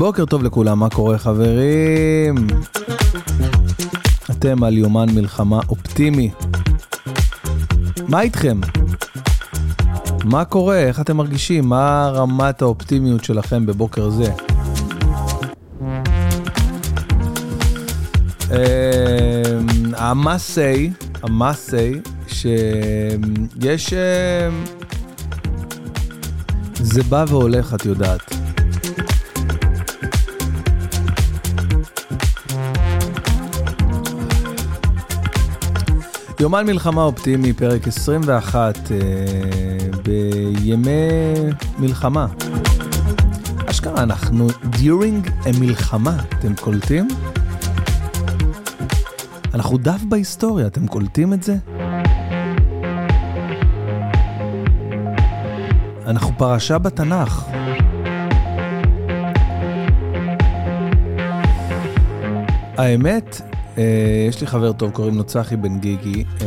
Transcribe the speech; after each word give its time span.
בוקר 0.00 0.24
טוב 0.24 0.42
לכולם, 0.42 0.78
מה 0.78 0.90
קורה 0.90 1.18
חברים? 1.18 2.34
אתם 4.30 4.64
על 4.64 4.78
יומן 4.78 5.06
מלחמה 5.14 5.60
אופטימי. 5.68 6.30
מה 8.08 8.20
איתכם? 8.20 8.60
מה 10.24 10.44
קורה? 10.44 10.76
איך 10.76 11.00
אתם 11.00 11.16
מרגישים? 11.16 11.68
מה 11.68 12.10
רמת 12.14 12.62
האופטימיות 12.62 13.24
שלכם 13.24 13.66
בבוקר 13.66 14.10
זה? 14.10 14.32
say, 20.54 21.08
ה-must 21.22 21.70
say, 21.70 22.08
שיש... 22.28 23.92
אמ, 23.92 24.64
זה 26.74 27.02
בא 27.02 27.24
והולך, 27.28 27.74
את 27.74 27.84
יודעת. 27.86 28.39
יומן 36.40 36.66
מלחמה 36.66 37.02
אופטימי, 37.02 37.52
פרק 37.52 37.88
21, 37.88 38.78
אה, 38.90 38.96
בימי 40.02 41.32
מלחמה. 41.78 42.26
אשכרה, 43.66 44.02
אנחנו 44.02 44.48
during 44.48 45.30
המלחמה, 45.46 46.16
אתם 46.38 46.54
קולטים? 46.54 47.08
אנחנו 49.54 49.78
דף 49.78 50.02
בהיסטוריה, 50.08 50.66
אתם 50.66 50.86
קולטים 50.86 51.32
את 51.32 51.42
זה? 51.42 51.56
אנחנו 56.06 56.38
פרשה 56.38 56.78
בתנ"ך. 56.78 57.44
האמת, 62.78 63.49
יש 64.28 64.40
לי 64.40 64.46
חבר 64.46 64.72
טוב, 64.72 64.90
קוראים 64.90 65.16
לו 65.16 65.24
צחי 65.24 65.56
בן 65.56 65.78
גיגי, 65.78 66.24
אה, 66.40 66.46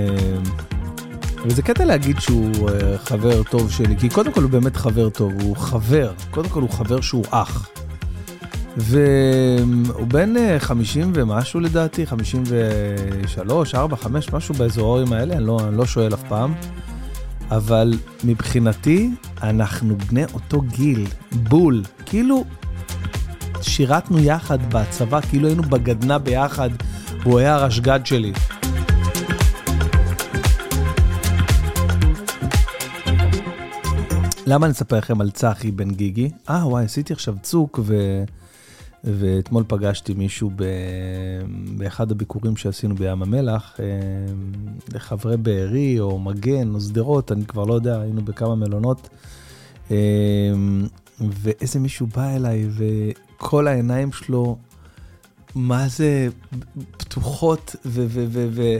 וזה 1.45 1.61
קטע 1.61 1.85
להגיד 1.85 2.19
שהוא 2.19 2.69
אה, 2.69 2.97
חבר 2.97 3.43
טוב 3.43 3.71
שלי, 3.71 3.97
כי 3.97 4.09
קודם 4.09 4.31
כל 4.33 4.43
הוא 4.43 4.51
באמת 4.51 4.75
חבר 4.75 5.09
טוב, 5.09 5.33
הוא 5.41 5.55
חבר, 5.55 6.11
קודם 6.31 6.49
כל 6.49 6.61
הוא 6.61 6.69
חבר 6.69 7.01
שהוא 7.01 7.25
אח. 7.29 7.69
והוא 8.77 10.07
בן 10.07 10.33
50 10.59 11.11
ומשהו 11.15 11.59
לדעתי, 11.59 12.05
53, 12.05 13.75
4, 13.75 13.95
5, 13.95 14.33
משהו 14.33 14.55
באזורים 14.55 15.13
האלה, 15.13 15.33
אני 15.33 15.45
לא, 15.45 15.59
אני 15.67 15.77
לא 15.77 15.85
שואל 15.85 16.13
אף 16.13 16.23
פעם. 16.27 16.53
אבל 17.51 17.93
מבחינתי, 18.23 19.11
אנחנו 19.43 19.97
בני 19.97 20.23
אותו 20.33 20.61
גיל, 20.61 21.07
בול. 21.31 21.83
כאילו, 22.05 22.43
שירתנו 23.61 24.19
יחד 24.19 24.73
בצבא, 24.73 25.21
כאילו 25.21 25.47
היינו 25.47 25.63
בגדנה 25.63 26.17
ביחד, 26.17 26.69
הוא 27.23 27.39
היה 27.39 27.55
הרשג"ד 27.55 27.99
שלי. 28.05 28.33
למה 34.45 34.65
אני 34.65 34.73
אספר 34.73 34.97
לכם 34.97 35.21
על 35.21 35.31
צחי 35.31 35.71
בן 35.71 35.91
גיגי? 35.91 36.29
אה, 36.49 36.67
וואי, 36.67 36.85
עשיתי 36.85 37.13
עכשיו 37.13 37.35
צוק, 37.41 37.79
ו... 37.83 38.23
ואתמול 39.03 39.63
פגשתי 39.67 40.13
מישהו 40.13 40.51
ב... 40.55 40.63
באחד 41.77 42.11
הביקורים 42.11 42.57
שעשינו 42.57 42.95
בים 42.95 43.21
המלח, 43.21 43.79
אה, 43.79 43.85
לחברי 44.93 45.37
בארי 45.37 45.99
או 45.99 46.19
מגן 46.19 46.75
או 46.75 46.81
שדרות, 46.81 47.31
אני 47.31 47.45
כבר 47.45 47.65
לא 47.65 47.73
יודע, 47.73 48.01
היינו 48.01 48.21
בכמה 48.21 48.55
מלונות. 48.55 49.09
אה, 49.91 49.97
ואיזה 51.21 51.79
מישהו 51.79 52.07
בא 52.07 52.35
אליי 52.35 52.67
וכל 52.69 53.67
העיניים 53.67 54.11
שלו, 54.11 54.57
מה 55.55 55.87
זה 55.87 56.27
פתוחות 56.97 57.75
ו... 57.85 58.05
ו, 58.07 58.25
ו, 58.29 58.47
ו 58.51 58.77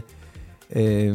אה, 0.75 1.11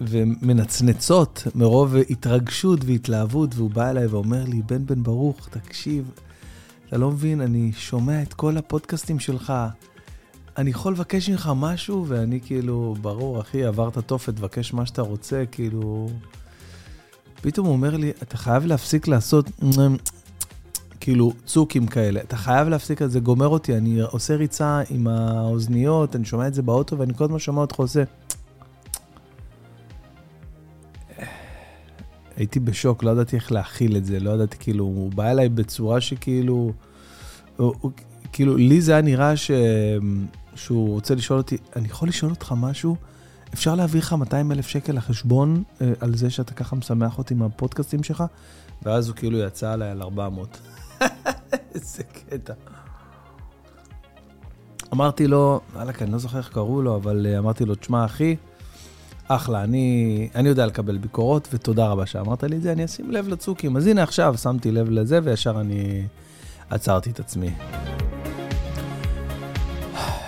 ומנצנצות 0.00 1.42
מרוב 1.54 1.96
התרגשות 2.10 2.80
והתלהבות, 2.84 3.54
והוא 3.54 3.70
בא 3.70 3.90
אליי 3.90 4.06
ואומר 4.06 4.44
לי, 4.44 4.62
בן 4.62 4.86
בן 4.86 5.02
ברוך, 5.02 5.48
תקשיב, 5.48 6.10
אתה 6.88 6.98
לא 6.98 7.10
מבין, 7.10 7.40
אני 7.40 7.72
שומע 7.72 8.22
את 8.22 8.34
כל 8.34 8.56
הפודקאסטים 8.56 9.18
שלך, 9.18 9.52
אני 10.58 10.70
יכול 10.70 10.92
לבקש 10.92 11.28
ממך 11.28 11.50
משהו? 11.56 12.04
ואני 12.08 12.40
כאילו, 12.40 12.94
ברור, 13.00 13.40
אחי, 13.40 13.64
עברת 13.64 13.98
תופת, 13.98 14.36
תבקש 14.36 14.74
מה 14.74 14.86
שאתה 14.86 15.02
רוצה, 15.02 15.44
כאילו... 15.50 16.08
פתאום 17.40 17.66
הוא 17.66 17.72
אומר 17.72 17.96
לי, 17.96 18.10
אתה 18.22 18.36
חייב 18.36 18.66
להפסיק 18.66 19.08
לעשות 19.08 19.50
כאילו 21.06 21.32
צוקים 21.44 21.86
כאלה. 21.86 22.20
אתה 22.20 22.36
חייב 22.36 22.68
להפסיק 22.68 23.02
את 23.02 23.10
זה, 23.10 23.20
גומר 23.20 23.48
אותי, 23.48 23.76
אני 23.76 24.00
עושה 24.00 24.36
ריצה 24.36 24.80
עם 24.90 25.06
האוזניות, 25.06 26.16
אני 26.16 26.24
שומע 26.24 26.46
את 26.46 26.54
זה 26.54 26.62
באוטו, 26.62 26.98
ואני 26.98 27.14
כל 27.14 27.24
הזמן 27.24 27.38
שומע 27.38 27.60
אותך 27.60 27.76
עושה... 27.76 28.02
הייתי 32.36 32.60
בשוק, 32.60 33.02
לא 33.02 33.10
ידעתי 33.10 33.36
איך 33.36 33.52
להכיל 33.52 33.96
את 33.96 34.04
זה, 34.04 34.20
לא 34.20 34.30
ידעתי, 34.30 34.56
כאילו, 34.60 34.84
הוא 34.84 35.12
בא 35.12 35.30
אליי 35.30 35.48
בצורה 35.48 36.00
שכאילו, 36.00 36.72
הוא, 37.56 37.90
כאילו, 38.32 38.56
לי 38.56 38.80
זה 38.80 38.92
היה 38.92 39.02
נראה 39.02 39.36
ש... 39.36 39.50
שהוא 40.54 40.94
רוצה 40.94 41.14
לשאול 41.14 41.38
אותי, 41.38 41.56
אני 41.76 41.88
יכול 41.88 42.08
לשאול 42.08 42.30
אותך 42.30 42.54
משהו? 42.56 42.96
אפשר 43.54 43.74
להעביר 43.74 44.00
לך 44.00 44.12
200 44.12 44.52
אלף 44.52 44.66
שקל 44.66 44.92
לחשבון 44.92 45.62
אה, 45.80 45.92
על 46.00 46.16
זה 46.16 46.30
שאתה 46.30 46.54
ככה 46.54 46.76
משמח 46.76 47.18
אותי 47.18 47.34
מהפודקאסטים 47.34 48.02
שלך? 48.02 48.24
ואז 48.82 49.08
הוא 49.08 49.16
כאילו 49.16 49.38
יצא 49.38 49.72
עליי 49.72 49.90
על 49.90 50.02
400. 50.02 50.58
איזה 51.76 52.02
קטע. 52.02 52.52
אמרתי 54.92 55.26
לו, 55.26 55.60
וואלכ, 55.74 56.02
אני 56.02 56.12
לא 56.12 56.18
זוכר 56.18 56.38
איך 56.38 56.48
קראו 56.48 56.82
לו, 56.82 56.96
אבל 56.96 57.26
אה, 57.26 57.38
אמרתי 57.38 57.64
לו, 57.64 57.74
תשמע, 57.74 58.04
אחי, 58.04 58.36
אחלה, 59.28 59.64
אני, 59.64 60.28
אני 60.34 60.48
יודע 60.48 60.66
לקבל 60.66 60.98
ביקורות, 60.98 61.48
ותודה 61.52 61.86
רבה 61.88 62.06
שאמרת 62.06 62.44
לי 62.44 62.56
את 62.56 62.62
זה, 62.62 62.72
אני 62.72 62.84
אשים 62.84 63.10
לב 63.10 63.28
לצוקים. 63.28 63.76
אז 63.76 63.86
הנה 63.86 64.02
עכשיו 64.02 64.38
שמתי 64.38 64.70
לב 64.70 64.90
לזה, 64.90 65.20
וישר 65.24 65.60
אני 65.60 66.06
עצרתי 66.70 67.10
את 67.10 67.20
עצמי. 67.20 67.50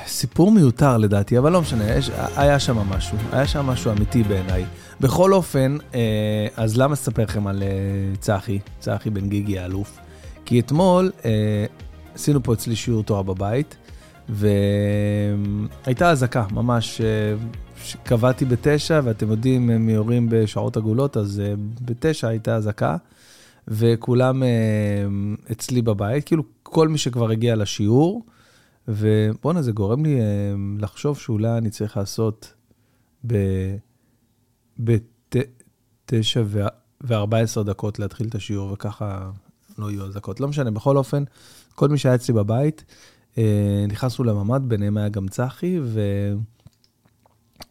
סיפור 0.07 0.51
מיותר 0.51 0.97
לדעתי, 0.97 1.39
אבל 1.39 1.53
לא 1.53 1.61
משנה, 1.61 1.91
יש, 1.91 2.11
היה 2.37 2.59
שם 2.59 2.77
משהו, 2.79 3.19
היה 3.33 3.47
שם 3.47 3.67
משהו 3.67 3.93
אמיתי 3.93 4.23
בעיניי. 4.23 4.65
בכל 5.01 5.33
אופן, 5.33 5.77
אה, 5.95 6.47
אז 6.57 6.77
למה 6.77 6.95
אספר 6.95 7.23
לכם 7.23 7.47
על 7.47 7.63
אה, 7.63 7.69
צחי, 8.21 8.59
צחי 8.81 9.11
בן 9.11 9.29
גיגי 9.29 9.59
האלוף? 9.59 9.99
כי 10.49 10.61
אתמול 10.61 11.11
אה, 11.25 11.67
עשינו 12.15 12.43
פה 12.43 12.53
אצלי 12.55 12.77
שיעור 12.77 13.03
תורה 13.03 13.23
בבית, 13.23 13.77
והייתה 14.29 16.11
אזעקה, 16.11 16.47
ממש 16.53 17.01
קבעתי 18.05 18.45
בתשע, 18.45 19.01
ואתם 19.05 19.31
יודעים, 19.31 19.71
הם 19.71 19.89
יורים 19.89 20.27
בשעות 20.31 20.77
עגולות, 20.77 21.17
אז 21.17 21.43
uh, 21.45 21.85
בתשע 21.85 22.29
הייתה 22.29 22.57
אזעקה, 22.57 22.97
וכולם 23.69 24.43
uh, 24.43 24.47
אצלי 25.53 25.83
בבית, 25.83 26.25
כאילו 26.25 26.43
כל 26.63 26.89
מי 26.89 26.99
שכבר 26.99 27.31
הגיע 27.31 27.57
לשיעור, 27.57 28.27
ובואנה, 28.89 29.63
זה 29.63 29.73
גורם 29.73 30.05
לי 30.05 30.19
uh, 30.19 30.23
לחשוב 30.83 31.19
שאולי 31.19 31.59
אני 31.59 31.71
צריך 31.71 31.97
לעשות 31.97 32.55
בתשע 34.79 36.43
וארבע 37.01 37.39
עשרה 37.39 37.65
דקות 37.65 37.99
להתחיל 37.99 38.29
את 38.29 38.35
השיעור, 38.35 38.73
וככה 38.73 39.31
לא 39.79 39.91
יהיו 39.91 40.05
אזעקות. 40.05 40.41
לא 40.41 40.49
משנה, 40.49 40.71
בכל 40.71 40.97
אופן, 40.97 41.25
כל 41.75 41.89
מי 41.89 41.99
שהיה 41.99 42.15
אצלי 42.15 42.35
בבית, 42.35 42.85
uh, 43.35 43.39
נכנסנו 43.89 44.25
לממ"ד, 44.25 44.61
ביניהם 44.69 44.97
היה 44.97 45.09
גם 45.09 45.29
צחי, 45.29 45.79
ו... 45.83 46.01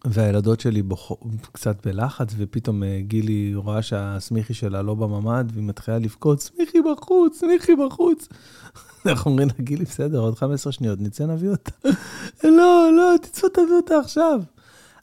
והילדות 0.05 0.59
שלי 0.59 0.81
בוח... 0.81 1.11
קצת 1.51 1.87
בלחץ, 1.87 2.33
ופתאום 2.37 2.83
אה, 2.83 2.99
גילי 3.01 3.55
רואה 3.55 3.81
שהסמיכי 3.81 4.53
שלה 4.53 4.81
לא 4.81 4.95
בממ"ד, 4.95 5.45
והיא 5.53 5.63
מתחילה 5.63 5.99
לבכות, 5.99 6.41
סמיכי 6.41 6.77
בחוץ, 6.81 7.39
סמיכי 7.39 7.71
בחוץ. 7.75 8.27
אנחנו 9.05 9.31
אומרים 9.31 9.47
לה, 9.47 9.53
גילי, 9.59 9.85
בסדר, 9.85 10.19
עוד 10.19 10.35
15 10.35 10.71
שניות, 10.73 11.01
נצא 11.01 11.25
נביא 11.25 11.49
אותה. 11.49 11.71
לא, 12.57 12.89
לא, 12.97 13.15
תצאו 13.21 13.49
תביא 13.49 13.75
אותה 13.75 13.99
עכשיו. 13.99 14.41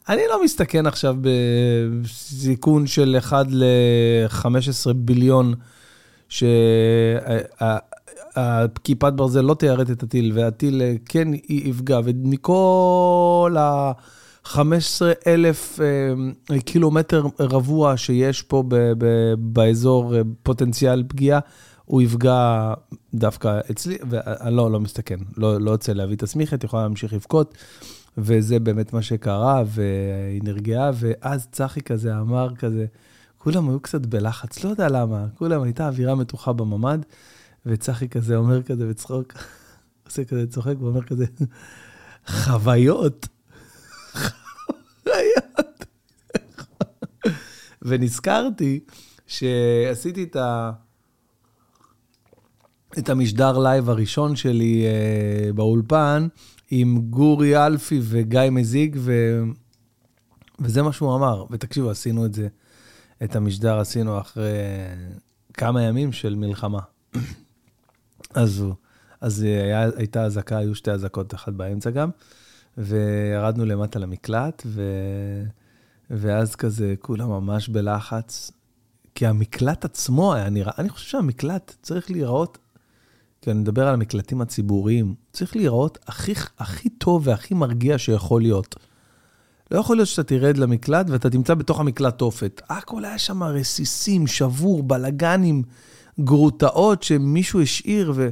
אני 0.09 0.21
לא 0.29 0.43
מסתכן 0.43 0.85
עכשיו 0.85 1.15
בסיכון 1.21 2.87
של 2.87 3.15
1 3.17 3.45
ל-15 3.49 4.93
ביליון, 4.95 5.53
שכיפת 6.29 7.73
ברזל 9.15 9.41
לא 9.41 9.53
תיירט 9.53 9.91
את 9.91 10.03
הטיל, 10.03 10.31
והטיל 10.35 10.81
אה, 10.81 10.95
כן 11.05 11.27
יפגע, 11.49 11.99
ומכל 12.03 13.55
ה... 13.59 13.91
15 14.45 15.13
אלף 15.27 15.79
אה, 15.79 16.59
קילומטר 16.59 17.25
רבוע 17.39 17.97
שיש 17.97 18.41
פה 18.41 18.63
ב, 18.67 18.75
ב, 18.97 19.33
באזור 19.37 20.15
אה, 20.15 20.21
פוטנציאל 20.43 21.03
פגיעה, 21.07 21.39
הוא 21.85 22.01
יפגע 22.01 22.73
דווקא 23.13 23.59
אצלי, 23.71 23.97
ואני 24.09 24.55
לא, 24.55 24.71
לא 24.71 24.79
מסתכן, 24.79 25.19
לא, 25.37 25.61
לא 25.61 25.71
יוצא 25.71 25.93
להביא 25.93 26.15
את 26.15 26.23
הסמיכת, 26.23 26.63
יכולה 26.63 26.83
להמשיך 26.83 27.13
לבכות, 27.13 27.57
וזה 28.17 28.59
באמת 28.59 28.93
מה 28.93 29.01
שקרה, 29.01 29.63
והיא 29.65 30.41
נרגעה, 30.43 30.91
ואז 30.93 31.47
צחי 31.51 31.81
כזה 31.81 32.19
אמר 32.19 32.55
כזה, 32.55 32.85
כולם 33.45 33.69
היו 33.69 33.79
קצת 33.79 34.05
בלחץ, 34.05 34.63
לא 34.63 34.69
יודע 34.69 34.89
למה, 34.89 35.25
כולם 35.35 35.61
הייתה 35.61 35.87
אווירה 35.87 36.15
מתוחה 36.15 36.53
בממ"ד, 36.53 36.99
וצחי 37.65 38.09
כזה 38.09 38.35
אומר 38.35 38.63
כזה 38.63 38.87
בצחוק, 38.87 39.33
עושה 40.05 40.25
כזה 40.25 40.47
צוחק 40.47 40.73
ואומר 40.79 41.03
כזה, 41.03 41.25
חוויות. 42.27 43.27
חוויות. 44.13 45.85
ונזכרתי 47.81 48.79
שעשיתי 49.27 50.23
את 50.23 50.35
ה... 50.35 50.71
את 52.97 53.09
המשדר 53.09 53.57
לייב 53.57 53.89
הראשון 53.89 54.35
שלי 54.35 54.85
אה, 54.85 55.53
באולפן 55.53 56.27
עם 56.71 56.99
גורי 57.09 57.65
אלפי 57.65 57.99
וגיא 58.03 58.41
מזיג, 58.51 58.95
ו... 58.99 59.41
וזה 60.59 60.81
מה 60.81 60.93
שהוא 60.93 61.15
אמר. 61.15 61.45
ותקשיבו, 61.51 61.89
עשינו 61.89 62.25
את 62.25 62.33
זה, 62.33 62.47
את 63.23 63.35
המשדר 63.35 63.79
עשינו 63.79 64.19
אחרי 64.19 64.51
כמה 65.53 65.83
ימים 65.83 66.11
של 66.11 66.35
מלחמה. 66.35 66.79
אז, 68.33 68.65
אז 69.21 69.41
היה, 69.41 69.89
הייתה 69.95 70.23
אזעקה, 70.23 70.57
היו 70.57 70.75
שתי 70.75 70.91
אזעקות, 70.91 71.33
אחת 71.33 71.53
באמצע 71.53 71.89
גם, 71.89 72.09
וירדנו 72.77 73.65
למטה 73.65 73.99
למקלט, 73.99 74.63
ו... 74.65 74.81
ואז 76.09 76.55
כזה 76.55 76.95
כולם 76.99 77.29
ממש 77.29 77.69
בלחץ, 77.69 78.51
כי 79.15 79.27
המקלט 79.27 79.85
עצמו 79.85 80.33
היה 80.33 80.49
נראה, 80.49 80.73
אני 80.77 80.89
חושב 80.89 81.09
שהמקלט 81.09 81.75
צריך 81.81 82.11
להיראות, 82.11 82.57
כי 83.41 83.51
אני 83.51 83.59
מדבר 83.59 83.87
על 83.87 83.93
המקלטים 83.93 84.41
הציבוריים, 84.41 85.15
צריך 85.33 85.55
להיראות 85.55 85.97
הכי, 86.07 86.33
הכי 86.57 86.89
טוב 86.89 87.27
והכי 87.27 87.53
מרגיע 87.53 87.97
שיכול 87.97 88.41
להיות. 88.41 88.75
לא 89.71 89.79
יכול 89.79 89.95
להיות 89.95 90.07
שאתה 90.07 90.23
תרד 90.23 90.57
למקלט 90.57 91.09
ואתה 91.09 91.29
תמצא 91.29 91.53
בתוך 91.53 91.79
המקלט 91.79 92.17
תופת. 92.17 92.61
הכל 92.69 93.05
היה 93.05 93.17
שם 93.17 93.43
רסיסים, 93.43 94.27
שבור, 94.27 94.83
בלאגנים, 94.83 95.63
גרוטאות 96.19 97.03
שמישהו 97.03 97.61
השאיר, 97.61 98.13
ו... 98.15 98.29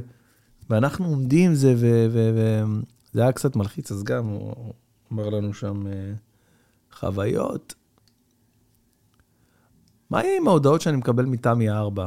ואנחנו 0.70 1.06
עומדים 1.06 1.54
זה, 1.54 1.74
וזה 2.10 3.22
היה 3.22 3.32
קצת 3.32 3.56
מלחיץ, 3.56 3.92
אז 3.92 4.02
גם 4.04 4.26
הוא 4.26 4.72
אמר 5.12 5.28
לנו 5.28 5.54
שם 5.54 5.86
אה, 5.86 6.12
חוויות. 6.92 7.74
מה 10.10 10.24
יהיה 10.24 10.36
עם 10.36 10.48
ההודעות 10.48 10.80
שאני 10.80 10.96
מקבל 10.96 11.24
מתמי 11.24 11.70
4? 11.70 12.06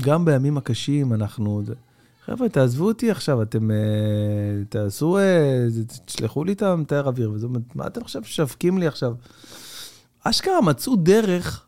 גם 0.00 0.24
בימים 0.24 0.56
הקשים 0.56 1.12
אנחנו... 1.12 1.62
חבר'ה, 2.26 2.48
תעזבו 2.48 2.84
אותי 2.84 3.10
עכשיו, 3.10 3.42
אתם 3.42 3.70
uh, 3.70 3.74
תעשו, 4.68 5.18
uh, 5.18 6.02
תשלחו 6.04 6.44
לי 6.44 6.52
את 6.52 6.62
המתאר 6.62 7.06
אוויר, 7.06 7.30
וזה, 7.30 7.46
מה 7.74 7.86
אתם 7.86 8.00
עכשיו 8.00 8.22
משווקים 8.22 8.78
לי 8.78 8.86
עכשיו? 8.86 9.14
אשכרה 10.24 10.60
מצאו 10.60 10.96
דרך, 10.96 11.66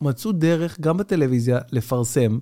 מצאו 0.00 0.32
דרך, 0.32 0.80
גם 0.80 0.96
בטלוויזיה, 0.96 1.58
לפרסם, 1.72 2.38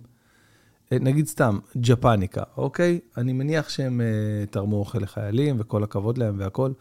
אה, 0.92 0.98
נגיד 1.00 1.26
סתם, 1.26 1.58
ג'פניקה, 1.76 2.42
אוקיי? 2.56 3.00
אני 3.16 3.32
מניח 3.32 3.68
שהם 3.68 4.00
אה, 4.00 4.50
תרמו 4.50 4.76
אוכל 4.76 4.98
לחיילים, 4.98 5.56
וכל 5.58 5.84
הכבוד 5.84 6.18
להם 6.18 6.34
והכול, 6.38 6.74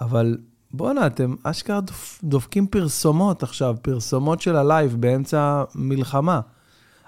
אבל 0.00 0.38
בואנה, 0.70 1.06
אתם 1.06 1.34
אשכרה 1.42 1.80
דופ, 1.80 2.20
דופקים 2.24 2.66
פרסומות 2.66 3.42
עכשיו, 3.42 3.76
פרסומות 3.82 4.40
של 4.40 4.56
הלייב 4.56 4.96
באמצע 5.00 5.64
מלחמה. 5.74 6.40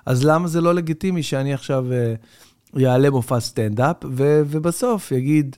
אז 0.06 0.25
למה 0.25 0.49
זה 0.49 0.61
לא 0.61 0.75
לגיטימי 0.75 1.23
שאני 1.23 1.55
עכשיו... 1.55 1.87
אה, 1.91 2.27
יעלה 2.76 3.11
מופע 3.11 3.41
סטנדאפ, 3.41 3.97
ו- 4.05 4.43
ובסוף 4.47 5.12
יגיד, 5.12 5.56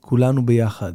כולנו 0.00 0.46
ביחד, 0.46 0.92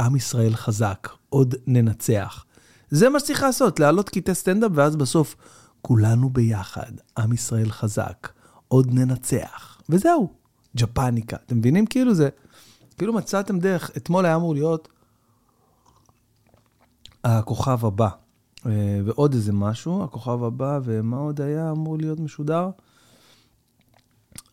עם 0.00 0.16
ישראל 0.16 0.54
חזק, 0.54 1.08
עוד 1.28 1.54
ננצח. 1.66 2.44
זה 2.90 3.08
מה 3.08 3.20
שצריך 3.20 3.42
לעשות, 3.42 3.80
להעלות 3.80 4.08
קטעי 4.08 4.34
סטנדאפ, 4.34 4.70
ואז 4.74 4.96
בסוף, 4.96 5.36
כולנו 5.82 6.30
ביחד, 6.30 6.92
עם 7.18 7.32
ישראל 7.32 7.70
חזק, 7.70 8.28
עוד 8.68 8.88
ננצח. 8.92 9.80
וזהו, 9.88 10.32
ג'פניקה. 10.76 11.36
אתם 11.46 11.58
מבינים? 11.58 11.86
כאילו 11.86 12.14
זה, 12.14 12.28
כאילו 12.98 13.12
מצאתם 13.12 13.58
דרך. 13.58 13.90
אתמול 13.96 14.24
היה 14.26 14.36
אמור 14.36 14.54
להיות 14.54 14.88
הכוכב 17.24 17.86
הבא, 17.86 18.08
אה, 18.66 19.00
ועוד 19.04 19.34
איזה 19.34 19.52
משהו, 19.52 20.04
הכוכב 20.04 20.44
הבא, 20.44 20.80
ומה 20.84 21.16
עוד 21.16 21.40
היה 21.40 21.70
אמור 21.70 21.98
להיות 21.98 22.20
משודר? 22.20 22.70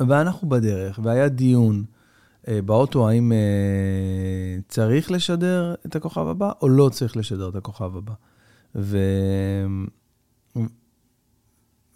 ואנחנו 0.08 0.50
בדרך, 0.50 1.00
והיה 1.04 1.30
דיון 1.30 1.86
אה, 2.48 2.62
באוטו, 2.62 3.10
האם 3.10 3.32
אה, 3.32 3.38
צריך 4.68 5.12
לשדר 5.12 5.76
את 5.86 5.96
הכוכב 5.96 6.28
הבא, 6.28 6.52
או 6.62 6.70
לא 6.70 6.90
צריך 6.90 7.18
לשדר 7.18 7.50
את 7.50 7.56
הכוכב 7.56 7.98
הבא. 7.98 8.14
ו... 8.76 8.98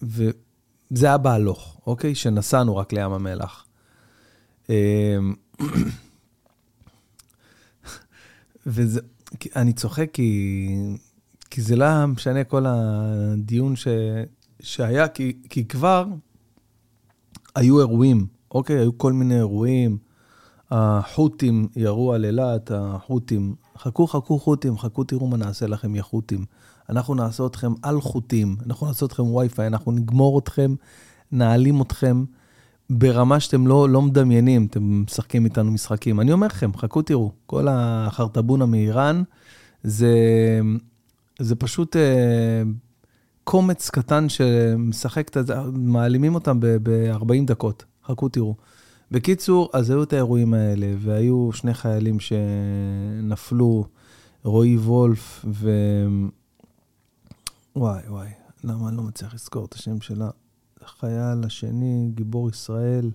וזה 0.02 1.08
היה 1.08 1.18
בהלוך, 1.18 1.82
אוקיי? 1.88 2.16
שנסענו 2.16 2.78
רק 2.78 2.94
לים 2.94 3.12
המלח. 3.12 3.66
אה, 4.70 5.18
וזה, 8.66 9.02
אני 9.56 9.74
צוחק 9.74 10.10
כי, 10.14 10.70
כי 11.50 11.62
זה 11.62 11.76
לא 11.76 12.06
משנה 12.06 12.44
כל 12.44 12.66
הדיון 12.68 13.76
ש, 13.76 13.88
שהיה, 14.60 15.08
כי, 15.08 15.38
כי 15.50 15.68
כבר 15.68 16.06
היו 17.56 17.80
אירועים, 17.80 18.28
אוקיי? 18.52 18.80
היו 18.80 18.98
כל 18.98 19.14
מיני 19.14 19.36
אירועים. 19.36 19.98
החות'ים 20.72 21.68
ירו 21.76 22.14
על 22.14 22.26
אילת, 22.26 22.72
החות'ים, 22.74 23.56
חכו, 23.78 24.08
חכו 24.08 24.40
חות'ים, 24.40 24.78
חכו 24.78 25.04
תראו 25.04 25.28
מה 25.28 25.38
נעשה 25.38 25.68
לכם, 25.68 25.96
יא 25.96 26.02
חות'ים. 26.02 26.46
אנחנו 26.90 27.16
נעשה 27.16 27.46
אתכם 27.46 27.74
על 27.82 28.02
חוטים, 28.02 28.56
אנחנו 28.66 28.88
נעשה 28.88 29.06
אתכם 29.06 29.24
וי-פיי, 29.24 29.68
אנחנו 29.68 29.92
נגמור 29.92 30.40
אתכם, 30.40 30.76
נעלים 31.32 31.82
אתכם 31.82 32.24
ברמה 32.90 33.40
שאתם 33.40 33.68
לא, 33.68 33.90
לא 33.90 34.02
מדמיינים, 34.02 34.66
אתם 34.66 35.04
משחקים 35.04 35.46
איתנו 35.46 35.72
משחקים. 35.72 36.20
אני 36.20 36.32
אומר 36.32 36.48
לכם, 36.48 36.72
חכו 36.78 37.02
תראו, 37.02 37.32
כל 37.46 37.68
החרטבונה 37.70 38.66
מאיראן, 38.66 39.24
זה, 39.84 40.14
זה 41.40 41.56
פשוט 41.56 41.96
אה, 41.96 42.64
קומץ 43.46 43.90
קטן 43.90 44.30
שמשחק 44.30 45.38
את 45.38 45.48
זה, 45.48 45.54
מעלימים 45.74 46.36
אותם 46.36 46.60
ב-40 46.60 47.46
דקות. 47.46 47.86
חכו 48.06 48.30
תראו. 48.30 48.56
בקיצור, 49.12 49.70
אז 49.74 49.90
היו 49.90 50.04
את 50.04 50.14
האירועים 50.14 50.54
האלה, 50.54 50.94
והיו 51.00 51.50
שני 51.54 51.74
חיילים 51.74 52.18
שנפלו, 52.20 53.86
רועי 54.44 54.78
וולף 54.78 55.46
ו... 55.54 55.72
וואי, 57.76 58.02
וואי, 58.08 58.30
למה 58.64 58.90
אני 58.90 58.98
לא 58.98 59.04
מצליח 59.04 59.34
לזכור 59.34 59.66
את 59.66 59.74
השם 59.74 60.02
שלה? 60.02 60.30
החייל 60.82 61.44
השני, 61.46 62.10
גיבור 62.16 62.50
ישראל. 62.50 63.12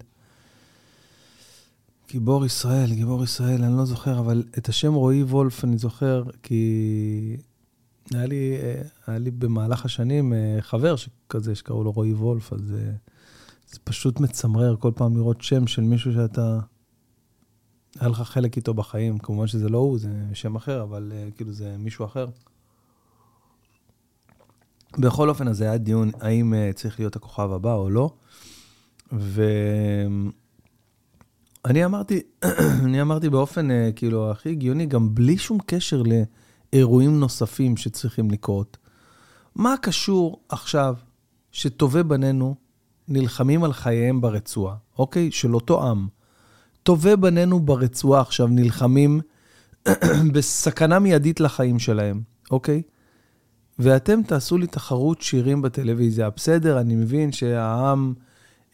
גיבור 2.11 2.47
ישראל, 2.47 2.93
גיבור 2.93 3.25
ישראל, 3.25 3.64
אני 3.64 3.76
לא 3.76 3.85
זוכר, 3.85 4.19
אבל 4.19 4.45
את 4.59 4.69
השם 4.69 4.95
רועי 4.95 5.23
וולף 5.23 5.64
אני 5.64 5.78
זוכר, 5.78 6.23
כי 6.43 7.37
היה 8.14 8.26
לי, 8.26 8.57
אה, 8.62 8.83
היה 9.07 9.19
לי 9.19 9.31
במהלך 9.31 9.85
השנים 9.85 10.33
אה, 10.33 10.59
חבר 10.61 10.97
שכזה, 10.97 11.55
שקראו 11.55 11.85
לו 11.85 11.93
רועי 11.93 12.12
וולף, 12.12 12.52
אז 12.52 12.75
אה, 12.79 12.93
זה 13.71 13.79
פשוט 13.85 14.21
מצמרר 14.21 14.76
כל 14.76 14.90
פעם 14.95 15.17
לראות 15.17 15.43
שם 15.43 15.67
של 15.67 15.83
מישהו 15.83 16.12
שאתה... 16.12 16.59
היה 18.00 18.09
לך 18.09 18.21
חלק 18.21 18.57
איתו 18.57 18.75
בחיים. 18.75 19.19
כמובן 19.19 19.47
שזה 19.47 19.69
לא 19.69 19.79
הוא, 19.79 19.99
זה 19.99 20.09
שם 20.33 20.57
אחר, 20.57 20.83
אבל 20.83 21.12
כאילו 21.37 21.52
זה 21.52 21.76
מישהו 21.79 22.05
אחר. 22.05 22.26
בכל 24.99 25.29
אופן, 25.29 25.49
אז 25.49 25.61
היה 25.61 25.79
דיון 25.79 26.11
האם 26.21 26.55
צריך 26.75 26.99
להיות 27.00 27.17
הכוכב 27.17 27.52
הבא 27.52 27.75
או 27.75 27.90
לא. 27.90 28.11
ואני 29.12 29.45
אמרתי, 31.85 32.21
אני 32.85 33.02
אמרתי 33.02 33.31
באופן 33.31 33.69
כאילו 33.97 34.31
הכי 34.31 34.49
הגיוני, 34.49 34.87
גם 34.87 35.14
בלי 35.14 35.38
שום 35.38 35.59
קשר 35.67 36.02
ל... 36.02 36.12
אירועים 36.73 37.21
נוספים 37.21 37.77
שצריכים 37.77 38.31
לקרות. 38.31 38.77
מה 39.55 39.75
קשור 39.83 40.41
עכשיו 40.49 40.95
שטובי 41.53 42.03
בנינו 42.03 42.55
נלחמים 43.09 43.65
על 43.65 43.73
חייהם 43.73 44.21
ברצועה, 44.21 44.77
אוקיי? 44.99 45.31
של 45.31 45.55
אותו 45.55 45.89
עם. 45.89 46.07
טובי 46.83 47.17
בנינו 47.17 47.61
ברצועה 47.61 48.21
עכשיו 48.21 48.47
נלחמים 48.47 49.21
בסכנה 50.33 50.99
מיידית 50.99 51.41
לחיים 51.41 51.79
שלהם, 51.79 52.23
אוקיי? 52.50 52.83
ואתם 53.79 54.23
תעשו 54.23 54.59
לי 54.59 54.67
תחרות 54.67 55.23
שירים 55.23 55.62
בטלוויזיה. 55.62 56.31
בסדר, 56.31 56.81
אני 56.81 56.95
מבין 56.95 57.33
שהעם 57.33 58.15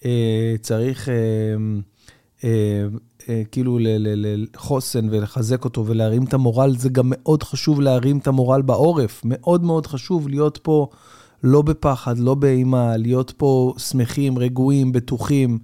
אה, 0.05 0.55
צריך... 0.61 1.09
אה, 1.09 1.15
כאילו 3.50 3.78
לחוסן 3.83 5.09
ולחזק 5.11 5.64
אותו 5.64 5.87
ולהרים 5.87 6.25
את 6.25 6.35
המורל, 6.35 6.76
זה 6.78 6.88
גם 6.88 7.05
מאוד 7.07 7.43
חשוב 7.43 7.81
להרים 7.81 8.19
את 8.19 8.26
המורל 8.26 8.62
בעורף. 8.62 9.23
מאוד 9.25 9.64
מאוד 9.64 9.87
חשוב 9.87 10.28
להיות 10.28 10.59
פה 10.62 10.88
לא 11.43 11.62
בפחד, 11.62 12.19
לא 12.19 12.35
באימה, 12.35 12.97
להיות 12.97 13.33
פה 13.37 13.75
שמחים, 13.78 14.38
רגועים, 14.38 14.93
בטוחים. 14.93 15.59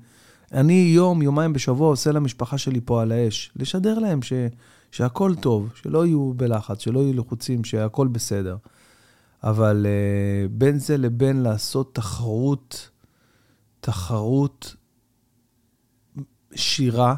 אני 0.52 0.92
יום, 0.94 1.22
יומיים 1.22 1.52
בשבוע 1.52 1.88
עושה 1.88 2.12
למשפחה 2.12 2.58
שלי 2.58 2.80
פה 2.84 3.02
על 3.02 3.12
האש. 3.12 3.52
לשדר 3.56 3.98
להם 3.98 4.22
ש, 4.22 4.32
שהכל 4.90 5.34
טוב, 5.34 5.72
שלא 5.74 6.06
יהיו 6.06 6.32
בלחץ, 6.36 6.80
שלא 6.80 7.00
יהיו 7.00 7.14
לחוצים, 7.14 7.64
שהכל 7.64 8.08
בסדר. 8.08 8.56
אבל 9.44 9.86
uh, 9.86 10.48
בין 10.52 10.78
זה 10.78 10.96
לבין 10.96 11.42
לעשות 11.42 11.94
תחרות 11.94 12.88
תחרות 13.80 14.76
שירה. 16.54 17.14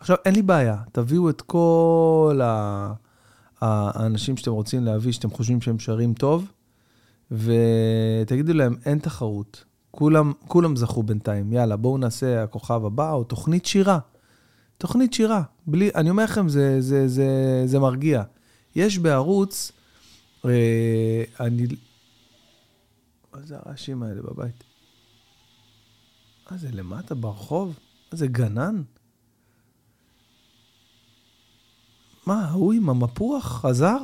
עכשיו, 0.00 0.16
אין 0.24 0.34
לי 0.34 0.42
בעיה, 0.42 0.76
תביאו 0.92 1.30
את 1.30 1.40
כל 1.40 2.40
ה... 2.44 2.92
האנשים 3.60 4.36
שאתם 4.36 4.50
רוצים 4.50 4.84
להביא, 4.84 5.12
שאתם 5.12 5.30
חושבים 5.30 5.60
שהם 5.60 5.78
שרים 5.78 6.14
טוב, 6.14 6.52
ותגידו 7.30 8.52
להם, 8.52 8.76
אין 8.86 8.98
תחרות. 8.98 9.64
כולם, 9.90 10.32
כולם 10.48 10.76
זכו 10.76 11.02
בינתיים, 11.02 11.52
יאללה, 11.52 11.76
בואו 11.76 11.98
נעשה 11.98 12.42
הכוכב 12.42 12.84
הבא, 12.84 13.12
או 13.12 13.24
תוכנית 13.24 13.66
שירה. 13.66 13.98
תוכנית 14.78 15.12
שירה. 15.12 15.42
בלי, 15.66 15.90
אני 15.94 16.10
אומר 16.10 16.24
לכם, 16.24 16.48
זה, 16.48 16.80
זה, 16.80 17.08
זה, 17.08 17.62
זה 17.66 17.78
מרגיע. 17.78 18.22
יש 18.76 18.98
בערוץ, 18.98 19.72
אה, 20.44 21.24
אני... 21.40 21.66
מה 23.34 23.40
זה 23.42 23.56
הרעשים 23.56 24.02
האלה 24.02 24.22
בבית? 24.22 24.64
מה 26.50 26.56
זה, 26.56 26.68
למטה 26.72 27.14
ברחוב? 27.14 27.78
זה, 28.16 28.26
גנן? 28.26 28.82
מה, 32.26 32.44
ההוא 32.44 32.72
עם 32.72 32.90
המפוח 32.90 33.44
חזר? 33.44 33.98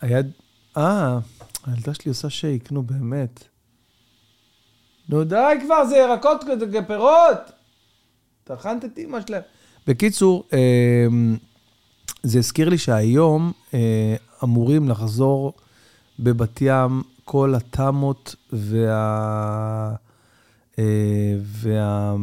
היד... 0.00 0.30
אה, 0.76 1.18
הילדה 1.66 1.94
שלי 1.94 2.08
עושה 2.08 2.30
שייק, 2.30 2.72
נו 2.72 2.82
באמת. 2.82 3.44
נו 5.08 5.24
די 5.24 5.54
כבר, 5.64 5.84
זה 5.84 5.96
ירקות 5.96 6.44
כזה, 6.50 6.82
פירות! 6.86 7.38
טחנת 8.44 8.84
את 8.84 8.98
אימא 8.98 9.18
שלהם. 9.26 9.42
בקיצור, 9.86 10.44
אה, 10.52 11.06
זה 12.22 12.38
הזכיר 12.38 12.68
לי 12.68 12.78
שהיום 12.78 13.52
אה, 13.74 14.16
אמורים 14.44 14.88
לחזור 14.88 15.52
בבת 16.18 16.58
ים 16.60 17.02
כל 17.24 17.54
התמות 17.54 18.34
וה... 18.52 19.94
אה, 20.78 21.38
וה... 21.42 22.16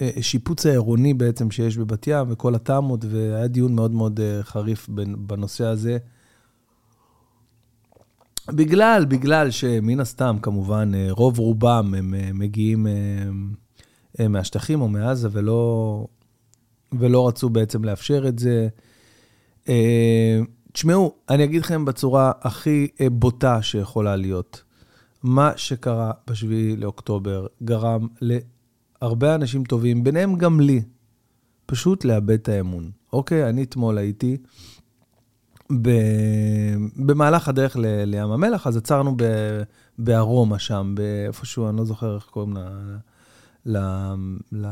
השיפוץ 0.00 0.66
העירוני 0.66 1.14
בעצם 1.14 1.50
שיש 1.50 1.76
בבת 1.76 2.06
ים 2.06 2.26
וכל 2.30 2.54
התמות, 2.54 3.04
והיה 3.04 3.48
דיון 3.48 3.74
מאוד 3.74 3.90
מאוד 3.90 4.20
חריף 4.42 4.88
בנושא 5.16 5.64
הזה. 5.64 5.98
בגלל, 8.48 9.04
בגלל 9.08 9.50
שמן 9.50 10.00
הסתם, 10.00 10.36
כמובן, 10.42 10.92
רוב 11.10 11.38
רובם 11.38 11.94
הם 11.98 12.14
מגיעים 12.34 12.86
מהשטחים 14.28 14.80
או 14.80 14.88
מעזה 14.88 15.28
ולא, 15.32 16.06
ולא 16.92 17.28
רצו 17.28 17.48
בעצם 17.48 17.84
לאפשר 17.84 18.28
את 18.28 18.38
זה. 18.38 18.68
תשמעו, 20.72 21.14
אני 21.28 21.44
אגיד 21.44 21.62
לכם 21.62 21.84
בצורה 21.84 22.32
הכי 22.40 22.88
בוטה 23.12 23.62
שיכולה 23.62 24.16
להיות. 24.16 24.62
מה 25.22 25.52
שקרה 25.56 26.10
ב-7 26.26 26.76
לאוקטובר 26.76 27.46
גרם 27.62 28.06
להרבה 28.20 29.34
אנשים 29.34 29.64
טובים, 29.64 30.04
ביניהם 30.04 30.34
גם 30.34 30.60
לי, 30.60 30.82
פשוט 31.66 32.04
לאבד 32.04 32.30
את 32.30 32.48
האמון. 32.48 32.90
אוקיי, 33.12 33.48
אני 33.48 33.62
אתמול 33.62 33.98
הייתי 33.98 34.36
ב... 35.82 35.90
במהלך 36.96 37.48
הדרך 37.48 37.76
ל... 37.76 38.04
לים 38.04 38.30
המלח, 38.30 38.66
אז 38.66 38.76
עצרנו 38.76 39.14
ב... 39.16 39.22
בארומה 39.98 40.58
שם, 40.58 40.94
באיפשהו, 40.96 41.68
אני 41.68 41.76
לא 41.76 41.84
זוכר 41.84 42.14
איך 42.14 42.24
קוראים 42.24 42.56
לה... 42.56 42.68
ל... 43.66 43.78
ל... 44.52 44.66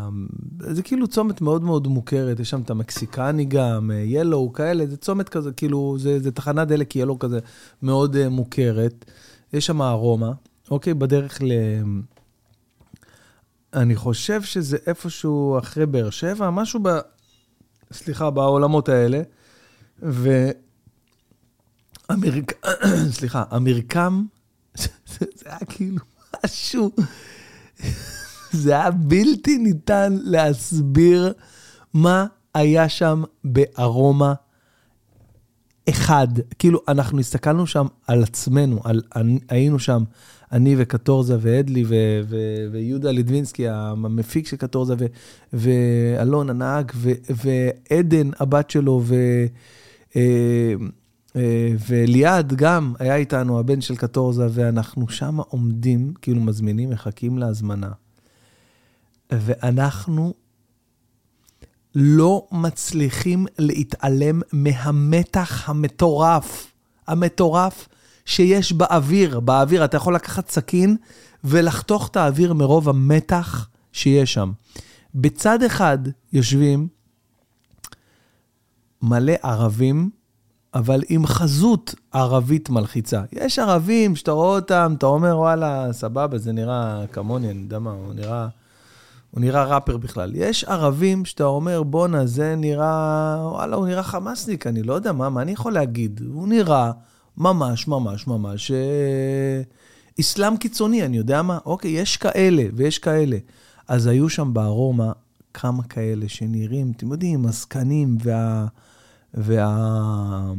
זה 0.61 0.83
כאילו 0.83 1.07
צומת 1.07 1.41
מאוד 1.41 1.65
מאוד 1.65 1.89
מוכרת, 1.89 2.41
יש 2.41 2.51
שם 2.51 2.61
את 2.61 2.71
המקסיקני 2.71 3.45
גם, 3.45 3.91
ילו, 4.05 4.53
כאלה, 4.53 4.87
זה 4.87 4.97
צומת 4.97 5.29
כזה, 5.29 5.53
כאילו, 5.53 5.97
זה, 5.99 6.21
זה 6.21 6.31
תחנת 6.31 6.69
דלק 6.69 6.97
ילו 6.97 7.19
כזה 7.19 7.39
מאוד 7.83 8.17
uh, 8.17 8.29
מוכרת. 8.29 9.05
יש 9.53 9.67
שם 9.67 9.83
ארומה, 9.83 10.33
אוקיי, 10.71 10.95
בדרך 10.95 11.43
ל... 11.43 11.53
אני 13.75 13.97
חושב 13.97 14.43
שזה 14.43 14.77
איפשהו 14.87 15.59
אחרי 15.59 15.87
באר 15.87 16.11
שבע, 16.11 16.51
משהו 16.51 16.81
ב... 16.83 16.89
סליחה, 17.93 18.31
בעולמות 18.31 18.89
האלה. 18.89 19.23
ו... 20.03 20.51
אמריק... 22.13 22.67
סליחה, 23.19 23.45
המרקם, 23.51 24.25
זה 25.39 25.47
היה 25.47 25.59
כאילו 25.69 26.05
משהו, 26.45 26.91
זה 28.63 28.73
היה 28.73 28.91
בלתי 28.91 29.59
ניתן 29.59 30.19
להסביר 30.23 31.33
מה 31.95 32.27
היה 32.55 32.89
שם 32.89 33.23
בארומה 33.45 34.35
אחד. 35.91 36.29
כאילו, 36.59 36.81
אנחנו 36.89 37.19
הסתכלנו 37.19 37.67
שם 37.67 37.87
על 38.07 38.23
עצמנו, 38.23 38.81
על, 38.85 39.03
היינו 39.49 39.79
שם, 39.79 40.03
אני 40.53 40.75
וקטורזה 40.79 41.37
ואדלי 41.41 41.85
ו, 41.87 41.95
ו, 42.29 42.37
ויהודה 42.73 43.11
לידווינסקי, 43.11 43.69
המפיק 43.69 44.47
של 44.47 44.57
קטורזה, 44.57 44.95
ו, 44.99 45.07
ואלון 45.53 46.51
הנהג, 46.51 46.93
ו, 46.95 47.13
ועדן, 47.31 48.31
הבת 48.39 48.71
שלו, 48.71 49.01
ו... 49.05 49.15
אה, 50.17 50.75
אה, 51.37 51.73
וליעד 51.89 52.53
גם 52.53 52.95
היה 52.99 53.17
איתנו, 53.17 53.59
הבן 53.59 53.81
של 53.81 53.97
קטורזה, 53.97 54.47
ואנחנו 54.51 55.09
שם 55.09 55.37
עומדים, 55.49 56.13
כאילו 56.23 56.41
מזמינים, 56.41 56.91
מחכים 56.91 57.39
להזמנה. 57.39 57.91
ואנחנו 59.33 60.35
לא 61.95 62.47
מצליחים 62.53 63.47
להתעלם 63.59 64.41
מהמתח 64.53 65.69
המטורף, 65.69 66.73
המטורף 67.09 67.89
שיש 68.25 68.73
באוויר. 68.73 69.41
באוויר, 69.41 69.85
אתה 69.85 69.97
יכול 69.97 70.15
לקחת 70.15 70.51
סכין 70.51 70.97
ולחתוך 71.45 72.09
את 72.09 72.17
האוויר 72.17 72.53
מרוב 72.55 72.89
המתח 72.89 73.69
שיש 73.93 74.35
שם. 74.35 74.53
בצד 75.15 75.63
אחד 75.63 75.99
יושבים 76.33 76.89
מלא 79.03 79.33
ערבים, 79.43 80.11
אבל 80.75 81.03
עם 81.09 81.27
חזות 81.27 81.95
ערבית 82.13 82.71
מלחיצה. 82.71 83.23
יש 83.33 83.59
ערבים 83.59 84.17
שאתה 84.17 84.31
רואה 84.33 84.57
אותם, 84.57 84.95
אתה 84.99 85.07
אומר, 85.07 85.39
וואלה, 85.39 85.93
סבבה, 85.93 86.39
זה 86.39 86.53
נראה 86.53 87.05
כמוני, 87.13 87.51
אני 87.51 87.63
יודע 87.63 87.79
מה, 87.79 87.91
הוא 87.91 88.15
נראה... 88.15 88.49
הוא 89.31 89.41
נראה 89.41 89.65
ראפר 89.65 89.97
בכלל. 89.97 90.33
יש 90.35 90.65
ערבים 90.65 91.25
שאתה 91.25 91.45
אומר, 91.45 91.83
בואנה, 91.83 92.27
זה 92.27 92.55
נראה, 92.57 93.37
וואלה, 93.53 93.77
הוא 93.77 93.87
נראה 93.87 94.03
חמאסניק, 94.03 94.67
אני 94.67 94.83
לא 94.83 94.95
יודע 94.95 95.13
מה, 95.13 95.31
מה 95.31 95.43
אני 95.43 95.53
יכול 95.53 95.73
להגיד? 95.73 96.21
הוא 96.33 96.49
נראה 96.49 96.93
ממש, 97.37 97.89
ממש, 97.89 98.27
ממש 98.27 98.71
אה, 98.71 99.63
אסלאם 100.21 100.57
קיצוני, 100.57 101.05
אני 101.05 101.17
יודע 101.17 101.43
מה? 101.43 101.59
אוקיי, 101.67 101.91
יש 101.91 102.17
כאלה 102.17 102.63
ויש 102.75 102.99
כאלה. 102.99 103.39
אז 103.89 104.07
היו 104.07 104.29
שם 104.29 104.55
בארומה 104.55 105.13
כמה 105.55 105.83
כאלה 105.83 106.29
שנראים, 106.29 106.93
אתם 106.97 107.13
יודעים, 107.13 107.47
הזקנים 107.47 108.19
וה... 108.23 108.67
וה... 109.35 110.53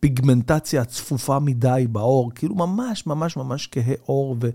פיגמנטציה 0.00 0.82
הצפופה 0.82 1.38
מדי 1.38 1.86
בעור, 1.92 2.32
כאילו 2.34 2.54
ממש 2.54 3.06
ממש 3.06 3.36
ממש 3.36 3.68
כהי 3.72 3.94
עור 4.04 4.36
ו, 4.40 4.50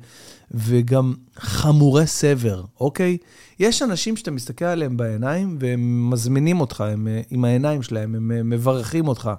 וגם 0.51 1.13
חמורי 1.35 2.07
סבר, 2.07 2.63
אוקיי? 2.79 3.17
יש 3.59 3.81
אנשים 3.81 4.17
שאתה 4.17 4.31
מסתכל 4.31 4.65
עליהם 4.65 4.97
בעיניים 4.97 5.57
והם 5.59 6.09
מזמינים 6.09 6.61
אותך, 6.61 6.81
הם, 6.81 7.07
עם 7.29 7.45
העיניים 7.45 7.83
שלהם, 7.83 8.15
הם 8.15 8.49
מברכים 8.49 9.07
אותך. 9.07 9.31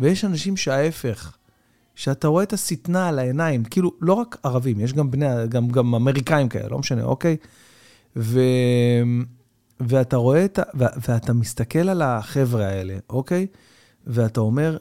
ויש 0.00 0.24
אנשים 0.24 0.56
שההפך, 0.56 1.36
שאתה 1.94 2.28
רואה 2.28 2.42
את 2.42 2.52
השטנה 2.52 3.08
על 3.08 3.18
העיניים, 3.18 3.64
כאילו, 3.64 3.92
לא 4.00 4.12
רק 4.12 4.36
ערבים, 4.42 4.80
יש 4.80 4.92
גם 4.92 5.10
בני, 5.10 5.26
גם, 5.48 5.68
גם 5.68 5.94
אמריקאים 5.94 6.48
כאלה, 6.48 6.68
לא 6.68 6.78
משנה, 6.78 7.04
אוקיי? 7.04 7.36
ו... 8.16 8.40
ואתה 9.80 10.16
רואה 10.16 10.44
את 10.44 10.58
ה... 10.58 10.62
ואתה 10.74 11.32
מסתכל 11.32 11.88
על 11.88 12.02
החבר'ה 12.02 12.66
האלה, 12.66 12.94
אוקיי? 13.10 13.46
ואתה 14.06 14.40
אומר, 14.40 14.76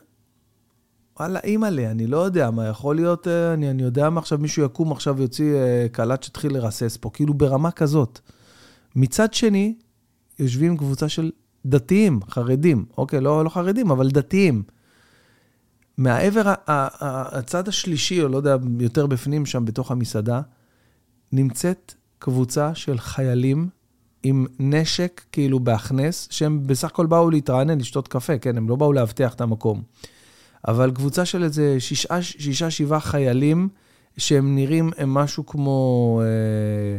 וואלה, 1.20 1.40
אימא'לה, 1.44 1.92
אני 1.92 2.08
לא 2.08 2.18
יודע 2.18 2.52
מה, 2.52 2.68
יכול 2.68 2.96
להיות, 2.96 3.28
אה, 3.28 3.54
אני, 3.54 3.70
אני 3.70 3.84
יודע 3.84 4.10
מה 4.10 4.20
עכשיו, 4.20 4.38
מישהו 4.38 4.66
יקום 4.66 4.92
עכשיו 4.92 5.18
ויוציא 5.18 5.56
אה, 5.56 5.88
קלט 5.92 6.24
שתתחיל 6.24 6.54
לרסס 6.54 6.98
פה, 6.98 7.10
כאילו 7.10 7.34
ברמה 7.34 7.72
כזאת. 7.72 8.20
מצד 8.96 9.34
שני, 9.34 9.76
יושבים 10.40 10.78
קבוצה 10.78 11.10
של 11.10 11.32
דתיים, 11.66 12.20
חרדים, 12.30 12.86
אוקיי, 12.98 13.22
לא, 13.22 13.44
לא 13.44 13.50
חרדים, 13.50 13.92
אבל 13.92 14.10
דתיים. 14.10 14.64
מהעבר, 15.98 16.54
הצד 16.68 17.68
השלישי, 17.68 18.22
או 18.22 18.28
לא 18.28 18.38
יודע, 18.38 18.56
יותר 18.80 19.08
בפנים 19.08 19.46
שם, 19.46 19.66
בתוך 19.66 19.92
המסעדה, 19.92 20.42
נמצאת 21.32 21.94
קבוצה 22.20 22.76
של 22.76 22.98
חיילים 22.98 23.70
עם 24.24 24.46
נשק, 24.60 25.22
כאילו 25.32 25.60
בהכנס, 25.60 26.28
שהם 26.32 26.68
בסך 26.68 26.88
הכל 26.88 27.06
באו 27.06 27.30
להתרענן, 27.30 27.80
לשתות 27.80 28.08
קפה, 28.08 28.38
כן? 28.38 28.58
הם 28.58 28.70
לא 28.70 28.76
באו 28.76 28.94
לאבטח 28.94 29.34
את 29.34 29.42
המקום. 29.42 29.84
אבל 30.68 30.92
קבוצה 30.92 31.26
של 31.26 31.44
איזה 31.44 31.80
שישה, 31.80 32.22
שישה 32.22 32.72
שבעה 32.72 33.00
חיילים, 33.00 33.70
שהם 34.18 34.56
נראים 34.56 34.92
הם 34.98 35.14
משהו 35.14 35.46
כמו 35.46 36.22
אה, 36.24 36.98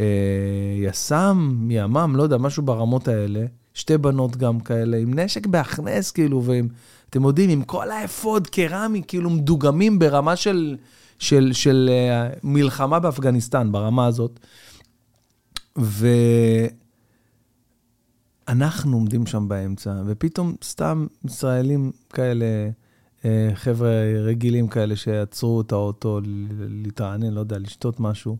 אה, 0.00 0.88
יס"מ, 0.88 1.70
ימ"מ, 1.70 2.16
לא 2.16 2.22
יודע, 2.22 2.36
משהו 2.36 2.62
ברמות 2.62 3.08
האלה. 3.08 3.46
שתי 3.74 3.98
בנות 3.98 4.36
גם 4.36 4.60
כאלה, 4.60 4.96
עם 4.96 5.18
נשק 5.18 5.46
בהכנס, 5.46 6.10
כאילו, 6.10 6.44
ועם, 6.44 6.68
אתם 7.10 7.24
יודעים, 7.24 7.50
עם 7.50 7.62
כל 7.62 7.90
האפוד 7.90 8.46
קרמי, 8.46 9.02
כאילו, 9.08 9.30
מדוגמים 9.30 9.98
ברמה 9.98 10.36
של, 10.36 10.76
של, 11.18 11.50
של 11.52 11.90
uh, 11.90 12.38
מלחמה 12.42 12.98
באפגניסטן 13.00 13.72
ברמה 13.72 14.06
הזאת. 14.06 14.40
ואנחנו 18.46 18.96
עומדים 18.96 19.26
שם 19.26 19.48
באמצע, 19.48 20.02
ופתאום 20.06 20.54
סתם 20.64 21.06
ישראלים 21.24 21.92
כאלה, 22.12 22.44
אה, 22.44 22.68
חבר'ה 23.54 23.90
רגילים 24.22 24.68
כאלה 24.68 24.96
שעצרו 24.96 25.60
את 25.60 25.72
האוטו 25.72 26.20
להתרענן, 26.68 27.32
לא 27.32 27.40
יודע, 27.40 27.58
לשתות 27.58 28.00
משהו. 28.00 28.36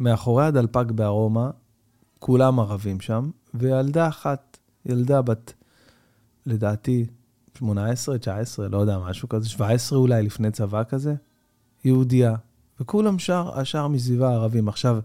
ומאחורי 0.00 0.44
הדלפק 0.44 0.90
בארומה, 0.90 1.50
כולם 2.18 2.60
ערבים 2.60 3.00
שם, 3.00 3.30
וילדה 3.54 4.08
אחת, 4.08 4.58
ילדה 4.86 5.22
בת, 5.22 5.52
לדעתי, 6.46 7.06
18, 7.58 8.18
19, 8.18 8.68
לא 8.68 8.78
יודע, 8.78 8.98
משהו 8.98 9.28
כזה, 9.28 9.48
17 9.48 9.98
אולי, 9.98 10.22
לפני 10.22 10.50
צבא 10.50 10.84
כזה, 10.84 11.14
יהודייה. 11.84 12.34
וכולם 12.80 13.18
שר, 13.18 13.58
השאר 13.58 13.88
מסביבה 13.88 14.32
ערבים. 14.34 14.68
עכשיו, 14.68 14.98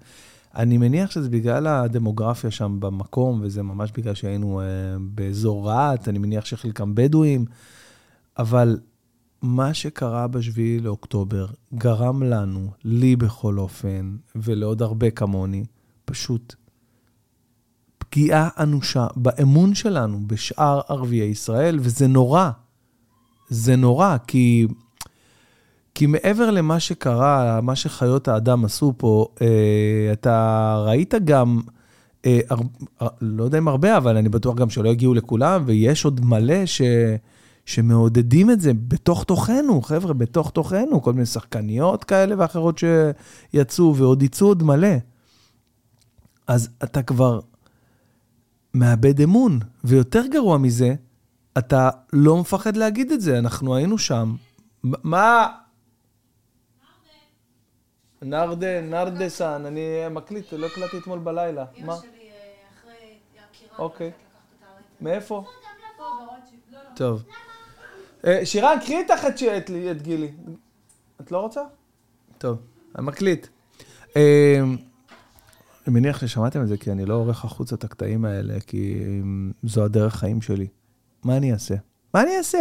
אני 0.55 0.77
מניח 0.77 1.11
שזה 1.11 1.29
בגלל 1.29 1.67
הדמוגרפיה 1.67 2.51
שם 2.51 2.77
במקום, 2.79 3.39
וזה 3.43 3.63
ממש 3.63 3.91
בגלל 3.91 4.13
שהיינו 4.13 4.61
אה, 4.61 4.65
באזור 4.99 5.67
רהט, 5.67 6.07
אני 6.07 6.19
מניח 6.19 6.45
שחלקם 6.45 6.95
בדואים, 6.95 7.45
אבל 8.39 8.79
מה 9.41 9.73
שקרה 9.73 10.27
ב-7 10.27 10.81
לאוקטובר 10.81 11.47
גרם 11.73 12.23
לנו, 12.23 12.71
לי 12.83 13.15
בכל 13.15 13.59
אופן, 13.59 14.15
ולעוד 14.35 14.81
הרבה 14.81 15.11
כמוני, 15.11 15.63
פשוט 16.05 16.55
פגיעה 17.97 18.49
אנושה 18.59 19.07
באמון 19.15 19.75
שלנו 19.75 20.19
בשאר 20.27 20.81
ערביי 20.89 21.23
ישראל, 21.23 21.79
וזה 21.81 22.07
נורא. 22.07 22.49
זה 23.49 23.75
נורא, 23.75 24.17
כי, 24.27 24.67
כי 25.95 26.05
מעבר 26.05 26.51
למה 26.51 26.79
שקרה, 26.79 27.59
מה 27.61 27.75
שחיות 27.75 28.27
האדם 28.27 28.65
עשו 28.65 28.93
פה, 28.97 29.25
אה, 29.41 30.09
אתה 30.13 30.75
ראית 30.85 31.13
גם, 31.23 31.61
אה, 32.25 32.39
הר, 32.49 32.59
לא 33.21 33.43
יודע 33.43 33.57
אם 33.57 33.67
הרבה, 33.67 33.97
אבל 33.97 34.17
אני 34.17 34.29
בטוח 34.29 34.55
גם 34.55 34.69
שלא 34.69 34.89
הגיעו 34.89 35.13
לכולם, 35.13 35.63
ויש 35.65 36.05
עוד 36.05 36.25
מלא 36.25 36.65
ש... 36.65 36.81
שמעודדים 37.65 38.51
את 38.51 38.61
זה 38.61 38.71
בתוך 38.73 39.23
תוכנו, 39.23 39.81
חבר'ה, 39.81 40.13
בתוך 40.13 40.51
תוכנו, 40.51 41.01
כל 41.01 41.13
מיני 41.13 41.25
שחקניות 41.25 42.03
כאלה 42.03 42.35
ואחרות 42.37 42.77
שיצאו 42.77 43.95
ועוד 43.95 44.23
יצאו 44.23 44.47
עוד 44.47 44.63
מלא. 44.63 44.95
אז 46.47 46.69
אתה 46.83 47.01
כבר 47.01 47.39
מאבד 48.73 49.21
אמון, 49.21 49.59
ויותר 49.83 50.27
גרוע 50.27 50.57
מזה, 50.57 50.95
אתה 51.57 51.89
לא 52.13 52.37
מפחד 52.37 52.77
להגיד 52.77 53.11
את 53.11 53.21
זה, 53.21 53.39
אנחנו 53.39 53.75
היינו 53.75 53.97
שם. 53.97 54.35
מה? 54.83 55.47
נרדה, 58.21 58.81
נרדה 58.81 59.29
סאן, 59.29 59.65
אני 59.65 59.81
מקליט, 60.11 60.53
לא 60.53 60.65
הקלטתי 60.65 60.97
אתמול 60.97 61.19
בלילה. 61.19 61.65
מה? 61.85 61.97
אוקיי. 63.77 64.11
מאיפה? 65.01 65.43
טוב. 66.95 67.23
אה, 68.25 68.45
שירן, 68.45 68.77
קחי 68.81 68.97
איתך 68.97 69.25
את 69.57 70.01
גילי. 70.01 70.31
את 71.21 71.31
לא 71.31 71.39
רוצה? 71.39 71.61
טוב, 72.37 72.57
אני 72.95 73.05
מקליט. 73.05 73.47
אה, 74.17 74.61
אני 75.87 75.95
מניח 75.95 76.21
ששמעתם 76.21 76.61
את 76.61 76.67
זה, 76.67 76.77
כי 76.77 76.91
אני 76.91 77.05
לא 77.05 77.13
עורך 77.13 77.45
החוצה 77.45 77.75
את 77.75 77.83
הקטעים 77.83 78.25
האלה, 78.25 78.59
כי 78.59 78.99
זו 79.63 79.85
הדרך 79.85 80.15
חיים 80.15 80.41
שלי. 80.41 80.67
מה 81.23 81.37
אני 81.37 81.53
אעשה? 81.53 81.75
מה 82.13 82.21
אני 82.21 82.37
אעשה? 82.37 82.59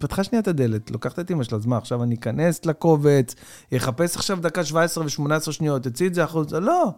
פתחה 0.00 0.24
שנייה 0.24 0.42
את 0.42 0.48
הדלת, 0.48 0.90
לוקחת 0.90 1.18
את 1.18 1.30
אמא 1.30 1.44
שלה, 1.44 1.58
אז 1.58 1.66
מה, 1.66 1.76
עכשיו 1.76 2.02
אני 2.02 2.14
אכנס 2.14 2.66
לקובץ, 2.66 3.34
אחפש 3.76 4.16
עכשיו 4.16 4.38
דקה 4.40 4.64
17 4.64 5.04
ו-18 5.04 5.52
שניות, 5.52 5.82
תצאי 5.82 6.06
את 6.06 6.14
זה 6.14 6.24
החוצה? 6.24 6.60
לא, 6.60 6.92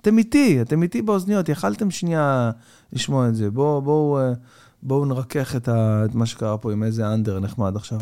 אתם 0.00 0.18
איתי, 0.18 0.62
אתם 0.62 0.82
איתי 0.82 1.02
באוזניות, 1.02 1.48
יכלתם 1.48 1.90
שנייה 1.90 2.50
לשמוע 2.92 3.28
את 3.28 3.34
זה. 3.34 3.50
בואו, 3.50 3.82
בואו, 3.82 4.18
בואו 4.82 5.04
נרכך 5.04 5.56
את, 5.56 5.68
ה, 5.68 6.04
את 6.04 6.14
מה 6.14 6.26
שקרה 6.26 6.58
פה 6.58 6.72
עם 6.72 6.82
איזה 6.82 7.14
אנדר 7.14 7.40
נחמד 7.40 7.76
עכשיו. 7.76 7.98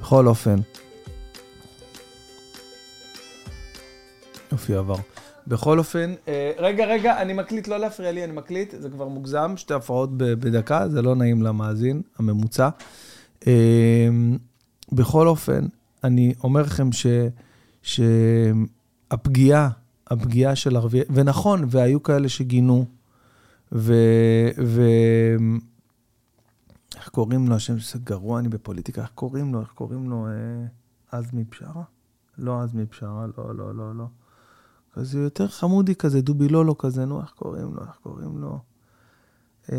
בכל 0.00 0.26
אופן. 0.26 0.56
יופי, 4.52 4.74
עבר. 4.74 4.96
בכל 5.48 5.78
אופן, 5.78 6.14
אה, 6.28 6.52
רגע, 6.58 6.86
רגע, 6.86 7.22
אני 7.22 7.32
מקליט, 7.32 7.68
לא 7.68 7.78
להפריע 7.78 8.12
לי, 8.12 8.24
אני 8.24 8.32
מקליט, 8.32 8.74
זה 8.78 8.90
כבר 8.90 9.08
מוגזם, 9.08 9.52
שתי 9.56 9.74
הפרעות 9.74 10.10
בדקה, 10.16 10.88
זה 10.88 11.02
לא 11.02 11.14
נעים 11.14 11.42
למאזין, 11.42 12.02
הממוצע. 12.18 12.68
אה, 13.46 14.08
בכל 14.92 15.26
אופן, 15.26 15.66
אני 16.04 16.34
אומר 16.44 16.62
לכם 16.62 16.92
ש, 16.92 17.06
שהפגיעה, 17.82 19.68
הפגיעה 20.06 20.56
של 20.56 20.76
ערביי, 20.76 21.02
ונכון, 21.10 21.64
והיו 21.68 22.02
כאלה 22.02 22.28
שגינו, 22.28 22.84
ו... 23.72 23.94
ו 24.64 24.82
איך 26.96 27.08
קוראים 27.08 27.48
לו, 27.48 27.54
השם 27.54 27.78
שזה 27.78 27.98
גרוע, 28.04 28.38
אני 28.38 28.48
בפוליטיקה, 28.48 29.02
איך 29.02 29.10
קוראים 29.14 29.54
לו, 29.54 29.60
איך 29.60 29.68
קוראים 29.68 30.10
לו, 30.10 30.26
אה, 30.26 30.32
עזמי 31.18 31.44
בשארה? 31.50 31.82
לא 32.38 32.62
עזמי 32.62 32.84
בשארה, 32.84 33.26
לא, 33.38 33.54
לא, 33.56 33.74
לא, 33.74 33.94
לא. 33.94 34.06
כזה 34.98 35.18
יותר 35.18 35.48
חמודי 35.48 35.94
כזה, 35.94 36.20
דובי 36.20 36.48
לולו 36.48 36.78
כזה, 36.78 37.04
נו, 37.04 37.20
איך 37.20 37.30
קוראים 37.30 37.74
לו, 37.74 37.82
איך 37.82 37.96
קוראים 38.02 38.38
לו? 38.38 38.58
אה, 39.72 39.76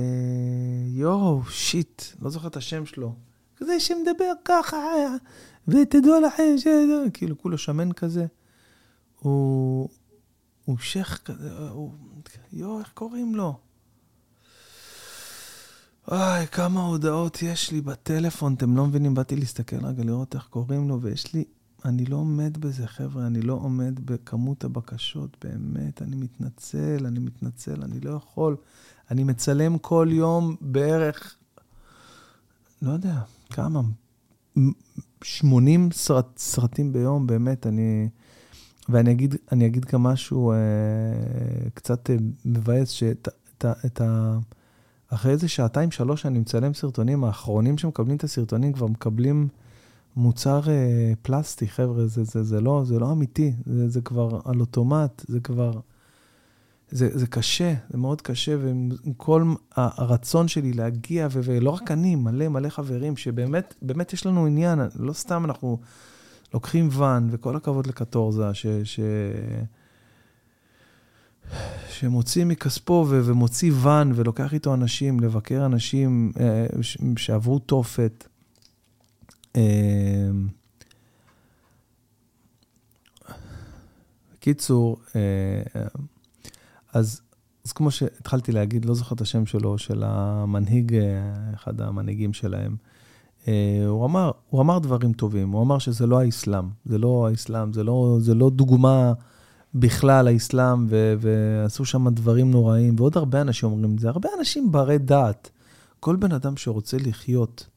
יואו, 0.87 1.45
שיט, 1.49 2.03
לא 2.21 2.29
זוכר 2.29 2.47
את 2.47 2.57
השם 2.57 2.85
שלו. 2.85 3.15
כזה 3.57 3.79
שמדבר 3.79 4.33
ככה, 4.45 4.77
ותדעו 5.67 6.21
לכם 6.21 6.57
ש... 6.57 6.67
כאילו, 7.13 7.37
כולו 7.37 7.57
שמן 7.57 7.91
כזה. 7.91 8.25
הוא... 9.19 9.89
הוא 10.65 10.77
שייח 10.77 11.17
כזה, 11.17 11.69
הוא... 11.69 11.93
יואו, 12.53 12.79
איך 12.79 12.91
קוראים 12.93 13.35
לו? 13.35 13.59
וואי, 16.07 16.47
כמה 16.47 16.81
הודעות 16.81 17.41
יש 17.41 17.71
לי 17.71 17.81
בטלפון, 17.81 18.53
אתם 18.53 18.77
לא 18.77 18.85
מבינים, 18.85 19.13
באתי 19.13 19.35
להסתכל 19.35 19.85
רגע, 19.85 20.03
לראות 20.03 20.35
איך 20.35 20.47
קוראים 20.49 20.89
לו, 20.89 21.01
ויש 21.01 21.33
לי 21.33 21.43
אני 21.85 22.05
לא 22.05 22.15
עומד 22.15 22.57
בזה, 22.57 22.87
חבר'ה, 22.87 23.27
אני 23.27 23.41
לא 23.41 23.53
עומד 23.53 23.99
בכמות 24.05 24.63
הבקשות, 24.63 25.37
באמת, 25.41 26.01
אני 26.01 26.15
מתנצל, 26.15 27.05
אני 27.05 27.19
מתנצל, 27.19 27.83
אני 27.83 27.99
לא 27.99 28.11
יכול. 28.11 28.55
אני 29.11 29.23
מצלם 29.23 29.77
כל 29.77 30.07
יום 30.11 30.55
בערך, 30.61 31.35
לא 32.81 32.91
יודע, 32.91 33.21
כמה, 33.49 33.81
80 35.23 35.91
סרט, 35.91 36.37
סרטים 36.37 36.93
ביום, 36.93 37.27
באמת, 37.27 37.67
אני... 37.67 38.09
ואני 38.89 39.11
אגיד, 39.11 39.35
אני 39.51 39.65
אגיד 39.65 39.85
גם 39.85 40.03
משהו 40.03 40.51
אה, 40.51 40.57
קצת 41.73 42.09
אה, 42.09 42.15
מבאס, 42.45 42.89
שאת 42.89 43.27
את, 43.57 43.65
את 43.85 44.01
ה... 44.01 44.37
אחרי 45.09 45.31
איזה 45.31 45.47
שעתיים, 45.47 45.91
שלוש 45.91 46.21
שאני 46.21 46.39
מצלם 46.39 46.73
סרטונים, 46.73 47.23
האחרונים 47.23 47.77
שמקבלים 47.77 48.17
את 48.17 48.23
הסרטונים 48.23 48.73
כבר 48.73 48.87
מקבלים... 48.87 49.47
מוצר 50.19 50.61
אה, 50.69 51.13
פלסטי, 51.21 51.67
חבר'ה, 51.67 52.07
זה, 52.07 52.23
זה, 52.23 52.43
זה, 52.43 52.61
לא, 52.61 52.81
זה 52.85 52.99
לא 52.99 53.11
אמיתי, 53.11 53.53
זה, 53.65 53.89
זה 53.89 54.01
כבר 54.01 54.39
על 54.45 54.59
אוטומט, 54.59 55.25
זה 55.27 55.39
כבר... 55.39 55.71
זה, 56.91 57.09
זה 57.17 57.27
קשה, 57.27 57.73
זה 57.89 57.97
מאוד 57.97 58.21
קשה, 58.21 58.55
ועם 58.61 58.89
כל 59.17 59.43
הרצון 59.75 60.47
שלי 60.47 60.73
להגיע, 60.73 61.27
ו, 61.31 61.39
ולא 61.43 61.69
רק 61.69 61.91
אני, 61.91 62.15
מלא 62.15 62.47
מלא 62.47 62.69
חברים, 62.69 63.17
שבאמת, 63.17 63.73
באמת 63.81 64.13
יש 64.13 64.25
לנו 64.25 64.45
עניין, 64.45 64.79
לא 64.95 65.13
סתם 65.13 65.45
אנחנו 65.45 65.79
לוקחים 66.53 66.89
ואן, 66.91 67.27
וכל 67.31 67.55
הכבוד 67.55 67.87
לקטורזה, 67.87 68.53
ש... 68.53 68.65
ש 68.83 68.99
שמוציא 71.89 72.45
מכספו 72.45 73.05
ו- 73.09 73.21
ומוציא 73.25 73.71
ואן 73.75 74.11
ולוקח 74.15 74.53
איתו 74.53 74.73
אנשים, 74.73 75.19
לבקר 75.19 75.65
אנשים 75.65 76.31
אה, 76.39 76.65
שעברו 77.17 77.59
תופת, 77.59 78.27
בקיצור, 84.39 84.97
אה, 85.15 85.21
אז, 86.93 87.21
אז 87.65 87.71
כמו 87.71 87.91
שהתחלתי 87.91 88.51
להגיד, 88.51 88.85
לא 88.85 88.93
זוכר 88.93 89.15
את 89.15 89.21
השם 89.21 89.45
שלו, 89.45 89.77
של 89.77 90.03
המנהיג, 90.05 90.95
אה, 90.95 91.53
אחד 91.53 91.81
המנהיגים 91.81 92.33
שלהם, 92.33 92.75
אה, 93.47 93.83
הוא 93.87 94.05
אמר, 94.05 94.31
הוא 94.49 94.61
אמר 94.61 94.79
דברים 94.79 95.13
טובים, 95.13 95.51
הוא 95.51 95.61
אמר 95.61 95.79
שזה 95.79 96.07
לא 96.07 96.19
האסלאם, 96.19 96.65
זה 96.85 96.97
לא 96.97 97.27
האסלאם, 97.27 97.73
זה 97.73 97.83
לא, 97.83 98.17
זה 98.19 98.33
לא 98.33 98.49
דוגמה 98.49 99.13
בכלל 99.75 100.27
האסלאם, 100.27 100.85
ו, 100.89 101.13
ועשו 101.19 101.85
שם 101.85 102.09
דברים 102.09 102.51
נוראים, 102.51 102.95
ועוד 102.97 103.17
הרבה 103.17 103.41
אנשים 103.41 103.69
אומרים 103.69 103.93
את 103.93 103.99
זה, 103.99 104.09
הרבה 104.09 104.29
אנשים 104.39 104.71
ברי 104.71 104.97
דעת. 104.97 105.49
כל 105.99 106.15
בן 106.15 106.31
אדם 106.31 106.57
שרוצה 106.57 106.97
לחיות 106.97 107.67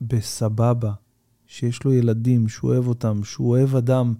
בסבבה, 0.00 0.92
שיש 1.46 1.84
לו 1.84 1.92
ילדים, 1.92 2.48
שהוא 2.48 2.70
אוהב 2.70 2.88
אותם, 2.88 3.20
שהוא 3.24 3.48
אוהב 3.50 3.76
אדם, 3.76 4.14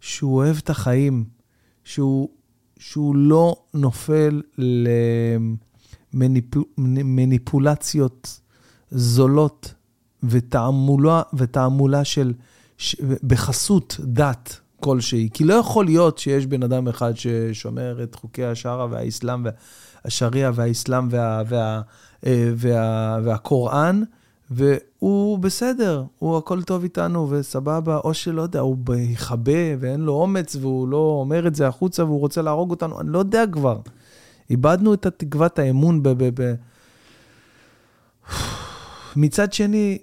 שהוא 0.00 0.36
אוהב 0.36 0.56
את 0.56 0.70
החיים, 0.70 1.24
שהוא, 1.84 2.28
שהוא 2.78 3.16
לא 3.16 3.56
נופל 3.74 4.42
למניפולציות 6.78 8.40
זולות 8.90 9.74
ותעמולה, 10.22 11.22
ותעמולה 11.34 12.04
של, 12.04 12.32
ש, 12.78 12.96
בחסות 13.00 13.96
דת 14.00 14.60
כלשהי. 14.80 15.28
כי 15.34 15.44
לא 15.44 15.54
יכול 15.54 15.84
להיות 15.84 16.18
שיש 16.18 16.46
בן 16.46 16.62
אדם 16.62 16.88
אחד 16.88 17.12
ששומר 17.16 18.02
את 18.02 18.14
חוקי 18.14 18.44
השערה 18.44 18.86
והאסלאם, 18.90 19.46
השריעה 20.04 20.50
והאסלאם 20.54 21.08
וה, 21.10 21.42
וה, 21.48 21.82
וה, 22.22 22.52
וה, 22.56 23.18
והקוראן, 23.24 24.02
והוא 24.50 25.38
בסדר, 25.38 26.04
הוא 26.18 26.38
הכל 26.38 26.62
טוב 26.62 26.82
איתנו 26.82 27.30
וסבבה, 27.30 27.96
או 27.96 28.14
שלא 28.14 28.42
יודע, 28.42 28.60
הוא 28.60 28.76
יכבה 28.98 29.76
ואין 29.78 30.00
לו 30.00 30.12
אומץ 30.12 30.56
והוא 30.56 30.88
לא 30.88 31.16
אומר 31.20 31.46
את 31.46 31.54
זה 31.54 31.68
החוצה 31.68 32.04
והוא 32.04 32.20
רוצה 32.20 32.42
להרוג 32.42 32.70
אותנו, 32.70 33.00
אני 33.00 33.08
לא 33.10 33.18
יודע 33.18 33.44
כבר. 33.52 33.80
איבדנו 34.50 34.94
את 34.94 35.06
התקוות 35.06 35.58
האמון 35.58 36.02
ב... 36.02 36.08
ב, 36.08 36.42
ב... 36.42 36.54
מצד 39.16 39.52
שני, 39.52 39.98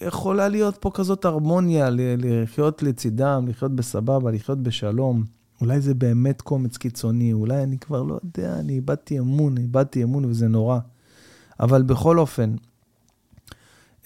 יכולה 0.00 0.48
להיות 0.48 0.76
פה 0.80 0.90
כזאת 0.94 1.24
הרמוניה, 1.24 1.88
לחיות 1.92 2.82
לצידם, 2.82 3.44
לחיות 3.48 3.76
בסבבה, 3.76 4.30
לחיות 4.30 4.62
בשלום. 4.62 5.24
אולי 5.60 5.80
זה 5.80 5.94
באמת 5.94 6.42
קומץ 6.42 6.76
קיצוני, 6.76 7.32
אולי 7.32 7.62
אני 7.62 7.78
כבר 7.78 8.02
לא 8.02 8.18
יודע, 8.24 8.54
אני 8.58 8.72
איבדתי 8.72 9.18
אמון, 9.18 9.58
איבדתי 9.58 10.02
אמון 10.02 10.24
וזה 10.24 10.48
נורא. 10.48 10.78
אבל 11.60 11.82
בכל 11.82 12.18
אופן, 12.18 12.54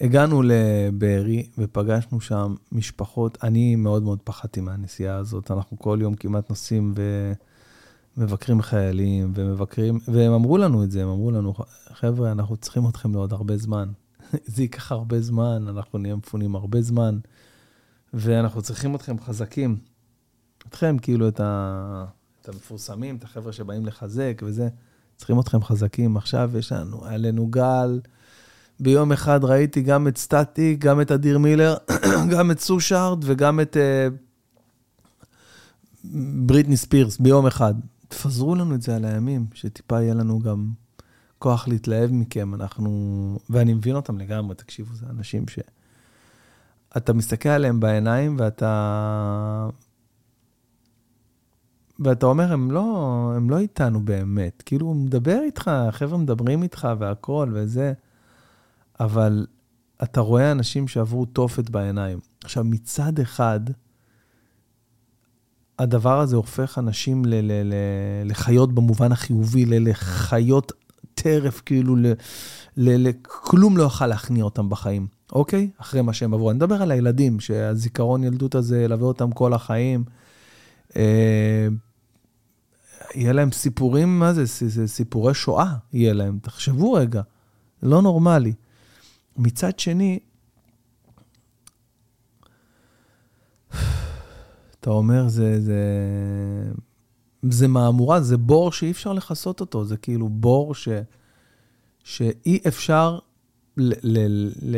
הגענו 0.01 0.41
לבארי 0.45 1.47
ופגשנו 1.57 2.21
שם 2.21 2.55
משפחות. 2.71 3.37
אני 3.43 3.75
מאוד 3.75 4.03
מאוד 4.03 4.19
פחדתי 4.23 4.61
מהנסיעה 4.61 5.15
הזאת. 5.15 5.51
אנחנו 5.51 5.79
כל 5.79 5.99
יום 6.01 6.15
כמעט 6.15 6.49
נוסעים 6.49 6.93
ומבקרים 8.17 8.61
חיילים 8.61 9.31
ומבקרים, 9.35 9.99
והם 10.07 10.31
אמרו 10.33 10.57
לנו 10.57 10.83
את 10.83 10.91
זה, 10.91 11.03
הם 11.03 11.09
אמרו 11.09 11.31
לנו, 11.31 11.53
חבר'ה, 11.93 12.31
אנחנו 12.31 12.57
צריכים 12.57 12.87
אתכם 12.87 13.13
לעוד 13.13 13.33
הרבה 13.33 13.57
זמן. 13.57 13.89
זה 14.53 14.61
ייקח 14.61 14.91
הרבה 14.91 15.21
זמן, 15.21 15.65
אנחנו 15.67 15.99
נהיה 15.99 16.15
מפונים 16.15 16.55
הרבה 16.55 16.81
זמן, 16.81 17.19
ואנחנו 18.13 18.61
צריכים 18.61 18.95
אתכם 18.95 19.19
חזקים. 19.19 19.77
אתכם, 20.69 20.97
כאילו, 21.01 21.27
את, 21.27 21.39
ה... 21.39 22.05
את 22.41 22.49
המפורסמים, 22.49 23.15
את 23.15 23.23
החבר'ה 23.23 23.53
שבאים 23.53 23.85
לחזק 23.85 24.41
וזה, 24.45 24.69
צריכים 25.15 25.39
אתכם 25.39 25.63
חזקים. 25.63 26.17
עכשיו 26.17 26.51
יש 26.57 26.71
לנו, 26.71 27.05
היה 27.05 27.17
לנו 27.17 27.47
גל. 27.47 27.99
ביום 28.81 29.11
אחד 29.11 29.43
ראיתי 29.43 29.81
גם 29.81 30.07
את 30.07 30.17
סטטי, 30.17 30.75
גם 30.75 31.01
את 31.01 31.11
אדיר 31.11 31.37
מילר, 31.37 31.75
גם 32.33 32.51
את 32.51 32.59
סושארד 32.59 33.19
וגם 33.23 33.59
את 33.59 33.77
uh, 33.77 34.13
בריטני 36.45 36.77
ספירס 36.77 37.17
ביום 37.17 37.47
אחד. 37.47 37.73
תפזרו 38.07 38.55
לנו 38.55 38.75
את 38.75 38.81
זה 38.81 38.95
על 38.95 39.05
הימים, 39.05 39.45
שטיפה 39.53 40.01
יהיה 40.01 40.13
לנו 40.13 40.39
גם 40.39 40.71
כוח 41.39 41.67
להתלהב 41.67 42.11
מכם. 42.11 42.53
אנחנו... 42.53 43.39
ואני 43.49 43.73
מבין 43.73 43.95
אותם 43.95 44.17
לגמרי, 44.17 44.55
תקשיבו, 44.55 44.95
זה 44.95 45.05
אנשים 45.09 45.47
ש... 45.47 45.59
אתה 46.97 47.13
מסתכל 47.13 47.49
עליהם 47.49 47.79
בעיניים 47.79 48.35
ואתה... 48.39 49.69
ואתה 51.99 52.25
אומר, 52.25 52.53
הם 52.53 52.71
לא, 52.71 53.33
הם 53.35 53.49
לא 53.49 53.57
איתנו 53.57 53.99
באמת. 53.99 54.63
כאילו, 54.65 54.87
הוא 54.87 54.95
מדבר 54.95 55.39
איתך, 55.43 55.67
החבר'ה 55.67 56.17
מדברים 56.17 56.63
איתך 56.63 56.87
והכול 56.99 57.51
וזה. 57.53 57.93
אבל 59.01 59.45
אתה 60.03 60.21
רואה 60.21 60.51
אנשים 60.51 60.87
שעברו 60.87 61.25
תופת 61.25 61.69
בעיניים. 61.69 62.19
עכשיו, 62.43 62.63
מצד 62.63 63.19
אחד, 63.19 63.59
הדבר 65.79 66.19
הזה 66.19 66.35
הופך 66.35 66.77
אנשים 66.77 67.25
ל- 67.25 67.35
ל- 67.35 67.63
ל- 67.63 68.31
לחיות 68.31 68.73
במובן 68.73 69.11
החיובי, 69.11 69.65
לחיות 69.65 70.71
טרף, 71.13 71.61
כאילו, 71.65 71.95
ל- 71.95 72.13
ל- 72.77 73.07
ל- 73.07 73.11
כלום 73.23 73.77
לא 73.77 73.83
יוכל 73.83 74.07
להכניע 74.07 74.43
אותם 74.43 74.69
בחיים, 74.69 75.07
אוקיי? 75.31 75.69
אחרי 75.77 76.01
מה 76.01 76.13
שהם 76.13 76.33
עברו. 76.33 76.51
אני 76.51 76.57
מדבר 76.57 76.81
על 76.81 76.91
הילדים, 76.91 77.39
שהזיכרון 77.39 78.23
ילדות 78.23 78.55
הזה 78.55 78.81
ילווה 78.81 79.07
אותם 79.07 79.31
כל 79.31 79.53
החיים. 79.53 80.03
אה, 80.95 81.67
יהיה 83.15 83.33
להם 83.33 83.51
סיפורים, 83.51 84.19
מה 84.19 84.33
זה? 84.33 84.43
סיפורי 84.87 85.33
שואה 85.33 85.73
יהיה 85.93 86.13
להם. 86.13 86.39
תחשבו 86.41 86.93
רגע, 86.93 87.21
לא 87.83 88.01
נורמלי. 88.01 88.53
מצד 89.41 89.79
שני, 89.79 90.19
אתה 94.79 94.89
אומר, 94.89 95.27
זה, 95.27 95.61
זה, 95.61 95.81
זה 97.41 97.67
מהמורה, 97.67 98.21
זה 98.21 98.37
בור 98.37 98.71
שאי 98.71 98.91
אפשר 98.91 99.13
לכסות 99.13 99.59
אותו, 99.59 99.85
זה 99.85 99.97
כאילו 99.97 100.29
בור 100.29 100.75
ש, 100.75 100.87
שאי 102.03 102.59
אפשר 102.67 103.19
ל, 103.77 103.93
ל, 104.03 104.49
ל, 104.61 104.77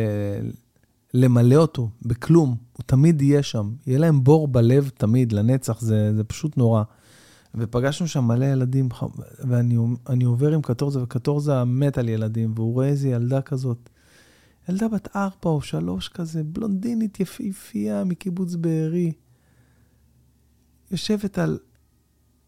למלא 1.14 1.56
אותו 1.56 1.90
בכלום, 2.02 2.56
הוא 2.74 2.84
תמיד 2.86 3.22
יהיה 3.22 3.44
שם. 3.44 3.72
יהיה 3.88 4.00
להם 4.00 4.24
בור 4.24 4.48
בלב 4.48 4.92
תמיד, 4.98 5.32
לנצח, 5.32 5.82
זה, 5.82 6.14
זה 6.16 6.24
פשוט 6.24 6.58
נורא. 6.58 6.84
ופגשנו 7.56 8.08
שם 8.08 8.24
מלא 8.24 8.46
ילדים, 8.46 8.90
ואני 9.40 10.26
עובר 10.26 10.54
עם 10.54 10.62
קטורזה, 10.62 11.04
וקטורזה 11.04 11.64
מת 11.64 11.98
על 11.98 12.10
ילדים, 12.10 12.54
והוא 12.56 12.74
רואה 12.74 12.88
איזה 12.88 13.10
ילדה 13.10 13.42
כזאת, 13.42 13.90
ילדה 14.70 14.88
בת 14.88 15.16
ארבע 15.16 15.46
או 15.46 15.62
שלוש 15.62 16.10
כזה, 16.10 16.44
בלונדינית 16.44 17.20
יפהפייה 17.20 18.04
מקיבוץ 18.04 18.56
בארי. 18.56 19.12
יושבת 20.92 21.38
על, 21.38 21.60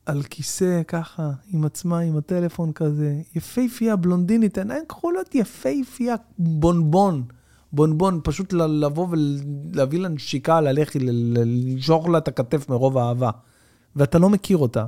על 0.06 0.24
כיסא 0.24 0.82
ככה, 0.88 1.32
עם 1.48 1.66
עצמה, 1.66 2.00
עם 2.00 2.18
הטלפון 2.18 2.72
כזה. 2.74 3.22
יפהפייה, 3.36 3.96
בלונדינית, 3.96 4.58
עיניים 4.58 4.84
כחולות, 4.90 5.36
יפהפייה, 5.36 6.16
בונבון. 6.38 7.24
בונבון, 7.74 8.20
פשוט 8.24 8.54
לבוא 8.54 9.08
ולהביא 9.10 10.00
לה 10.00 10.10
נשיקה 10.10 10.58
על 10.58 10.68
הלחי, 10.68 11.00
לה 12.12 12.18
את 12.18 12.28
הכתף 12.28 12.70
מרוב 12.70 12.98
האהבה. 12.98 13.30
ואתה 13.96 14.20
לא 14.20 14.30
מכיר 14.30 14.58
אותה. 14.58 14.86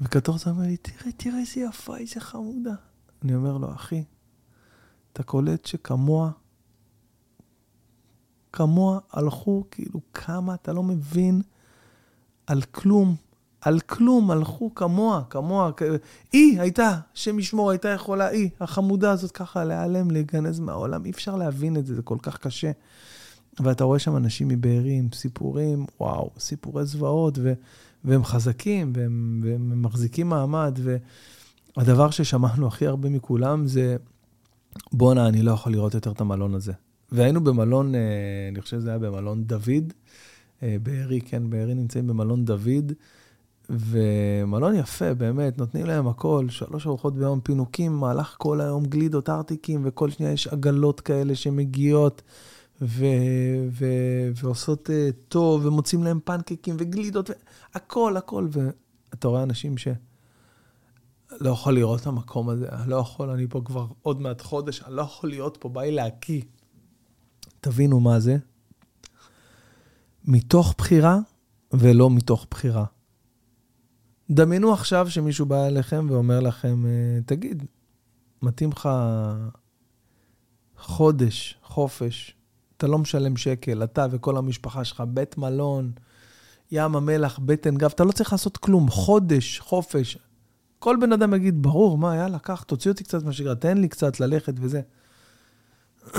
וקטורזה 0.00 0.50
אומר 0.50 0.62
לי, 0.62 0.76
תראה, 0.76 1.12
תראה 1.16 1.38
איזה 1.38 1.60
יפה, 1.60 1.96
איזה 1.96 2.20
חמודה. 2.20 2.74
אני 3.22 3.34
אומר 3.34 3.58
לו, 3.58 3.74
אחי, 3.74 4.04
אתה 5.18 5.26
קולט 5.26 5.66
שכמוה, 5.66 6.30
כמוה 8.52 8.98
הלכו, 9.12 9.64
כאילו 9.70 10.00
כמה, 10.14 10.54
אתה 10.54 10.72
לא 10.72 10.82
מבין, 10.82 11.42
על 12.46 12.62
כלום, 12.62 13.14
על 13.60 13.80
כלום 13.80 14.30
הלכו 14.30 14.74
כמוה, 14.74 15.22
כמוה. 15.30 15.70
היא 16.32 16.60
הייתה, 16.60 16.98
השם 17.14 17.38
ישמור, 17.38 17.70
הייתה 17.70 17.88
יכולה, 17.88 18.26
היא, 18.26 18.50
החמודה 18.60 19.10
הזאת 19.10 19.30
ככה 19.30 19.64
להיעלם, 19.64 20.10
להיגנז 20.10 20.60
מהעולם. 20.60 21.04
אי 21.04 21.10
אפשר 21.10 21.36
להבין 21.36 21.76
את 21.76 21.86
זה, 21.86 21.94
זה 21.94 22.02
כל 22.02 22.18
כך 22.22 22.38
קשה. 22.38 22.70
ואתה 23.60 23.84
רואה 23.84 23.98
שם 23.98 24.16
אנשים 24.16 24.48
מבארים, 24.48 25.08
סיפורים, 25.12 25.86
וואו, 26.00 26.30
סיפורי 26.38 26.84
זוועות, 26.84 27.38
ו, 27.42 27.52
והם 28.04 28.24
חזקים, 28.24 28.92
והם, 28.96 29.40
והם 29.44 29.82
מחזיקים 29.82 30.28
מעמד, 30.28 30.78
והדבר 31.76 32.10
ששמענו 32.10 32.66
הכי 32.66 32.86
הרבה 32.86 33.08
מכולם 33.08 33.66
זה, 33.66 33.96
בואנה, 34.92 35.28
אני 35.28 35.42
לא 35.42 35.50
יכול 35.50 35.72
לראות 35.72 35.94
יותר 35.94 36.12
את 36.12 36.20
המלון 36.20 36.54
הזה. 36.54 36.72
והיינו 37.12 37.44
במלון, 37.44 37.94
אה, 37.94 38.00
אני 38.52 38.60
חושב 38.60 38.80
שזה 38.80 38.90
היה 38.90 38.98
במלון 38.98 39.44
דוד, 39.44 39.92
אה, 40.62 40.76
בארי, 40.82 41.20
כן, 41.20 41.50
בארי 41.50 41.74
נמצאים 41.74 42.06
במלון 42.06 42.44
דוד, 42.44 42.92
ומלון 43.70 44.74
יפה, 44.74 45.14
באמת, 45.14 45.58
נותנים 45.58 45.86
להם 45.86 46.08
הכל, 46.08 46.46
שלוש 46.48 46.86
ארוחות 46.86 47.14
ביום, 47.14 47.40
פינוקים, 47.40 47.92
מהלך 47.92 48.34
כל 48.38 48.60
היום, 48.60 48.84
גלידות, 48.84 49.28
ארטיקים, 49.28 49.80
וכל 49.84 50.10
שנייה 50.10 50.32
יש 50.32 50.46
עגלות 50.46 51.00
כאלה 51.00 51.34
שמגיעות. 51.34 52.22
ו- 52.82 53.66
ו- 53.70 54.30
ועושות 54.34 54.90
uh, 54.90 55.12
טוב, 55.28 55.66
ומוצאים 55.66 56.02
להם 56.02 56.20
פנקקים 56.24 56.76
וגלידות, 56.78 57.30
הכל, 57.74 58.16
הכל. 58.16 58.48
ואתה 58.50 59.28
רואה 59.28 59.42
אנשים 59.42 59.78
ש... 59.78 59.88
לא 61.40 61.50
יכול 61.50 61.74
לראות 61.74 62.00
את 62.00 62.06
המקום 62.06 62.48
הזה, 62.48 62.68
אני 62.68 62.90
לא 62.90 62.96
יכול, 62.96 63.30
אני 63.30 63.46
פה 63.48 63.62
כבר 63.64 63.86
עוד 64.02 64.20
מעט 64.20 64.42
חודש, 64.42 64.82
אני 64.82 64.94
לא 64.94 65.02
יכול 65.02 65.30
להיות 65.30 65.56
פה, 65.60 65.68
בא 65.68 65.82
לי 65.82 65.90
להקיא. 65.90 66.42
תבינו 67.60 68.00
מה 68.00 68.20
זה. 68.20 68.36
מתוך 70.24 70.74
בחירה 70.78 71.18
ולא 71.72 72.10
מתוך 72.10 72.46
בחירה. 72.50 72.84
דמיינו 74.30 74.72
עכשיו 74.72 75.10
שמישהו 75.10 75.46
בא 75.46 75.66
אליכם 75.66 76.06
ואומר 76.10 76.40
לכם, 76.40 76.86
אה, 76.86 77.20
תגיד, 77.26 77.64
מתאים 78.42 78.70
לך 78.70 78.88
חודש, 80.76 81.58
חופש, 81.62 82.34
אתה 82.76 82.86
לא 82.86 82.98
משלם 82.98 83.36
שקל, 83.36 83.84
אתה 83.84 84.06
וכל 84.10 84.36
המשפחה 84.36 84.84
שלך, 84.84 85.02
בית 85.08 85.38
מלון, 85.38 85.92
ים 86.70 86.96
המלח, 86.96 87.38
בטן 87.38 87.76
גב, 87.76 87.90
אתה 87.94 88.04
לא 88.04 88.12
צריך 88.12 88.32
לעשות 88.32 88.56
כלום, 88.56 88.90
חודש, 88.90 89.60
חופש. 89.60 90.18
כל 90.78 90.96
בן 91.00 91.12
אדם 91.12 91.34
יגיד, 91.34 91.62
ברור, 91.62 91.98
מה, 91.98 92.16
יאללה, 92.16 92.38
קח, 92.38 92.62
תוציא 92.62 92.90
אותי 92.90 93.04
קצת 93.04 93.22
מהשגרה, 93.22 93.54
תן 93.54 93.78
לי 93.78 93.88
קצת 93.88 94.20
ללכת 94.20 94.54
וזה. 94.60 94.80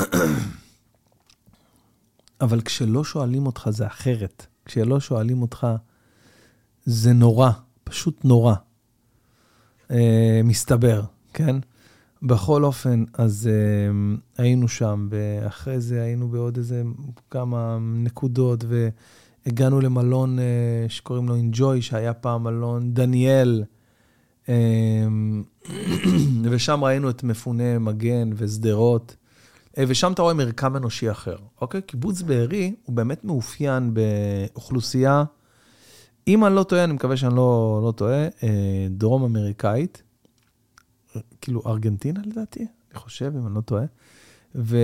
אבל 2.42 2.62
כשלא 2.62 3.04
שואלים 3.04 3.46
אותך 3.46 3.70
זה 3.70 3.88
אחרת. 3.88 4.46
כשלא 4.66 5.00
שואלים 5.00 5.42
אותך, 5.42 5.68
זה 6.86 7.14
נורא, 7.14 7.50
פשוט 7.84 8.26
נורא. 8.26 8.54
אה, 9.92 10.42
מסתבר, 10.44 11.04
כן? 11.34 11.56
בכל 12.22 12.64
אופן, 12.64 13.04
אז 13.14 13.50
uh, 13.50 14.42
היינו 14.42 14.68
שם, 14.68 15.08
ואחרי 15.12 15.80
זה 15.82 16.02
היינו 16.02 16.28
בעוד 16.28 16.58
איזה 16.58 16.84
כמה 17.32 17.78
נקודות, 17.82 18.64
והגענו 19.46 19.82
למלון 19.82 20.40
uh, 20.40 20.42
שקוראים 20.92 21.28
לו 21.28 21.36
אינג'וי, 21.36 21.82
שהיה 21.82 22.14
פעם 22.14 22.44
מלון 22.44 22.94
דניאל, 22.94 23.64
uh, 23.64 23.79
ושם 26.52 26.84
ראינו 26.84 27.10
את 27.10 27.24
מפוני 27.24 27.78
מגן 27.78 28.30
ושדרות, 28.36 29.16
uh, 29.72 29.80
ושם 29.88 30.12
אתה 30.12 30.22
רואה 30.22 30.34
מרקם 30.34 30.76
אנושי 30.76 31.12
אחר, 31.12 31.38
אוקיי? 31.62 31.82
קיבוץ 31.82 32.22
בארי 32.22 32.76
הוא 32.86 32.96
באמת 32.96 33.24
מאופיין 33.24 33.94
באוכלוסייה, 33.94 35.24
אם 36.28 36.46
אני 36.46 36.56
לא 36.56 36.64
טועה, 36.64 36.84
אני 36.84 36.94
מקווה 36.94 37.18
שאני 37.18 37.36
לא, 37.36 37.82
לא 37.86 37.92
טועה, 37.92 38.28
uh, 38.28 38.44
דרום 38.90 39.24
אמריקאית. 39.24 40.04
כאילו 41.42 41.62
ארגנטינה 41.66 42.20
לדעתי, 42.26 42.60
אני 42.60 43.00
חושב, 43.00 43.34
אם 43.36 43.48
אני 43.48 43.56
לא 43.56 43.62
טועה. 43.62 43.84
ו... 44.56 44.78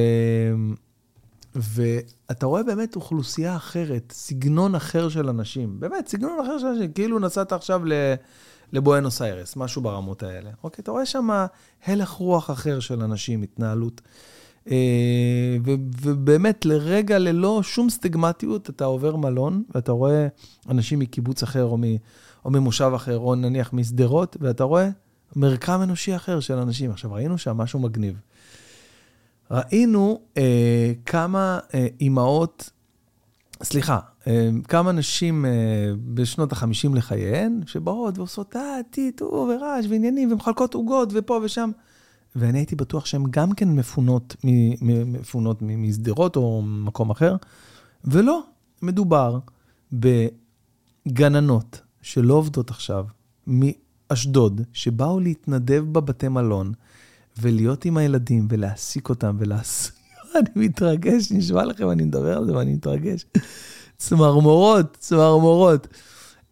ואתה 1.56 2.45
רואה 2.45 2.63
באמת 2.63 2.95
אוכלוסייה 2.95 3.56
אחרת, 3.56 4.13
סגנון 4.15 4.75
אחר 4.75 5.10
של 5.10 5.30
אנשים. 5.30 5.80
באמת, 5.80 6.08
סגנון 6.08 6.39
אחר 6.43 6.58
של 6.58 6.67
אנשים. 6.67 6.91
כאילו 6.91 7.19
נסעת 7.19 7.51
עכשיו 7.51 7.82
לבואנוס 8.73 9.21
איירס, 9.21 9.56
משהו 9.56 9.82
ברמות 9.82 10.23
האלה. 10.23 10.49
אוקיי, 10.63 10.84
אתה 10.84 10.91
רואה 10.91 11.06
שם 11.06 11.30
הלך 11.86 12.10
רוח 12.10 12.51
אחר 12.51 12.80
של 12.80 13.01
אנשים, 13.01 13.41
התנהלות. 13.41 14.01
אה, 14.71 15.58
ובאמת, 16.01 16.65
לרגע 16.65 17.19
ללא 17.19 17.63
שום 17.63 17.89
סטיגמטיות, 17.89 18.69
אתה 18.69 18.86
עובר 18.86 19.15
מלון, 19.15 19.63
ואתה 19.75 19.91
רואה 19.91 20.28
אנשים 20.69 20.99
מקיבוץ 20.99 21.43
אחר, 21.43 21.63
או, 21.63 21.78
מ, 21.78 21.84
או 22.45 22.51
ממושב 22.51 22.91
אחר, 22.95 23.17
או 23.17 23.36
נניח 23.36 23.73
משדרות, 23.73 24.38
ואתה 24.39 24.63
רואה 24.63 24.89
מרקם 25.36 25.82
אנושי 25.84 26.15
אחר 26.15 26.39
של 26.39 26.54
אנשים. 26.54 26.91
עכשיו, 26.91 27.13
ראינו 27.13 27.38
שם 27.38 27.58
משהו 27.58 27.80
מגניב. 27.80 28.19
ראינו 29.51 30.19
אה, 30.38 30.91
כמה 31.06 31.60
אה, 31.73 31.88
אימהות, 31.99 32.69
סליחה, 33.63 33.99
כמה 34.67 34.91
נשים 34.91 35.45
אה, 35.45 35.51
בשנות 36.13 36.53
ה-50 36.53 36.95
לחייהן, 36.95 37.61
שבאות 37.65 38.17
ועושות 38.17 38.55
אה, 38.55 38.79
טיטו 38.89 39.25
ורעש 39.25 39.85
ועניינים 39.89 40.31
ומחלקות 40.31 40.73
עוגות 40.73 41.09
ופה 41.13 41.39
ושם. 41.43 41.71
ואני 42.35 42.59
הייתי 42.59 42.75
בטוח 42.75 43.05
שהן 43.05 43.23
גם 43.29 43.53
כן 43.53 43.69
מפונות, 43.69 44.35
מפונות 44.81 45.61
משדרות 45.61 46.35
או 46.35 46.61
מקום 46.61 47.09
אחר, 47.09 47.35
ולא, 48.05 48.43
מדובר 48.81 49.39
בגננות 51.07 51.81
שלא 52.01 52.33
עובדות 52.33 52.69
עכשיו, 52.69 53.05
אשדוד, 54.07 54.61
שבאו 54.73 55.19
להתנדב 55.19 55.83
בבתי 55.91 56.27
מלון, 56.27 56.73
ולהיות 57.41 57.85
עם 57.85 57.97
הילדים, 57.97 58.47
ולהעסיק 58.49 59.09
אותם, 59.09 59.35
ולעשות... 59.39 59.91
אני 60.35 60.49
מתרגש, 60.55 61.31
נשמע 61.31 61.65
לכם, 61.65 61.89
אני 61.89 62.03
מדבר 62.03 62.38
על 62.38 62.45
זה 62.45 62.55
ואני 62.55 62.73
מתרגש. 62.73 63.25
צמרמורות, 63.97 64.97
צמרמורות. 64.99 65.88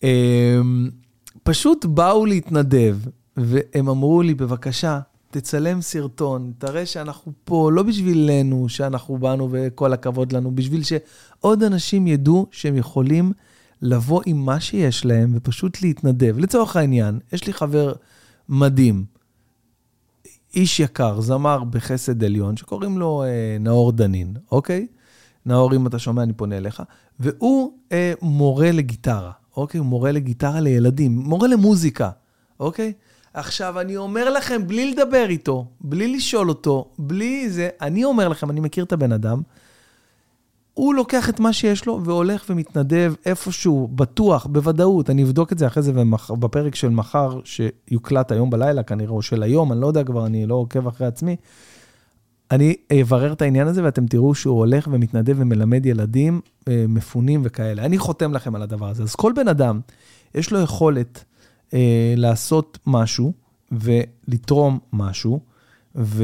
אמ, 0.03 0.89
פשוט 1.43 1.85
באו 1.85 2.25
להתנדב, 2.25 2.97
והם 3.37 3.89
אמרו 3.89 4.21
לי, 4.21 4.33
בבקשה, 4.33 4.99
תצלם 5.31 5.81
סרטון, 5.81 6.51
תראה 6.57 6.85
שאנחנו 6.85 7.31
פה, 7.43 7.71
לא 7.71 7.83
בשבילנו, 7.83 8.69
שאנחנו 8.69 9.17
באנו 9.17 9.49
וכל 9.51 9.93
הכבוד 9.93 10.31
לנו, 10.31 10.55
בשביל 10.55 10.83
שעוד 10.83 11.63
אנשים 11.63 12.07
ידעו 12.07 12.47
שהם 12.51 12.77
יכולים 12.77 13.31
לבוא 13.81 14.21
עם 14.25 14.37
מה 14.37 14.59
שיש 14.59 15.05
להם 15.05 15.31
ופשוט 15.35 15.81
להתנדב. 15.81 16.35
לצורך 16.39 16.75
העניין, 16.75 17.19
יש 17.33 17.47
לי 17.47 17.53
חבר 17.53 17.93
מדהים, 18.49 19.05
איש 20.55 20.79
יקר, 20.79 21.21
זמר 21.21 21.63
בחסד 21.63 22.23
עליון, 22.23 22.57
שקוראים 22.57 22.97
לו 22.97 23.23
אה, 23.23 23.57
נאור 23.59 23.91
דנין, 23.91 24.33
אוקיי? 24.51 24.87
נאור, 25.45 25.75
אם 25.75 25.87
אתה 25.87 25.99
שומע, 25.99 26.23
אני 26.23 26.33
פונה 26.33 26.57
אליך. 26.57 26.83
והוא 27.19 27.73
אה, 27.91 28.13
מורה 28.21 28.71
לגיטרה, 28.71 29.31
אוקיי? 29.57 29.79
הוא 29.79 29.87
מורה 29.87 30.11
לגיטרה 30.11 30.59
לילדים, 30.59 31.17
מורה 31.17 31.47
למוזיקה, 31.47 32.09
אוקיי? 32.59 32.93
עכשיו, 33.33 33.79
אני 33.79 33.97
אומר 33.97 34.29
לכם, 34.29 34.67
בלי 34.67 34.91
לדבר 34.91 35.25
איתו, 35.29 35.65
בלי 35.81 36.15
לשאול 36.15 36.49
אותו, 36.49 36.91
בלי 36.99 37.49
זה, 37.49 37.69
אני 37.81 38.03
אומר 38.03 38.27
לכם, 38.27 38.49
אני 38.49 38.59
מכיר 38.59 38.83
את 38.83 38.93
הבן 38.93 39.11
אדם, 39.11 39.41
הוא 40.73 40.93
לוקח 40.93 41.29
את 41.29 41.39
מה 41.39 41.53
שיש 41.53 41.85
לו 41.85 42.03
והולך 42.03 42.45
ומתנדב 42.49 43.13
איפשהו, 43.25 43.87
בטוח, 43.95 44.45
בוודאות, 44.45 45.09
אני 45.09 45.23
אבדוק 45.23 45.51
את 45.51 45.59
זה 45.59 45.67
אחרי 45.67 45.83
זה 45.83 45.91
בפרק 46.39 46.75
של 46.75 46.89
מחר, 46.89 47.39
שיוקלט 47.43 48.31
היום 48.31 48.49
בלילה 48.49 48.83
כנראה, 48.83 49.11
או 49.11 49.21
של 49.21 49.43
היום, 49.43 49.71
אני 49.71 49.81
לא 49.81 49.87
יודע 49.87 50.03
כבר, 50.03 50.25
אני 50.25 50.45
לא 50.45 50.55
עוקב 50.55 50.87
אחרי 50.87 51.07
עצמי. 51.07 51.35
אני 52.51 52.75
אברר 53.01 53.33
את 53.33 53.41
העניין 53.41 53.67
הזה 53.67 53.83
ואתם 53.83 54.07
תראו 54.07 54.35
שהוא 54.35 54.57
הולך 54.57 54.87
ומתנדב 54.91 55.35
ומלמד 55.37 55.85
ילדים 55.85 56.41
אה, 56.67 56.85
מפונים 56.89 57.41
וכאלה. 57.43 57.85
אני 57.85 57.97
חותם 57.97 58.33
לכם 58.33 58.55
על 58.55 58.61
הדבר 58.61 58.89
הזה. 58.89 59.03
אז 59.03 59.15
כל 59.15 59.33
בן 59.35 59.47
אדם, 59.47 59.79
יש 60.35 60.51
לו 60.51 60.59
יכולת 60.59 61.23
אה, 61.73 62.13
לעשות 62.17 62.79
משהו 62.87 63.33
ולתרום 63.71 64.79
משהו, 64.93 65.39
ו... 65.95 66.23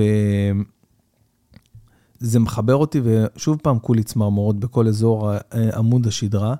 זה 2.19 2.39
מחבר 2.39 2.75
אותי, 2.75 3.01
ושוב 3.03 3.57
פעם 3.63 3.79
כולי 3.79 4.03
צמרמורות 4.03 4.59
בכל 4.59 4.87
אזור 4.87 5.33
אה, 5.33 5.39
עמוד 5.77 6.07
השדרה, 6.07 6.55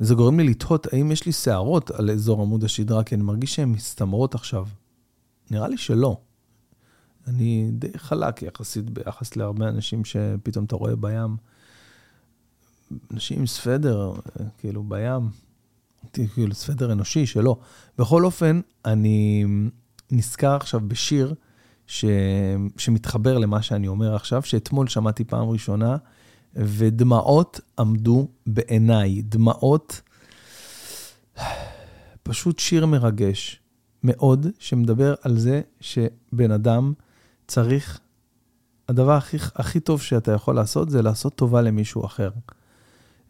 וזה 0.00 0.14
גורם 0.14 0.40
לי 0.40 0.48
לתהות 0.48 0.92
האם 0.92 1.12
יש 1.12 1.26
לי 1.26 1.32
שערות 1.32 1.90
על 1.90 2.10
אזור 2.10 2.42
עמוד 2.42 2.64
השדרה, 2.64 3.04
כי 3.04 3.14
אני 3.14 3.22
מרגיש 3.22 3.54
שהן 3.54 3.68
מסתמרות 3.68 4.34
עכשיו. 4.34 4.66
נראה 5.50 5.68
לי 5.68 5.76
שלא. 5.76 6.16
אני 7.26 7.70
די 7.72 7.98
חלק 7.98 8.42
יחסית 8.42 8.90
ביחס 8.90 9.36
להרבה 9.36 9.68
אנשים 9.68 10.04
שפתאום 10.04 10.64
אתה 10.64 10.76
רואה 10.76 10.96
בים. 10.96 11.36
אנשים 13.12 13.38
עם 13.38 13.46
סוודר, 13.46 14.12
כאילו, 14.58 14.82
בים. 14.82 15.28
כאילו, 16.34 16.54
סוודר 16.54 16.92
אנושי 16.92 17.26
שלא. 17.26 17.56
בכל 17.98 18.24
אופן, 18.24 18.60
אני 18.84 19.44
נזכר 20.10 20.54
עכשיו 20.56 20.80
בשיר 20.88 21.34
ש... 21.86 22.04
שמתחבר 22.78 23.38
למה 23.38 23.62
שאני 23.62 23.88
אומר 23.88 24.14
עכשיו, 24.14 24.42
שאתמול 24.42 24.88
שמעתי 24.88 25.24
פעם 25.24 25.48
ראשונה, 25.48 25.96
ודמעות 26.54 27.60
עמדו 27.78 28.28
בעיניי. 28.46 29.22
דמעות, 29.22 30.00
פשוט 32.22 32.58
שיר 32.58 32.86
מרגש 32.86 33.60
מאוד, 34.02 34.46
שמדבר 34.58 35.14
על 35.22 35.38
זה 35.38 35.60
שבן 35.80 36.50
אדם 36.50 36.92
צריך, 37.46 38.00
הדבר 38.88 39.12
הכי, 39.12 39.36
הכי 39.54 39.80
טוב 39.80 40.02
שאתה 40.02 40.32
יכול 40.32 40.54
לעשות 40.54 40.90
זה 40.90 41.02
לעשות 41.02 41.34
טובה 41.34 41.62
למישהו 41.62 42.04
אחר. 42.04 42.30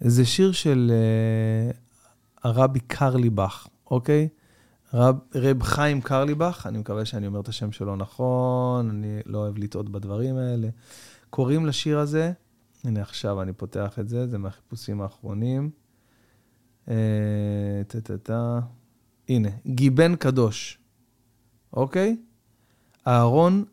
זה 0.00 0.24
שיר 0.24 0.52
של 0.52 0.92
uh, 1.72 1.76
הרבי 2.42 2.81
קרליבך, 2.81 3.66
אוקיי? 3.90 4.29
רב, 4.94 5.18
רב 5.35 5.62
חיים 5.62 6.00
קרליבך, 6.00 6.66
אני 6.68 6.79
מקווה 6.79 7.05
שאני 7.05 7.26
אומר 7.26 7.40
את 7.40 7.48
השם 7.48 7.72
שלו 7.72 7.96
נכון, 7.96 8.90
אני 8.90 9.20
לא 9.26 9.38
אוהב 9.38 9.59
לטעות 9.59 9.88
בדברים 9.88 10.37
האלה. 10.37 10.68
קוראים 11.31 11.66
לשיר 11.66 11.98
הזה, 11.98 12.33
הנה 12.85 13.00
עכשיו 13.00 13.42
אני 13.42 13.52
פותח 13.52 13.98
את 13.98 14.09
זה, 14.09 14.26
זה 14.26 14.38
מהחיפושים 14.38 15.00
האחרונים. 15.00 15.70
טה-טה-טה, 17.87 18.33
אה, 18.33 18.59
הנה, 19.29 19.48
גיבן 19.66 20.16
קדוש, 20.16 20.79
אוקיי? 21.72 22.16
אהרון 23.07 23.64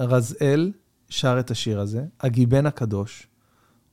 רזאל 0.00 0.72
שר 1.08 1.36
את 1.40 1.50
השיר 1.50 1.80
הזה, 1.80 2.04
הגיבן 2.20 2.66
הקדוש, 2.66 3.26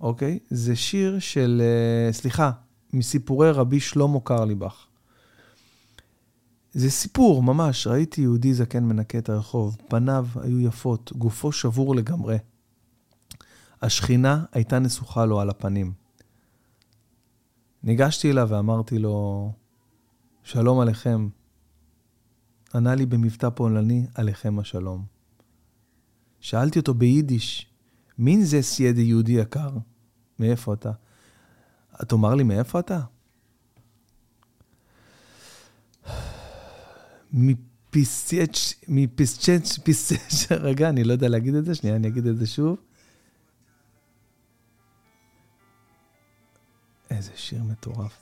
אוקיי? 0.01 0.39
זה 0.49 0.75
שיר 0.75 1.19
של, 1.19 1.61
אה, 1.61 2.13
סליחה, 2.13 2.51
מסיפורי 2.93 3.51
רבי 3.51 3.79
שלמה 3.79 4.19
קרליבך. 4.19 4.85
זה 6.73 6.89
סיפור, 6.89 7.43
ממש. 7.43 7.87
ראיתי 7.87 8.21
יהודי 8.21 8.53
זקן 8.53 8.83
מנקה 8.83 9.17
את 9.17 9.29
הרחוב, 9.29 9.77
פניו 9.87 10.27
היו 10.35 10.59
יפות, 10.59 11.13
גופו 11.15 11.51
שבור 11.51 11.95
לגמרי. 11.95 12.37
השכינה 13.81 14.45
הייתה 14.51 14.79
נסוכה 14.79 15.25
לו 15.25 15.39
על 15.39 15.49
הפנים. 15.49 15.93
ניגשתי 17.83 18.31
אליו 18.31 18.47
ואמרתי 18.49 18.99
לו, 18.99 19.51
שלום 20.43 20.79
עליכם. 20.79 21.29
ענה 22.75 22.95
לי 22.95 23.05
במבטא 23.05 23.49
פולני, 23.49 24.07
עליכם 24.15 24.59
השלום. 24.59 25.16
שאלתי 26.39 26.79
אותו 26.79 26.93
ביידיש, 26.93 27.67
מין 28.17 28.43
זה 28.43 28.61
סיידי 28.61 29.01
יהודי 29.01 29.31
יקר? 29.31 29.69
מאיפה 30.39 30.73
אתה? 30.73 30.91
תאמר 32.07 32.35
לי, 32.35 32.43
מאיפה 32.43 32.79
אתה? 32.79 32.99
מפיסצ'ץ', 37.33 38.73
מפיסצ'ץ', 38.87 39.77
פיסצ'ץ', 39.77 40.51
רגע, 40.67 40.89
אני 40.89 41.03
לא 41.03 41.13
יודע 41.13 41.29
להגיד 41.29 41.55
את 41.55 41.65
זה, 41.65 41.75
שנייה, 41.75 41.95
אני 41.95 42.07
אגיד 42.07 42.25
את 42.25 42.37
זה 42.37 42.47
שוב. 42.47 42.77
איזה 47.09 47.31
שיר 47.35 47.63
מטורף. 47.63 48.17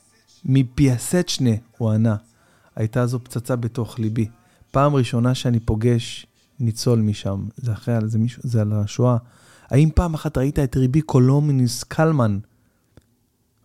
מפיאסצ'נה, 0.46 1.56
הוא 1.78 1.92
ענה. 1.92 2.16
הייתה 2.76 3.08
זו 3.08 3.24
פצצה 3.24 3.56
בתוך 3.56 4.00
ליבי. 4.00 4.28
פעם 4.72 4.96
ראשונה 4.96 5.36
שאני 5.36 5.60
פוגש 5.60 6.28
ניצול 6.60 7.00
משם, 7.00 7.46
זה 7.56 7.74
אחרי, 7.74 7.96
זה, 8.06 8.20
מישהו, 8.20 8.42
זה 8.46 8.62
על 8.62 8.74
השואה. 8.74 9.18
האם 9.68 9.90
פעם 9.96 10.14
אחת 10.14 10.38
ראית 10.38 10.60
את 10.60 10.76
ריבי 10.76 11.02
קולומיניס 11.02 11.84
קלמן? 11.84 12.40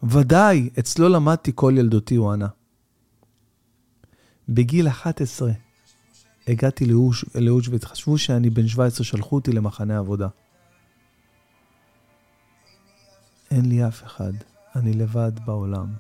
ודאי, 0.03 0.71
אצלו 0.79 1.09
למדתי 1.09 1.53
כל 1.55 1.75
ילדותי, 1.77 2.15
הוא 2.15 2.33
ענה. 2.33 2.49
בגיל 4.49 4.89
11 4.89 5.53
הגעתי 6.49 6.87
לאושוויץ, 7.35 7.85
חשבו 7.85 8.19
שאני 8.19 8.51
בן 8.51 8.69
17, 8.69 9.05
שלחו 9.05 9.37
אותי 9.37 9.53
למחנה 9.53 9.99
עבודה. 9.99 10.29
אין 13.51 13.69
לי 13.69 13.89
אף 13.89 14.03
אחד, 14.03 14.33
אני 14.77 14.93
לבד 14.93 15.33
בעולם. 15.45 15.95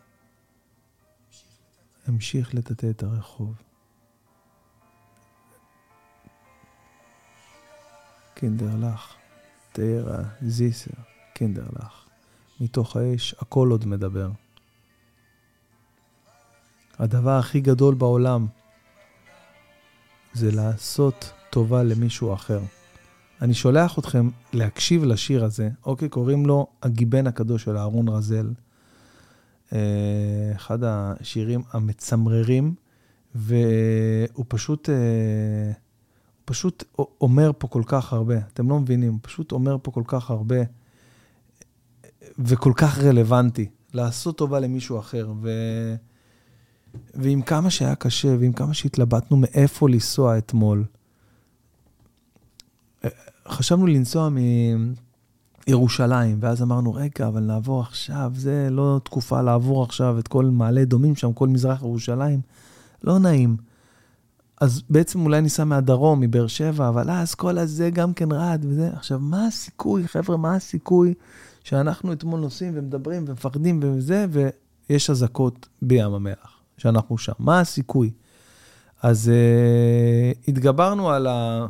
המשיך 2.07 2.55
לטאטא 2.55 2.90
את 2.90 3.03
הרחוב. 3.03 3.69
קינדר 8.40 8.76
לך, 8.81 9.14
תארה, 9.72 10.22
זיסר, 10.42 10.90
קינדר 11.35 11.66
לך. 11.72 12.07
מתוך 12.61 12.96
האש 12.96 13.35
הכל 13.38 13.68
עוד 13.70 13.87
מדבר. 13.87 14.31
הדבר 16.98 17.38
הכי 17.38 17.61
גדול 17.61 17.94
בעולם 17.94 18.46
זה 20.33 20.50
לעשות 20.53 21.33
טובה 21.50 21.83
למישהו 21.83 22.35
אחר. 22.35 22.61
אני 23.42 23.55
שולח 23.55 23.98
אתכם 23.98 24.29
להקשיב 24.53 25.05
לשיר 25.05 25.44
הזה, 25.44 25.68
אוקיי, 25.87 26.09
קוראים 26.09 26.46
לו 26.46 26.66
הגיבן 26.83 27.26
הקדוש 27.26 27.64
של 27.64 27.76
אהרון 27.76 28.09
רזל. 28.09 28.53
אה, 29.72 30.53
אחד 30.57 30.79
השירים 30.85 31.62
המצמררים, 31.72 32.74
והוא 33.35 34.44
פשוט, 34.48 34.90
אה, 34.90 35.72
פשוט 36.50 36.84
אומר 37.20 37.50
פה 37.58 37.68
כל 37.68 37.82
כך 37.86 38.12
הרבה. 38.12 38.38
אתם 38.38 38.68
לא 38.68 38.80
מבינים, 38.80 39.18
פשוט 39.22 39.52
אומר 39.52 39.76
פה 39.82 39.90
כל 39.90 40.02
כך 40.06 40.30
הרבה, 40.30 40.56
וכל 42.38 42.72
כך 42.76 42.98
רלוונטי. 42.98 43.68
לעשות 43.94 44.38
טובה 44.38 44.60
למישהו 44.60 44.98
אחר. 44.98 45.32
ו... 45.42 45.50
ועם 47.14 47.42
כמה 47.42 47.70
שהיה 47.70 47.94
קשה, 47.94 48.36
ועם 48.40 48.52
כמה 48.52 48.74
שהתלבטנו 48.74 49.36
מאיפה 49.36 49.88
לנסוע 49.88 50.38
אתמול, 50.38 50.84
חשבנו 53.48 53.86
לנסוע 53.86 54.28
מירושלים, 55.66 56.38
ואז 56.40 56.62
אמרנו, 56.62 56.94
רגע, 56.94 57.28
אבל 57.28 57.40
נעבור 57.40 57.80
עכשיו, 57.80 58.32
זה 58.34 58.68
לא 58.70 59.00
תקופה 59.04 59.42
לעבור 59.42 59.82
עכשיו 59.82 60.18
את 60.18 60.28
כל 60.28 60.44
מעלה 60.44 60.82
אדומים 60.82 61.16
שם, 61.16 61.32
כל 61.32 61.48
מזרח 61.48 61.82
ירושלים, 61.82 62.40
לא 63.04 63.18
נעים. 63.18 63.69
אז 64.60 64.82
בעצם 64.90 65.20
אולי 65.20 65.40
ניסע 65.40 65.64
מהדרום, 65.64 66.20
מבאר 66.20 66.46
שבע, 66.46 66.88
אבל 66.88 67.10
אז 67.10 67.34
כל 67.34 67.58
הזה 67.58 67.90
גם 67.90 68.14
כן 68.14 68.32
רעד 68.32 68.64
וזה. 68.68 68.90
עכשיו, 68.92 69.18
מה 69.18 69.46
הסיכוי, 69.46 70.08
חבר'ה, 70.08 70.36
מה 70.36 70.54
הסיכוי 70.54 71.14
שאנחנו 71.64 72.12
אתמול 72.12 72.40
נוסעים 72.40 72.72
ומדברים 72.76 73.24
ומפחדים 73.28 73.80
וזה, 73.82 74.26
ויש 74.30 75.10
אזעקות 75.10 75.68
בים 75.82 76.12
המלח, 76.14 76.60
שאנחנו 76.78 77.18
שם? 77.18 77.32
מה 77.38 77.60
הסיכוי? 77.60 78.10
אז 79.02 79.30
uh, 79.30 80.38
התגברנו 80.48 81.10
על 81.10 81.26
ה... 81.26 81.66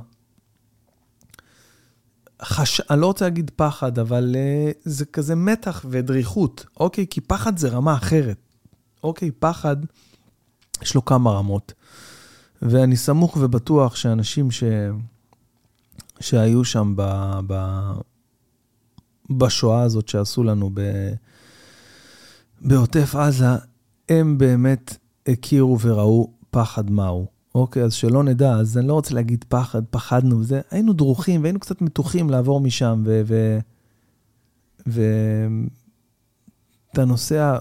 חש... 2.42 2.80
אני 2.80 3.00
לא 3.00 3.06
רוצה 3.06 3.24
להגיד 3.24 3.50
פחד, 3.56 3.98
אבל 3.98 4.34
uh, 4.34 4.78
זה 4.84 5.04
כזה 5.04 5.34
מתח 5.34 5.84
ודריכות, 5.90 6.66
אוקיי? 6.80 7.06
כי 7.10 7.20
פחד 7.20 7.58
זה 7.58 7.68
רמה 7.68 7.94
אחרת. 7.94 8.36
אוקיי, 9.04 9.30
פחד, 9.30 9.76
יש 10.82 10.94
לו 10.94 11.04
כמה 11.04 11.30
רמות. 11.30 11.72
ואני 12.62 12.96
סמוך 12.96 13.36
ובטוח 13.40 13.96
שאנשים 13.96 14.50
ש... 14.50 14.64
שהיו 16.20 16.64
שם 16.64 16.92
ב... 16.96 17.32
ב... 17.46 17.80
בשואה 19.30 19.82
הזאת 19.82 20.08
שעשו 20.08 20.44
לנו 20.44 20.70
ב... 20.74 20.80
בעוטף 22.60 23.14
עזה, 23.14 23.46
הם 24.08 24.38
באמת 24.38 24.96
הכירו 25.28 25.80
וראו 25.80 26.30
פחד 26.50 26.90
מהו. 26.90 27.26
אוקיי, 27.54 27.82
אז 27.82 27.92
שלא 27.92 28.22
נדע, 28.22 28.52
אז 28.52 28.78
אני 28.78 28.88
לא 28.88 28.92
רוצה 28.92 29.14
להגיד 29.14 29.44
פחד, 29.48 29.82
פחדנו, 29.90 30.44
זה, 30.44 30.60
היינו 30.70 30.92
דרוכים 30.92 31.42
והיינו 31.42 31.60
קצת 31.60 31.82
מתוחים 31.82 32.30
לעבור 32.30 32.60
משם, 32.60 33.02
ו... 33.06 33.22
ו... 33.26 33.58
ו... 34.86 35.02
נוסע, 37.06 37.58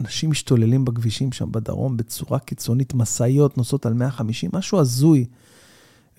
אנשים 0.00 0.30
משתוללים 0.30 0.84
בכבישים 0.84 1.32
שם 1.32 1.52
בדרום 1.52 1.96
בצורה 1.96 2.38
קיצונית, 2.38 2.94
משאיות 2.94 3.58
נוסעות 3.58 3.86
על 3.86 3.94
150, 3.94 4.50
משהו 4.52 4.78
הזוי. 4.78 5.26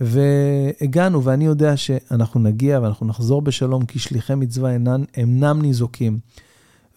והגענו, 0.02 1.24
ואני 1.24 1.46
יודע 1.46 1.78
שאנחנו 1.78 2.40
נגיע 2.40 2.80
ואנחנו 2.84 3.08
נחזור 3.08 3.42
בשלום, 3.42 3.86
כי 3.86 4.00
שליחי 4.00 4.36
מצווה 4.36 4.74
אינם, 4.74 5.04
אינם 5.18 5.62
ניזוקים. 5.62 6.20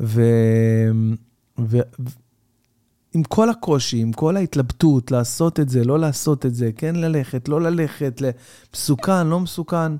ו... 0.01 0.23
ו... 1.59 1.79
עם 3.15 3.23
כל 3.23 3.51
הקושי, 3.51 3.99
עם 3.99 4.13
כל 4.13 4.37
ההתלבטות, 4.37 5.11
לעשות 5.11 5.61
את 5.61 5.69
זה, 5.69 5.85
לא 5.85 5.99
לעשות 5.99 6.47
את 6.47 6.55
זה, 6.55 6.71
כן 6.77 6.97
ללכת, 6.97 7.49
לא 7.49 7.61
ללכת, 7.61 8.23
מסוכן, 8.75 9.27
לא 9.27 9.41
מסוכן, 9.41 9.93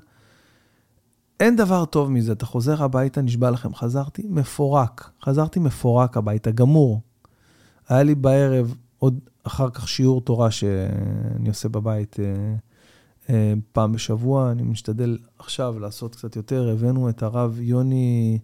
אין 1.39 1.55
דבר 1.55 1.85
טוב 1.85 2.11
מזה. 2.11 2.31
אתה 2.31 2.45
חוזר 2.45 2.83
הביתה, 2.83 3.21
נשבע 3.21 3.51
לכם, 3.51 3.75
חזרתי 3.75 4.23
מפורק. 4.29 5.09
חזרתי 5.23 5.59
מפורק 5.59 6.17
הביתה, 6.17 6.51
גמור. 6.51 7.01
היה 7.89 8.03
לי 8.03 8.15
בערב 8.15 8.75
עוד 8.99 9.19
אחר 9.43 9.69
כך 9.69 9.87
שיעור 9.87 10.21
תורה 10.21 10.51
שאני 10.51 11.49
עושה 11.49 11.69
בבית 11.69 12.19
אה, 12.19 12.55
אה, 13.29 13.53
פעם 13.71 13.93
בשבוע. 13.93 14.51
אני 14.51 14.63
משתדל 14.63 15.17
עכשיו 15.39 15.79
לעשות 15.79 16.15
קצת 16.15 16.35
יותר. 16.35 16.69
הבאנו 16.69 17.09
את 17.09 17.23
הרב 17.23 17.59
יוני, 17.61 18.39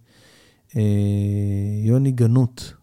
אה, 0.75 0.82
יוני 1.84 2.12
גנות. 2.12 2.73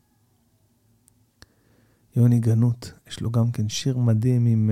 יוני 2.16 2.38
גנות, 2.38 2.92
יש 3.08 3.20
לו 3.20 3.30
גם 3.30 3.50
כן 3.50 3.68
שיר 3.68 3.98
מדהים 3.98 4.46
עם, 4.46 4.70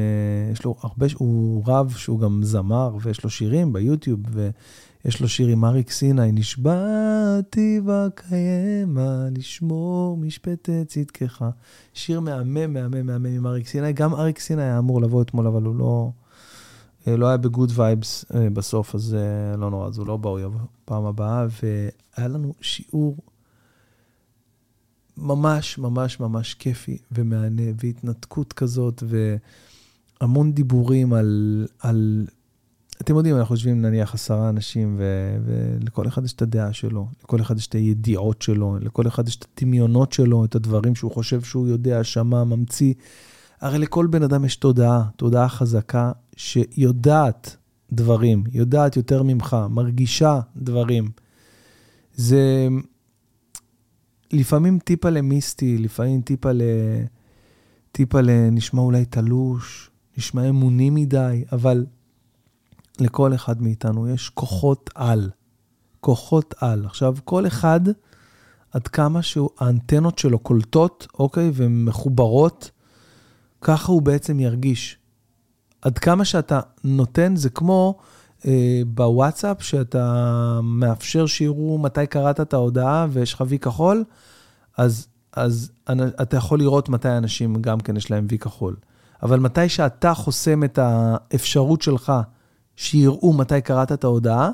יש 0.52 0.64
לו 0.64 0.76
הרבה, 0.80 1.06
הוא 1.14 1.62
רב 1.66 1.90
שהוא 1.96 2.20
גם 2.20 2.40
זמר 2.42 2.96
ויש 3.00 3.24
לו 3.24 3.30
שירים 3.30 3.72
ביוטיוב 3.72 4.20
ויש 5.04 5.20
לו 5.20 5.28
שיר 5.28 5.48
עם 5.48 5.64
אריק 5.64 5.90
סיני, 5.90 6.32
נשבעתי 6.32 7.80
וקיימה 7.80 9.26
לשמור 9.30 10.16
משפטי 10.16 10.84
צדקך. 10.84 11.44
שיר 11.94 12.20
מהמם, 12.20 12.72
מהמם, 12.72 13.06
מהמם 13.06 13.26
עם 13.26 13.46
אריק 13.46 13.66
סיני. 13.66 13.92
גם 13.92 14.14
אריק 14.14 14.38
סיני 14.38 14.62
היה 14.62 14.78
אמור 14.78 15.02
לבוא 15.02 15.22
אתמול, 15.22 15.46
אבל 15.46 15.62
הוא 15.62 15.74
לא, 15.76 16.10
אה, 17.08 17.16
לא 17.16 17.26
היה 17.26 17.36
ב 17.36 17.43
good 17.43 17.72
vibes 17.74 18.24
אה, 18.24 18.34
בסוף, 18.52 18.94
אז 18.94 19.16
אה, 19.16 19.56
לא 19.56 19.70
נורא, 19.70 19.86
אז 19.86 19.98
הוא 19.98 20.06
לא 20.06 20.16
בא, 20.16 20.30
הוא 20.30 20.40
יבוא 20.40 20.60
פעם 20.84 21.04
הבאה, 21.04 21.46
והיה 21.62 22.28
לנו 22.28 22.54
שיעור 22.60 23.16
ממש 25.16 25.78
ממש 25.78 26.20
ממש 26.20 26.54
כיפי 26.54 26.98
ומהנה, 27.12 27.62
והתנתקות 27.82 28.52
כזאת, 28.52 29.02
והמון 30.20 30.52
דיבורים 30.52 31.12
על, 31.12 31.66
על... 31.80 32.26
אתם 33.00 33.16
יודעים, 33.16 33.36
אנחנו 33.36 33.54
יושבים 33.54 33.82
נניח 33.82 34.14
עשרה 34.14 34.48
אנשים, 34.48 34.96
ו, 34.98 35.36
ולכל 35.44 36.08
אחד 36.08 36.24
יש 36.24 36.32
את 36.32 36.42
הדעה 36.42 36.72
שלו, 36.72 37.08
לכל 37.22 37.40
אחד 37.40 37.58
יש 37.58 37.66
את 37.66 37.74
הידיעות 37.74 38.42
שלו, 38.42 38.78
לכל 38.80 39.08
אחד 39.08 39.28
יש 39.28 39.36
את 39.36 39.46
הדמיונות 39.56 40.12
שלו, 40.12 40.44
את 40.44 40.54
הדברים 40.54 40.94
שהוא 40.94 41.12
חושב 41.12 41.42
שהוא 41.42 41.68
יודע, 41.68 42.04
שמע, 42.04 42.44
ממציא. 42.44 42.94
הרי 43.60 43.78
לכל 43.78 44.06
בן 44.06 44.22
אדם 44.22 44.44
יש 44.44 44.56
תודעה, 44.56 45.04
תודעה 45.16 45.48
חזקה, 45.48 46.12
שיודעת 46.36 47.56
דברים, 47.92 48.44
יודעת 48.52 48.96
יותר 48.96 49.22
ממך, 49.22 49.56
מרגישה 49.70 50.40
דברים. 50.56 51.08
זה... 52.14 52.68
לפעמים 54.32 54.78
טיפה 54.78 55.10
למיסטי, 55.10 55.78
לפעמים 55.78 56.20
טיפה 56.20 56.52
ל... 56.52 56.62
טיפה 57.92 58.20
ל... 58.20 58.30
נשמע 58.50 58.80
אולי 58.80 59.04
תלוש, 59.04 59.90
נשמע 60.18 60.48
אמוני 60.48 60.90
מדי, 60.90 61.44
אבל 61.52 61.86
לכל 63.00 63.34
אחד 63.34 63.62
מאיתנו 63.62 64.08
יש 64.08 64.28
כוחות 64.28 64.90
על. 64.94 65.30
כוחות 66.00 66.54
על. 66.60 66.84
עכשיו, 66.86 67.16
כל 67.24 67.46
אחד, 67.46 67.80
עד 68.72 68.88
כמה 68.88 69.22
שהאנטנות 69.22 70.18
שלו 70.18 70.38
קולטות, 70.38 71.06
אוקיי, 71.18 71.50
ומחוברות, 71.54 72.70
ככה 73.60 73.92
הוא 73.92 74.02
בעצם 74.02 74.40
ירגיש. 74.40 74.98
עד 75.82 75.98
כמה 75.98 76.24
שאתה 76.24 76.60
נותן, 76.84 77.36
זה 77.36 77.50
כמו 77.50 77.98
אה, 78.46 78.82
בוואטסאפ, 78.86 79.62
שאתה 79.62 80.60
מאפשר 80.62 81.26
שיראו 81.26 81.78
מתי 81.78 82.06
קראת 82.06 82.40
את 82.40 82.54
ההודעה 82.54 83.06
ויש 83.10 83.34
לך 83.34 83.44
וי 83.48 83.58
כחול, 83.58 84.04
אז, 84.76 85.06
אז 85.32 85.72
אתה 86.22 86.36
יכול 86.36 86.58
לראות 86.58 86.88
מתי 86.88 87.08
אנשים 87.08 87.62
גם 87.62 87.80
כן 87.80 87.96
יש 87.96 88.10
להם 88.10 88.26
וי 88.28 88.38
כחול. 88.38 88.76
אבל 89.22 89.40
מתי 89.40 89.68
שאתה 89.68 90.14
חוסם 90.14 90.64
את 90.64 90.78
האפשרות 90.78 91.82
שלך 91.82 92.12
שיראו 92.76 93.32
מתי 93.32 93.60
קראת 93.60 93.92
את 93.92 94.04
ההודעה, 94.04 94.50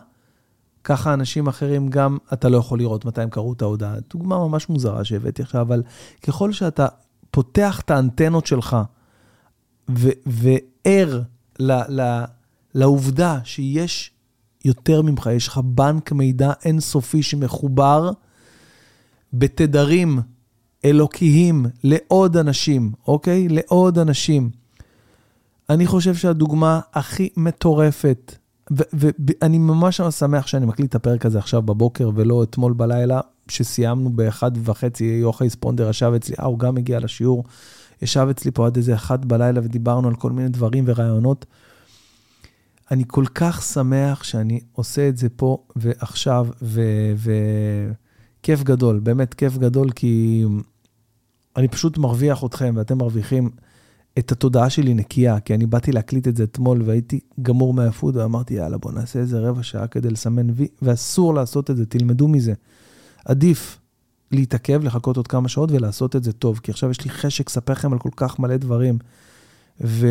ככה 0.85 1.15
אנשים 1.15 1.47
אחרים 1.47 1.89
גם, 1.89 2.19
אתה 2.33 2.49
לא 2.49 2.57
יכול 2.57 2.79
לראות 2.79 3.05
מתי 3.05 3.23
הם 3.23 3.31
קראו 3.31 3.53
את 3.53 3.63
ההודעה. 3.63 3.95
דוגמה 4.11 4.39
ממש 4.39 4.69
מוזרה 4.69 5.05
שהבאתי 5.05 5.43
עכשיו, 5.43 5.61
אבל 5.61 5.83
ככל 6.23 6.53
שאתה 6.53 6.87
פותח 7.31 7.81
את 7.81 7.91
האנטנות 7.91 8.47
שלך 8.47 8.77
וער 10.27 11.23
לעובדה 12.75 13.39
שיש 13.45 14.13
יותר 14.65 15.03
ממך, 15.03 15.29
יש 15.33 15.49
לך 15.49 15.61
בנק 15.65 16.13
מידע 16.13 16.53
אינסופי 16.65 17.23
שמחובר 17.23 18.11
בתדרים 19.33 20.21
אלוקיים 20.85 21.67
לעוד 21.85 22.37
אנשים, 22.37 22.93
אוקיי? 23.07 23.49
לעוד 23.49 23.99
אנשים. 23.99 24.51
אני 25.71 25.87
חושב 25.87 26.15
שהדוגמה 26.15 26.81
הכי 26.93 27.29
מטורפת, 27.37 28.37
ואני 28.71 29.59
ממש 29.59 30.01
שמח 30.01 30.47
שאני 30.47 30.67
מקליט 30.67 30.91
את 30.91 30.95
הפרק 30.95 31.27
הזה 31.27 31.39
עכשיו 31.39 31.63
בבוקר 31.63 32.11
ולא 32.15 32.43
אתמול 32.43 32.73
בלילה, 32.73 33.21
שסיימנו 33.49 34.11
באחד 34.11 34.51
וחצי, 34.65 35.05
יוחאי 35.05 35.51
ספונדר 35.51 35.91
ישב 35.91 36.13
אצלי, 36.17 36.35
אה, 36.41 36.45
הוא 36.45 36.59
גם 36.59 36.77
הגיע 36.77 37.01
לשיעור, 37.01 37.45
ישב 38.03 38.27
אצלי 38.31 38.51
פה 38.51 38.67
עד 38.67 38.77
איזה 38.77 38.95
אחד 38.95 39.25
בלילה 39.25 39.61
ודיברנו 39.65 40.09
על 40.09 40.15
כל 40.15 40.33
מיני 40.33 40.49
דברים 40.49 40.85
ורעיונות. 40.87 41.47
אני 42.91 43.05
כל 43.07 43.25
כך 43.35 43.63
שמח 43.63 44.23
שאני 44.23 44.61
עושה 44.73 45.09
את 45.09 45.17
זה 45.17 45.29
פה 45.29 45.59
ועכשיו, 45.77 46.47
וכיף 48.41 48.63
גדול, 48.63 48.99
באמת 48.99 49.35
כיף 49.35 49.59
גדול, 49.59 49.91
כי 49.91 50.45
אני 51.57 51.69
פשוט 51.69 51.99
מרוויח 51.99 52.45
אתכם 52.45 52.75
ואתם 52.77 52.99
מרוויחים 52.99 53.51
את 54.21 54.33
התודעה 54.33 54.71
שלי 54.71 54.95
נקייה, 54.95 55.41
כי 55.41 55.55
אני 55.55 55.67
באתי 55.67 55.93
להקליט 55.93 56.29
את 56.29 56.37
זה 56.37 56.45
אתמול 56.45 56.83
והייתי 56.83 57.21
גמור 57.43 57.75
מעייפות 57.75 58.17
ואמרתי, 58.17 58.55
יאללה, 58.55 58.79
בוא 58.79 58.93
נעשה 58.93 59.19
איזה 59.19 59.41
רבע 59.41 59.63
שעה 59.63 59.87
כדי 59.87 60.11
לסמן 60.11 60.51
וי, 60.51 60.69
ואסור 60.83 61.35
לעשות 61.35 61.71
את 61.71 61.77
זה, 61.77 61.87
תלמדו 61.87 62.29
מזה. 62.29 62.53
עדיף 63.25 63.79
להתעכב, 64.33 64.85
לחכות 64.85 65.17
עוד 65.17 65.27
כמה 65.27 65.49
שעות 65.49 65.71
ולעשות 65.71 66.17
את 66.17 66.25
זה 66.25 66.33
טוב, 66.33 66.61
כי 66.63 66.71
עכשיו 66.71 66.91
יש 66.91 67.05
לי 67.05 67.11
חשק 67.11 67.49
לספר 67.49 67.73
לכם 67.73 67.93
על 67.93 67.99
כל 67.99 68.11
כך 68.17 68.39
מלא 68.39 68.57
דברים. 68.57 68.99
ו... 69.81 70.07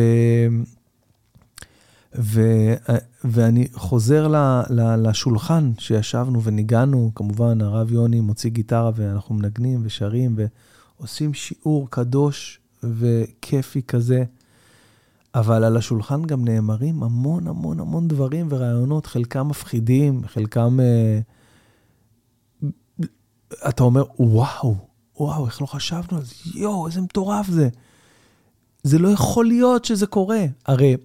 ו... 2.18 2.40
ואני 3.24 3.68
חוזר 3.72 4.28
ל... 4.28 4.36
ל... 4.70 5.08
לשולחן 5.08 5.72
שישבנו 5.78 6.42
וניגענו, 6.42 7.12
כמובן, 7.14 7.60
הרב 7.60 7.92
יוני 7.92 8.20
מוציא 8.20 8.50
גיטרה 8.50 8.90
ואנחנו 8.94 9.34
מנגנים 9.34 9.80
ושרים 9.82 10.36
ועושים 10.98 11.34
שיעור 11.34 11.90
קדוש 11.90 12.59
וכיפי 12.82 13.82
כזה. 13.82 14.24
אבל 15.34 15.64
על 15.64 15.76
השולחן 15.76 16.22
גם 16.22 16.44
נאמרים 16.44 17.02
המון 17.02 17.46
המון 17.48 17.80
המון 17.80 18.08
דברים 18.08 18.46
ורעיונות, 18.50 19.06
חלקם 19.06 19.48
מפחידים, 19.48 20.22
חלקם... 20.26 20.80
אה, 20.80 21.20
אתה 23.68 23.82
אומר, 23.82 24.04
וואו, 24.18 24.76
וואו, 25.20 25.46
איך 25.46 25.60
לא 25.60 25.66
חשבנו 25.66 26.18
על 26.18 26.24
זה? 26.24 26.34
יואו, 26.54 26.86
איזה 26.86 27.00
מטורף 27.00 27.46
זה. 27.46 27.68
זה 28.82 28.98
לא 28.98 29.08
יכול 29.08 29.46
להיות 29.46 29.84
שזה 29.84 30.06
קורה. 30.06 30.44
הרי 30.66 30.96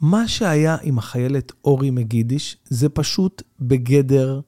מה 0.00 0.28
שהיה 0.28 0.76
עם 0.82 0.98
החיילת 0.98 1.52
אורי 1.64 1.90
מגידיש, 1.90 2.56
זה 2.64 2.88
פשוט 2.88 3.42
בגדר 3.60 4.40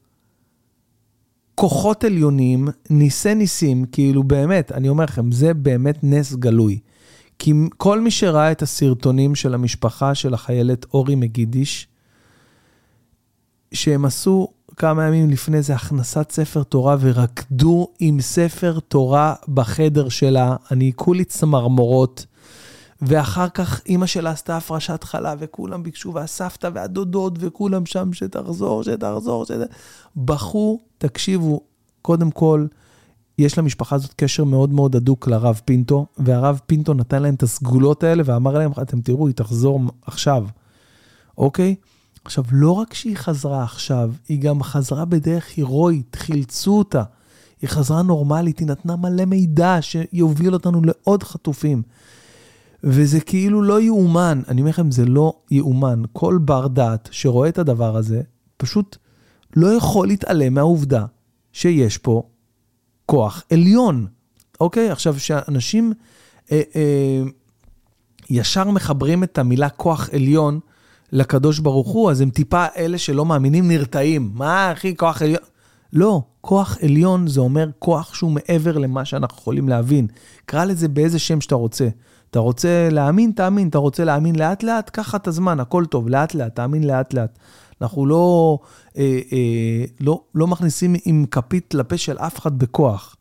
כוחות 1.57 2.05
עליונים, 2.05 2.69
ניסי 2.91 3.35
ניסים, 3.35 3.85
כאילו 3.93 4.23
באמת, 4.23 4.73
אני 4.73 4.89
אומר 4.89 5.05
לכם, 5.05 5.33
זה 5.33 5.55
באמת 5.55 5.99
נס 6.03 6.35
גלוי. 6.35 6.79
כי 7.39 7.53
כל 7.77 8.01
מי 8.01 8.11
שראה 8.11 8.53
את 8.53 8.63
הסרטונים 8.63 9.35
של 9.35 9.55
המשפחה 9.55 10.15
של 10.15 10.35
החיילת 10.35 10.87
אורי 10.95 11.15
מגידיש, 11.15 11.89
שהם 13.73 14.05
עשו 14.05 14.49
כמה 14.77 15.07
ימים 15.07 15.31
לפני 15.31 15.63
זה 15.63 15.75
הכנסת 15.75 16.31
ספר 16.31 16.63
תורה 16.63 16.97
ורקדו 17.01 17.89
עם 17.99 18.21
ספר 18.21 18.79
תורה 18.89 19.35
בחדר 19.49 20.09
שלה, 20.09 20.57
אני 20.71 20.93
כולי 20.97 21.25
צמרמורות. 21.25 22.27
ואחר 23.03 23.49
כך 23.49 23.81
אימא 23.87 24.07
שלה 24.07 24.31
עשתה 24.31 24.57
הפרשת 24.57 25.05
חלב, 25.05 25.39
וכולם 25.41 25.83
ביקשו, 25.83 26.15
והסבתא 26.15 26.71
והדודות, 26.75 27.33
וכולם 27.41 27.87
שם, 27.87 28.13
שתחזור, 28.13 28.83
שתחזור, 28.83 29.45
שת... 29.45 29.55
בכו, 30.17 30.81
תקשיבו, 30.99 31.61
קודם 32.03 32.31
כל, 32.31 32.67
יש 33.39 33.59
למשפחה 33.59 33.97
הזאת 33.97 34.13
קשר 34.17 34.45
מאוד 34.45 34.73
מאוד 34.73 34.97
הדוק 34.97 35.29
לרב 35.29 35.61
פינטו, 35.65 36.07
והרב 36.19 36.61
פינטו 36.67 36.95
נתן 36.95 37.23
להם 37.23 37.35
את 37.35 37.43
הסגולות 37.43 38.03
האלה 38.03 38.23
ואמר 38.27 38.59
להם, 38.59 38.73
אתם 38.83 39.01
תראו, 39.01 39.27
היא 39.27 39.35
תחזור 39.35 39.81
עכשיו, 40.03 40.47
אוקיי? 41.39 41.75
עכשיו, 42.25 42.45
לא 42.53 42.71
רק 42.71 42.95
שהיא 42.95 43.17
חזרה 43.17 43.63
עכשיו, 43.63 44.13
היא 44.29 44.41
גם 44.41 44.63
חזרה 44.63 45.05
בדרך 45.05 45.47
הירואית, 45.57 46.17
חילצו 46.17 46.79
אותה. 46.79 47.03
היא 47.63 47.71
חזרה 47.71 48.03
נורמלית, 48.03 48.59
היא 48.59 48.69
נתנה 48.69 48.97
מלא 48.97 49.25
מידע 49.25 49.79
שיוביל 49.81 50.55
אותנו 50.55 50.81
לעוד 50.85 51.23
חטופים. 51.23 51.83
וזה 52.85 53.20
כאילו 53.20 53.62
לא 53.62 53.81
יאומן, 53.81 54.43
אני 54.49 54.61
אומר 54.61 54.70
לכם, 54.70 54.91
זה 54.91 55.05
לא 55.05 55.35
יאומן. 55.51 56.03
כל 56.12 56.39
בר 56.45 56.66
דעת 56.66 57.09
שרואה 57.12 57.49
את 57.49 57.59
הדבר 57.59 57.97
הזה, 57.97 58.22
פשוט 58.57 58.97
לא 59.57 59.66
יכול 59.66 60.07
להתעלם 60.07 60.55
מהעובדה 60.55 61.05
שיש 61.53 61.99
פה 61.99 62.22
כוח 63.07 63.43
עליון, 63.53 64.07
אוקיי? 64.61 64.91
עכשיו, 64.91 65.18
שאנשים 65.18 65.93
אה, 66.53 66.62
אה, 66.77 67.22
ישר 68.31 68.70
מחברים 68.70 69.24
את 69.24 69.39
המילה 69.39 69.68
כוח 69.68 70.11
עליון 70.12 70.61
לקדוש 71.12 71.59
ברוך 71.59 71.89
הוא, 71.89 72.11
אז 72.11 72.20
הם 72.20 72.31
טיפה 72.31 72.66
אלה 72.77 72.99
שלא 72.99 73.24
מאמינים 73.24 73.68
נרתעים. 73.68 74.31
מה, 74.35 74.72
אחי, 74.72 74.97
כוח 74.97 75.22
עליון? 75.22 75.41
לא, 75.93 76.22
כוח 76.41 76.79
עליון 76.83 77.27
זה 77.27 77.41
אומר 77.41 77.68
כוח 77.79 78.14
שהוא 78.14 78.33
מעבר 78.33 78.79
למה 78.79 79.05
שאנחנו 79.05 79.39
יכולים 79.39 79.68
להבין. 79.68 80.07
קרא 80.47 80.64
לזה 80.64 80.89
באיזה 80.89 81.18
שם 81.18 81.41
שאתה 81.41 81.55
רוצה. 81.55 81.89
אתה 82.31 82.39
רוצה 82.39 82.89
להאמין, 82.91 83.31
תאמין. 83.31 83.68
אתה 83.68 83.79
רוצה 83.79 84.05
להאמין 84.05 84.37
לאט-לאט, 84.37 84.91
קח 84.91 85.14
את 85.14 85.27
הזמן, 85.27 85.61
הכל 85.61 85.85
טוב, 85.87 86.09
לאט-לאט, 86.09 86.55
תאמין 86.57 86.85
לאט-לאט. 86.85 87.39
אנחנו 87.81 88.07
לא, 88.07 88.59
אה, 88.97 89.20
אה, 89.33 89.85
לא, 90.01 90.22
לא 90.35 90.47
מכניסים 90.47 90.95
עם 91.05 91.24
כפית 91.31 91.74
לפה 91.74 91.97
של 91.97 92.18
אף 92.18 92.39
אחד 92.39 92.59
בכוח, 92.59 93.16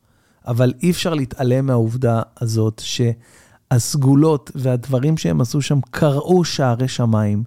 אבל 0.47 0.73
אי 0.83 0.91
אפשר 0.91 1.13
להתעלם 1.13 1.65
מהעובדה 1.65 2.21
הזאת 2.41 2.81
שהסגולות 2.85 4.51
והדברים 4.55 5.17
שהם 5.17 5.41
עשו 5.41 5.61
שם 5.61 5.79
קרעו 5.91 6.43
שערי 6.43 6.87
שמיים. 6.87 7.43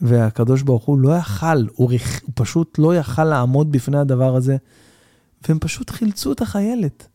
והקדוש 0.00 0.62
ברוך 0.62 0.84
הוא 0.84 0.98
לא 0.98 1.16
יכל, 1.16 1.66
הוא, 1.74 1.90
הוא 2.22 2.32
פשוט 2.34 2.78
לא 2.78 2.96
יכל 2.96 3.24
לעמוד 3.24 3.72
בפני 3.72 3.98
הדבר 3.98 4.36
הזה, 4.36 4.56
והם 5.48 5.58
פשוט 5.58 5.90
חילצו 5.90 6.32
את 6.32 6.42
החיילת. 6.42 7.08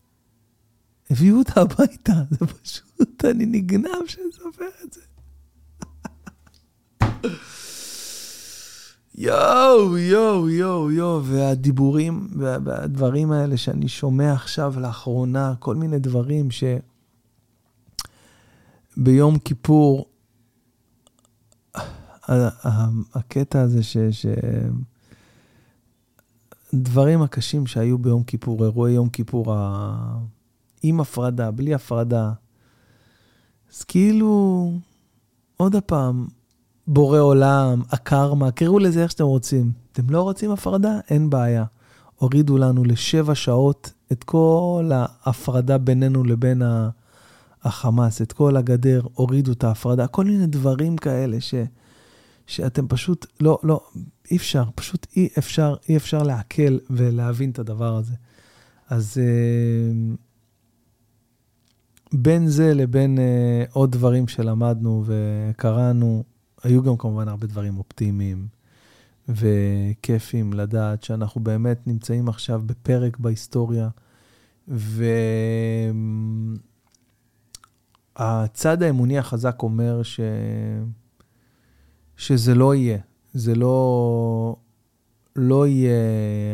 הביאו 1.10 1.38
אותה 1.38 1.60
הביתה, 1.60 2.12
זה 2.30 2.46
פשוט, 2.46 3.24
אני 3.24 3.46
נגנב 3.46 4.06
שאני 4.06 4.24
אספר 4.30 4.68
את 4.84 4.92
זה. 4.92 5.00
יואו, 9.14 9.98
יואו, 9.98 10.50
יואו, 10.50 10.90
יואו, 10.90 11.24
והדיבורים 11.24 12.28
והדברים 12.36 13.32
האלה 13.32 13.56
שאני 13.56 13.88
שומע 13.88 14.32
עכשיו 14.32 14.74
לאחרונה, 14.80 15.54
כל 15.58 15.76
מיני 15.76 15.98
דברים 15.98 16.50
ש... 16.50 16.64
ביום 18.96 19.38
כיפור 19.38 20.08
הקטע 23.14 23.60
הזה 23.60 23.82
ש... 23.82 23.96
ש... 24.10 24.26
דברים 26.74 27.22
הקשים 27.22 27.66
שהיו 27.66 27.98
ביום 27.98 28.22
כיפור, 28.22 28.64
אירועי 28.64 28.92
יום 28.92 29.08
כיפור. 29.08 29.54
עם 30.86 31.00
הפרדה, 31.00 31.50
בלי 31.50 31.74
הפרדה. 31.74 32.32
אז 33.72 33.84
כאילו, 33.84 34.72
עוד 35.56 35.76
פעם, 35.86 36.26
בורא 36.86 37.18
עולם, 37.18 37.82
הקרמה, 37.90 38.50
קראו 38.50 38.78
לזה 38.78 39.02
איך 39.02 39.10
שאתם 39.10 39.24
רוצים. 39.24 39.72
אתם 39.92 40.10
לא 40.10 40.22
רוצים 40.22 40.50
הפרדה? 40.50 40.98
אין 41.10 41.30
בעיה. 41.30 41.64
הורידו 42.16 42.58
לנו 42.58 42.84
לשבע 42.84 43.34
שעות 43.34 43.92
את 44.12 44.24
כל 44.24 44.90
ההפרדה 44.94 45.78
בינינו 45.78 46.24
לבין 46.24 46.62
החמאס, 47.62 48.22
את 48.22 48.32
כל 48.32 48.56
הגדר, 48.56 49.02
הורידו 49.14 49.52
את 49.52 49.64
ההפרדה, 49.64 50.06
כל 50.06 50.24
מיני 50.24 50.46
דברים 50.46 50.96
כאלה 50.96 51.40
ש... 51.40 51.54
שאתם 52.46 52.88
פשוט, 52.88 53.26
לא, 53.40 53.58
לא, 53.62 53.80
אי 54.30 54.36
אפשר, 54.36 54.64
פשוט 54.74 55.06
אי 55.16 55.28
אפשר, 55.38 55.74
אי 55.88 55.96
אפשר 55.96 56.22
לעכל 56.22 56.78
ולהבין 56.90 57.50
את 57.50 57.58
הדבר 57.58 57.96
הזה. 57.96 58.14
אז 58.88 59.16
uh, 59.16 60.16
בין 62.14 62.48
זה 62.48 62.74
לבין 62.74 63.18
uh, 63.18 63.20
עוד 63.72 63.92
דברים 63.92 64.28
שלמדנו 64.28 65.04
וקראנו, 65.06 66.24
היו 66.62 66.82
גם 66.82 66.96
כמובן 66.96 67.28
הרבה 67.28 67.46
דברים 67.46 67.78
אופטימיים 67.78 68.46
וכיפים 69.28 70.52
לדעת 70.52 71.02
שאנחנו 71.02 71.40
באמת 71.40 71.86
נמצאים 71.86 72.28
עכשיו 72.28 72.62
בפרק 72.66 73.18
בהיסטוריה, 73.18 73.88
והצד 78.18 78.82
האמוני 78.82 79.18
החזק 79.18 79.62
אומר 79.62 80.02
ש... 80.02 80.20
שזה 82.16 82.54
לא 82.54 82.74
יהיה. 82.74 82.98
זה 83.32 83.54
לא, 83.54 84.56
לא 85.36 85.66
יהיה 85.66 85.92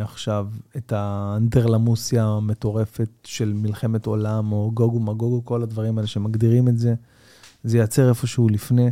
עכשיו 0.03 0.49
את 0.77 0.93
האנדרלמוסיה 0.93 2.25
המטורפת 2.25 3.11
של 3.25 3.53
מלחמת 3.53 4.07
עולם, 4.07 4.53
או 4.53 4.71
גוג 4.75 4.95
ומגוג, 4.95 5.45
כל 5.45 5.63
הדברים 5.63 5.99
האלה 5.99 6.09
שמגדירים 6.09 6.69
את 6.69 6.79
זה. 6.79 6.95
זה 7.65 7.77
ייעצר 7.77 8.09
איפשהו 8.09 8.49
לפני. 8.49 8.91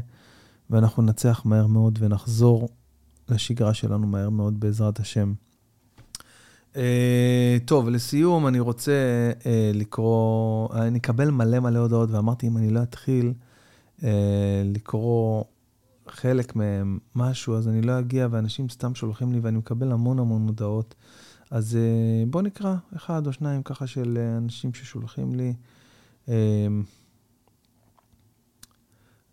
ואנחנו 0.71 1.03
ננצח 1.03 1.43
מהר 1.45 1.67
מאוד 1.67 1.99
ונחזור 2.03 2.69
לשגרה 3.29 3.75
שלנו 3.75 4.07
מהר 4.07 4.31
מאוד 4.31 4.61
בעזרת 4.61 5.01
השם. 5.01 5.33
Uh, 6.75 6.79
טוב, 7.65 7.89
לסיום, 7.89 8.47
אני 8.47 8.61
רוצה 8.61 8.93
uh, 9.41 9.45
לקרוא, 9.75 10.69
אני 10.75 10.99
אקבל 10.99 11.31
מלא 11.31 11.61
מלא 11.61 11.79
הודעות, 11.79 12.11
ואמרתי, 12.11 12.47
אם 12.47 12.57
אני 12.57 12.71
לא 12.71 12.83
אתחיל 12.83 13.33
uh, 14.01 14.05
לקרוא 14.65 15.45
חלק 16.11 16.57
מהם 16.57 16.99
משהו, 17.15 17.57
אז 17.57 17.69
אני 17.69 17.83
לא 17.83 17.99
אגיע, 17.99 18.29
ואנשים 18.31 18.69
סתם 18.69 18.95
שולחים 18.95 19.33
לי, 19.33 19.41
ואני 19.41 19.59
מקבל 19.59 19.93
המון 19.93 20.19
המון 20.19 20.47
הודעות. 20.47 20.95
אז 21.51 21.79
uh, 21.79 22.31
בואו 22.31 22.43
נקרא 22.43 22.77
אחד 22.97 23.27
או 23.27 23.33
שניים 23.33 23.63
ככה 23.63 23.87
של 23.87 24.19
אנשים 24.39 24.75
ששולחים 24.75 25.35
לי. 25.35 25.55
Uh, 26.27 26.31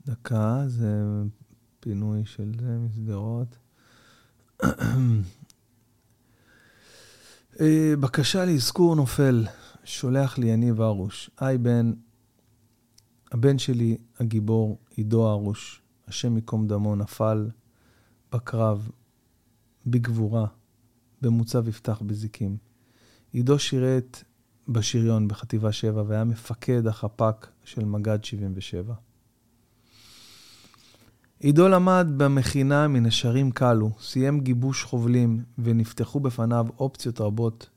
דקה, 0.06 0.64
זה 0.68 1.04
פינוי 1.80 2.26
של 2.26 2.52
זה 2.60 2.78
משדרות. 2.78 3.58
אה, 7.62 7.94
בקשה 8.00 8.46
לאזכור 8.46 8.96
נופל, 8.96 9.46
שולח 9.84 10.38
לי 10.38 10.48
יניב 10.48 10.82
הרוש. 10.82 11.30
היי 11.40 11.58
בן, 11.58 11.94
הבן 13.32 13.58
שלי 13.58 13.98
הגיבור, 14.20 14.80
עידו 14.96 15.28
הרוש, 15.28 15.82
השם 16.08 16.36
ייקום 16.36 16.68
דמו, 16.68 16.96
נפל 16.96 17.50
בקרב, 18.34 18.90
בגבורה, 19.86 20.46
במוצב 21.22 21.68
יפתח 21.68 22.02
בזיקים. 22.06 22.58
עידו 23.32 23.60
שירת 23.60 24.24
בשריון 24.68 25.28
בחטיבה 25.28 25.72
7 25.72 26.04
והיה 26.08 26.24
מפקד 26.24 26.88
החפ"ק 26.88 27.48
של 27.64 27.86
מג"ד 27.86 28.24
77. 28.24 28.94
עידו 31.40 31.68
למד 31.68 32.08
במכינה 32.18 32.88
מנשרים 32.88 33.52
קלו, 33.52 33.92
סיים 34.00 34.40
גיבוש 34.40 34.84
חובלים 34.84 35.44
ונפתחו 35.58 36.20
בפניו 36.20 36.68
אופציות 36.80 37.22
רבות 37.22 37.70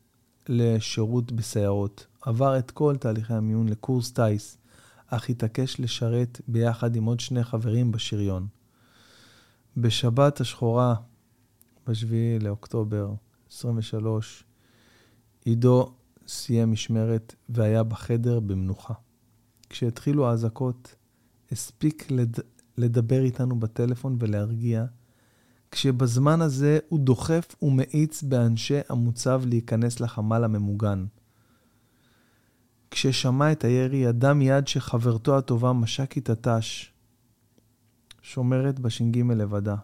לשירות 0.48 1.32
בסיירות. 1.32 2.06
עבר 2.20 2.58
את 2.58 2.70
כל 2.70 2.96
תהליכי 2.96 3.34
המיון 3.34 3.68
לקורס 3.68 4.12
טיס, 4.12 4.58
אך 5.08 5.30
התעקש 5.30 5.80
לשרת 5.80 6.40
ביחד 6.48 6.96
עם 6.96 7.04
עוד 7.04 7.20
שני 7.20 7.44
חברים 7.44 7.92
בשריון. 7.92 8.46
בשבת 9.76 10.40
השחורה, 10.40 10.94
ב-7 11.86 12.42
לאוקטובר 12.42 13.12
23, 13.52 14.44
עידו 15.44 15.92
סיים 16.26 16.72
משמרת 16.72 17.34
והיה 17.48 17.82
בחדר 17.82 18.40
במנוחה. 18.40 18.94
כשהתחילו 19.70 20.28
האזעקות, 20.28 20.94
הספיק 21.52 22.10
לד... 22.10 22.36
לדבר 22.76 23.20
איתנו 23.20 23.60
בטלפון 23.60 24.16
ולהרגיע, 24.20 24.84
כשבזמן 25.70 26.40
הזה 26.40 26.78
הוא 26.88 27.00
דוחף 27.00 27.54
ומאיץ 27.62 28.22
באנשי 28.22 28.80
המוצב 28.88 29.42
להיכנס 29.46 30.00
לחמ"ל 30.00 30.44
הממוגן. 30.44 31.04
כששמע 32.90 33.52
את 33.52 33.64
הירי, 33.64 33.96
ידע 33.96 34.32
מיד 34.32 34.68
שחברתו 34.68 35.38
הטובה 35.38 35.72
מש"קית 35.72 36.30
הת"ש, 36.30 36.92
שומרת 38.22 38.78
בש"ג 38.78 39.18
לבדה. 39.18 39.76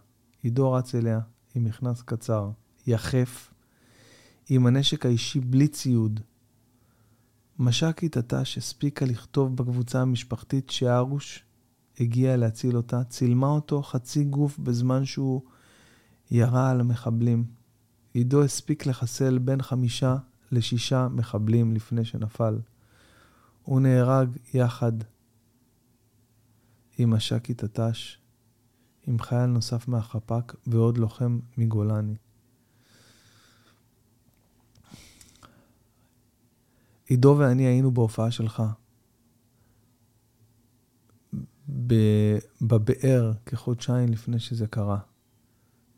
עידו 0.43 0.73
רץ 0.73 0.95
אליה 0.95 1.21
עם 1.55 1.65
מכנס 1.65 2.03
קצר, 2.03 2.51
יחף, 2.87 3.51
עם 4.49 4.67
הנשק 4.67 5.07
האישי 5.07 5.41
בלי 5.41 5.69
ציוד. 5.69 6.21
מש"קית 7.59 8.17
הת"ש 8.17 8.59
הספיקה 8.59 9.05
לכתוב 9.07 9.57
בקבוצה 9.57 10.03
המשפחתית 10.03 10.71
שארוש 10.71 11.45
הגיעה 12.01 12.37
להציל 12.37 12.77
אותה, 12.77 13.05
צילמה 13.05 13.47
אותו 13.47 13.83
חצי 13.83 14.25
גוף 14.25 14.59
בזמן 14.59 15.05
שהוא 15.05 15.43
ירה 16.31 16.71
על 16.71 16.81
המחבלים. 16.81 17.45
עידו 18.13 18.43
הספיק 18.45 18.87
לחסל 18.87 19.39
בין 19.39 19.63
חמישה 19.63 20.17
לשישה 20.53 21.09
מחבלים 21.09 21.75
לפני 21.75 22.05
שנפל. 22.05 22.59
הוא 23.65 23.81
נהרג 23.81 24.29
יחד 24.55 24.93
עם 26.99 27.11
מש"קית 27.11 27.63
הת"ש, 27.63 28.19
עם 29.07 29.19
חייל 29.19 29.47
נוסף 29.47 29.89
מהחפ"ק 29.89 30.55
ועוד 30.67 30.99
לוחם 30.99 31.39
מגולני. 31.57 32.17
עידו 37.07 37.37
ואני 37.39 37.63
היינו 37.63 37.91
בהופעה 37.91 38.31
שלך, 38.31 38.63
בבאר 42.63 43.33
כחודשיים 43.47 44.09
לפני 44.09 44.39
שזה 44.39 44.67
קרה. 44.67 44.99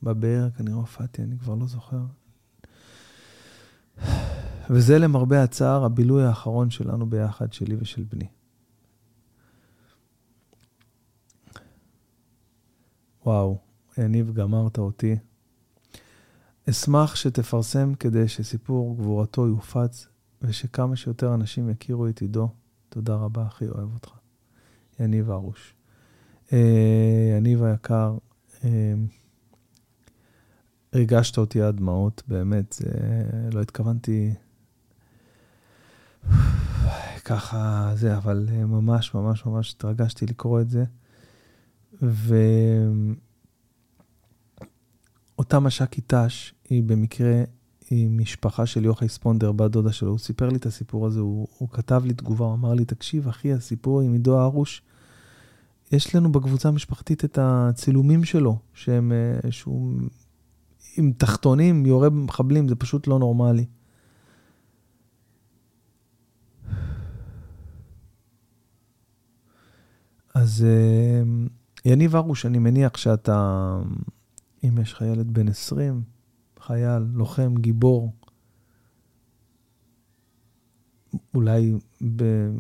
בבאר 0.03 0.51
כנראה 0.51 0.77
הופעתי, 0.77 1.23
אני 1.23 1.39
כבר 1.39 1.55
לא 1.55 1.67
זוכר. 1.67 2.03
וזה 4.71 4.99
למרבה 4.99 5.43
הצער 5.43 5.85
הבילוי 5.85 6.25
האחרון 6.25 6.71
שלנו 6.71 7.07
ביחד, 7.07 7.53
שלי 7.53 7.77
ושל 7.81 8.05
בני. 8.05 8.27
וואו, 13.27 13.59
יניב, 13.99 14.33
גמרת 14.35 14.79
אותי. 14.79 15.17
אשמח 16.71 17.17
שתפרסם 17.17 17.95
כדי 17.95 18.29
שסיפור 18.29 18.97
גבורתו 18.97 19.47
יופץ 19.47 20.09
ושכמה 20.43 20.97
שיותר 20.97 21.35
אנשים 21.35 21.71
יכירו 21.71 22.09
את 22.09 22.21
עידו. 22.21 22.49
תודה 22.89 23.15
רבה, 23.15 23.47
אחי, 23.47 23.69
אוהב 23.69 23.95
אותך. 23.95 24.11
יניב 25.01 25.31
הרוש. 25.31 25.75
אה, 26.53 27.35
יניב 27.37 27.63
היקר, 27.63 28.17
אה, 28.65 28.95
ריגשת 30.95 31.39
אותי 31.39 31.63
עד 31.63 31.77
דמעות, 31.77 32.23
באמת, 32.29 32.73
זה, 32.73 32.91
לא 33.53 33.61
התכוונתי 33.61 34.35
ככה, 37.27 37.91
זה, 37.95 38.17
אבל 38.17 38.47
אה, 38.53 38.67
ממש, 38.67 39.15
ממש, 39.15 39.47
ממש 39.47 39.73
התרגשתי 39.73 40.27
לקרוא 40.27 40.61
את 40.61 40.71
זה. 40.71 40.85
ואותה 45.37 45.61
מש"קית 45.61 46.15
ת"ש 46.15 46.55
היא 46.71 46.83
במקרה, 46.83 47.43
היא 47.91 48.11
משפחה 48.11 48.67
של 48.67 48.85
יוחאי 48.85 49.09
ספונדר, 49.09 49.53
בת 49.53 49.71
דודה 49.71 49.93
שלו. 49.93 50.11
הוא 50.11 50.19
סיפר 50.19 50.49
לי 50.49 50.57
את 50.57 50.67
הסיפור 50.67 51.07
הזה, 51.07 51.21
הוא, 51.21 51.49
הוא 51.59 51.69
כתב 51.69 52.03
לי 52.05 52.15
תגובה, 52.15 52.45
הוא 52.45 52.55
אמר 52.55 52.75
לי, 52.75 52.85
תקשיב, 52.85 53.29
אחי, 53.29 53.53
הסיפור 53.53 54.01
עם 54.01 54.13
עידו 54.13 54.39
הרוש, 54.39 54.83
יש 55.93 56.15
לנו 56.15 56.33
בקבוצה 56.33 56.69
המשפחתית 56.69 57.25
את 57.25 57.39
הצילומים 57.43 58.25
שלו, 58.25 58.59
שהם, 58.75 59.13
אה, 59.13 59.51
שהוא 59.51 59.93
עם 60.97 61.13
תחתונים, 61.19 61.87
יורה 61.87 62.11
במחבלים, 62.11 62.69
זה 62.69 62.75
פשוט 62.75 63.07
לא 63.07 63.19
נורמלי. 63.19 63.65
אז 70.37 70.65
אה, 70.69 71.23
יניב 71.85 72.17
הרוש, 72.17 72.47
אני 72.47 72.59
מניח 72.59 72.97
שאתה, 72.97 73.79
אם 74.65 74.79
יש 74.79 74.93
לך 74.93 75.01
ילד 75.01 75.35
בן 75.35 75.49
20, 75.49 76.03
חייל, 76.61 77.03
לוחם, 77.13 77.55
גיבור, 77.57 78.13
אולי 81.35 81.75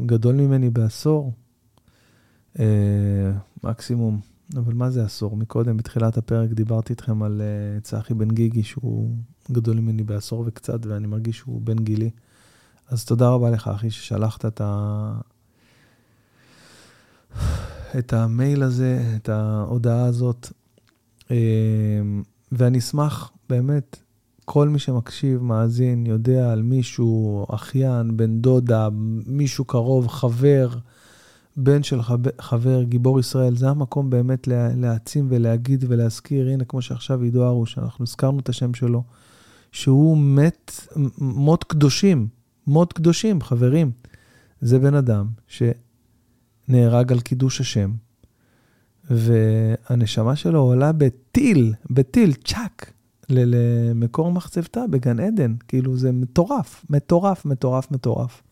גדול 0.06 0.34
ממני 0.34 0.70
בעשור, 0.70 1.32
אה, 2.58 3.32
מקסימום, 3.64 4.20
אבל 4.56 4.74
מה 4.74 4.90
זה 4.90 5.04
עשור? 5.04 5.36
מקודם, 5.36 5.76
בתחילת 5.76 6.16
הפרק, 6.16 6.50
דיברתי 6.50 6.92
איתכם 6.92 7.22
על 7.22 7.42
uh, 7.42 7.80
צחי 7.80 8.14
בן 8.14 8.30
גיגי, 8.30 8.62
שהוא 8.62 9.16
גדול 9.52 9.80
ממני 9.80 10.02
בעשור 10.02 10.44
וקצת, 10.46 10.86
ואני 10.86 11.06
מרגיש 11.06 11.36
שהוא 11.36 11.60
בן 11.62 11.78
גילי. 11.78 12.10
אז 12.88 13.04
תודה 13.04 13.28
רבה 13.28 13.50
לך, 13.50 13.68
אחי, 13.68 13.90
ששלחת 13.90 14.44
את, 14.46 14.60
ה... 14.60 15.20
את 17.98 18.12
המייל 18.12 18.62
הזה, 18.62 19.14
את 19.16 19.28
ההודעה 19.28 20.04
הזאת. 20.04 20.48
Uh, 21.22 21.28
ואני 22.52 22.78
אשמח, 22.78 23.30
באמת, 23.48 23.96
כל 24.44 24.68
מי 24.68 24.78
שמקשיב, 24.78 25.42
מאזין, 25.42 26.06
יודע 26.06 26.52
על 26.52 26.62
מישהו, 26.62 27.46
אחיין, 27.50 28.16
בן 28.16 28.40
דודה, 28.40 28.88
מישהו 29.26 29.64
קרוב, 29.64 30.08
חבר, 30.08 30.68
בן 31.56 31.82
של 31.82 32.00
חבר, 32.40 32.82
גיבור 32.82 33.20
ישראל, 33.20 33.56
זה 33.56 33.68
המקום 33.68 34.10
באמת 34.10 34.48
להעצים 34.76 35.26
ולהגיד 35.30 35.84
ולהזכיר, 35.88 36.48
הנה, 36.48 36.64
כמו 36.64 36.82
שעכשיו 36.82 37.22
עידו 37.22 37.44
הרוש, 37.44 37.78
אנחנו 37.78 38.02
הזכרנו 38.02 38.38
את 38.38 38.48
השם 38.48 38.74
שלו, 38.74 39.02
שהוא 39.72 40.18
מת, 40.18 40.88
מות 41.18 41.64
קדושים, 41.64 42.28
מות 42.66 42.92
קדושים, 42.92 43.40
חברים. 43.40 43.90
זה 44.60 44.78
בן 44.78 44.94
אדם 44.94 45.26
שנהרג 46.66 47.12
על 47.12 47.20
קידוש 47.20 47.60
השם, 47.60 47.92
והנשמה 49.10 50.36
שלו 50.36 50.60
עולה 50.60 50.92
בטיל, 50.92 51.74
בטיל, 51.90 52.32
צ'אק, 52.32 52.92
למקור 53.28 54.32
מחצבתה 54.32 54.80
בגן 54.90 55.20
עדן. 55.20 55.54
כאילו, 55.68 55.96
זה 55.96 56.12
מטורף, 56.12 56.84
מטורף, 56.90 57.44
מטורף, 57.44 57.90
מטורף. 57.90 58.42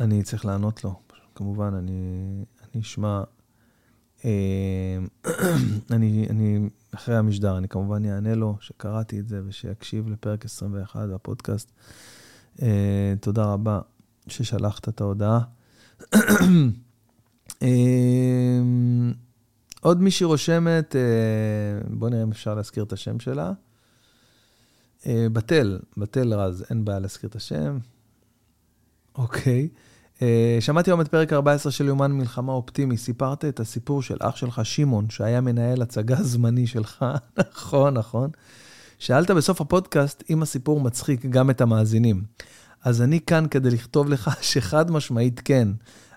אני 0.00 0.22
צריך 0.22 0.44
לענות 0.44 0.84
לו. 0.84 0.94
כמובן, 1.34 1.74
אני, 1.74 2.00
אני 2.74 2.82
אשמע, 2.82 3.22
אה, 4.24 4.98
אני, 5.94 6.26
אני, 6.30 6.68
אחרי 6.94 7.16
המשדר, 7.16 7.58
אני 7.58 7.68
כמובן 7.68 8.04
אענה 8.04 8.34
לו 8.34 8.56
שקראתי 8.60 9.20
את 9.20 9.28
זה 9.28 9.42
ושיקשיב 9.46 10.08
לפרק 10.08 10.44
21 10.44 11.08
בפודקאסט. 11.08 11.72
אה, 12.62 13.14
תודה 13.20 13.44
רבה 13.44 13.80
ששלחת 14.28 14.88
את 14.88 15.00
ההודעה. 15.00 15.40
אה, 17.62 17.68
עוד 19.80 20.02
מישהי 20.02 20.26
רושמת, 20.26 20.96
אה, 20.96 21.00
בואו 21.90 22.10
נראה 22.10 22.22
אם 22.22 22.30
אפשר 22.30 22.54
להזכיר 22.54 22.84
את 22.84 22.92
השם 22.92 23.20
שלה. 23.20 23.52
אה, 25.06 25.26
בתל, 25.32 25.78
בתל 25.96 26.34
רז, 26.34 26.64
אין 26.70 26.84
בעיה 26.84 26.98
להזכיר 26.98 27.30
את 27.30 27.36
השם. 27.36 27.78
אוקיי. 29.14 29.68
אה, 30.22 30.56
שמעתי 30.60 30.90
היום 30.90 31.00
את 31.00 31.08
פרק 31.08 31.32
14 31.32 31.72
של 31.72 31.84
יומן 31.84 32.12
מלחמה 32.12 32.52
אופטימי. 32.52 32.96
סיפרת 32.96 33.44
את 33.44 33.60
הסיפור 33.60 34.02
של 34.02 34.16
אח 34.20 34.36
שלך, 34.36 34.60
שמעון, 34.64 35.10
שהיה 35.10 35.40
מנהל 35.40 35.82
הצגה 35.82 36.16
זמני 36.22 36.66
שלך. 36.66 37.04
נכון, 37.38 37.94
נכון. 37.94 38.30
שאלת 38.98 39.30
בסוף 39.30 39.60
הפודקאסט 39.60 40.24
אם 40.30 40.42
הסיפור 40.42 40.80
מצחיק 40.80 41.26
גם 41.26 41.50
את 41.50 41.60
המאזינים. 41.60 42.22
אז 42.84 43.02
אני 43.02 43.20
כאן 43.20 43.46
כדי 43.50 43.70
לכתוב 43.70 44.08
לך 44.08 44.30
שחד 44.52 44.90
משמעית 44.90 45.40
כן. 45.44 45.68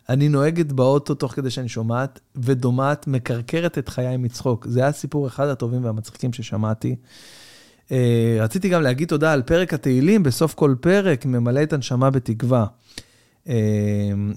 אני 0.10 0.30
נוהגת 0.30 0.72
באוטו 0.72 1.16
תוך 1.16 1.34
כדי 1.34 1.50
שאני 1.50 1.70
שומעת, 1.70 2.20
ודומעת, 2.36 3.08
מקרקרת 3.08 3.78
את 3.78 3.90
חיי 3.90 4.18
מצחוק. 4.18 4.68
זה 4.70 4.82
היה 4.82 4.92
סיפור 4.92 5.28
אחד 5.28 5.48
הטובים 5.48 5.86
והמצחיקים 5.86 6.34
ששמעתי. 6.34 6.96
Uh, 7.88 7.92
רציתי 8.40 8.70
גם 8.70 8.82
להגיד 8.82 9.08
תודה 9.08 9.34
על 9.34 9.42
פרק 9.42 9.74
התהילים, 9.74 10.24
בסוף 10.24 10.54
כל 10.54 10.76
פרק 10.82 11.26
ממלא 11.26 11.64
את 11.64 11.74
הנשמה 11.74 12.10
בתקווה. 12.10 12.66
Uh, 13.50 13.52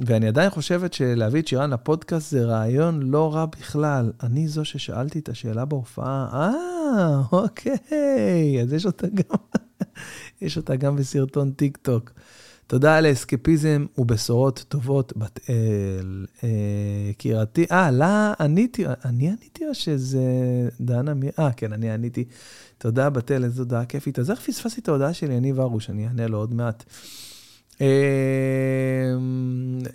ואני 0.07 0.29
עדיין 0.29 0.51
חושבת 0.51 0.93
שלהביא 0.93 1.41
את 1.41 1.49
שירן 1.49 1.71
לפודקאסט 1.71 2.31
זה 2.31 2.45
רעיון 2.45 3.03
לא 3.03 3.35
רע 3.35 3.47
בכלל. 3.47 4.13
אני 4.23 4.49
זו 4.49 4.65
ששאלתי 4.65 5.19
את 5.19 5.29
השאלה 5.29 5.65
בהופעה. 5.65 6.29
אה, 6.33 7.21
אוקיי, 7.33 8.63
אז 8.63 8.73
יש 8.73 8.87
אותה 8.87 9.07
גם, 9.07 9.37
יש 10.43 10.57
אותה 10.57 10.77
גם 10.77 10.97
בסרטון 10.97 11.53
טיק 11.53 11.77
טוק. 11.77 12.13
תודה 12.67 12.97
על 12.97 13.07
האסקפיזם 13.07 13.87
ובשורות 13.99 14.65
טובות, 14.69 15.13
בת 15.17 15.41
אל. 15.51 16.27
יקירתי, 17.11 17.67
אה, 17.73 17.91
לה 17.91 18.33
עניתי, 18.41 18.85
אני 19.05 19.29
עניתי 19.29 19.69
או 19.69 19.75
שזה 19.75 20.23
דנה 20.81 21.15
מי... 21.15 21.29
אה, 21.39 21.53
כן, 21.53 21.73
אני 21.73 21.91
עניתי. 21.91 22.25
תודה, 22.79 23.11
בת 23.11 23.31
אל, 23.31 23.45
איזו 23.45 23.63
הודעה 23.63 23.85
כיפית. 23.85 24.19
אז 24.19 24.31
איך 24.31 24.41
פספסתי 24.41 24.81
את 24.81 24.89
ההודעה 24.89 25.15
של 25.15 25.31
יניב 25.31 25.61
הרוש? 25.61 25.91
אני 25.91 26.07
אענה 26.07 26.27
לו 26.27 26.39
עוד 26.39 26.55
מעט. 26.55 26.85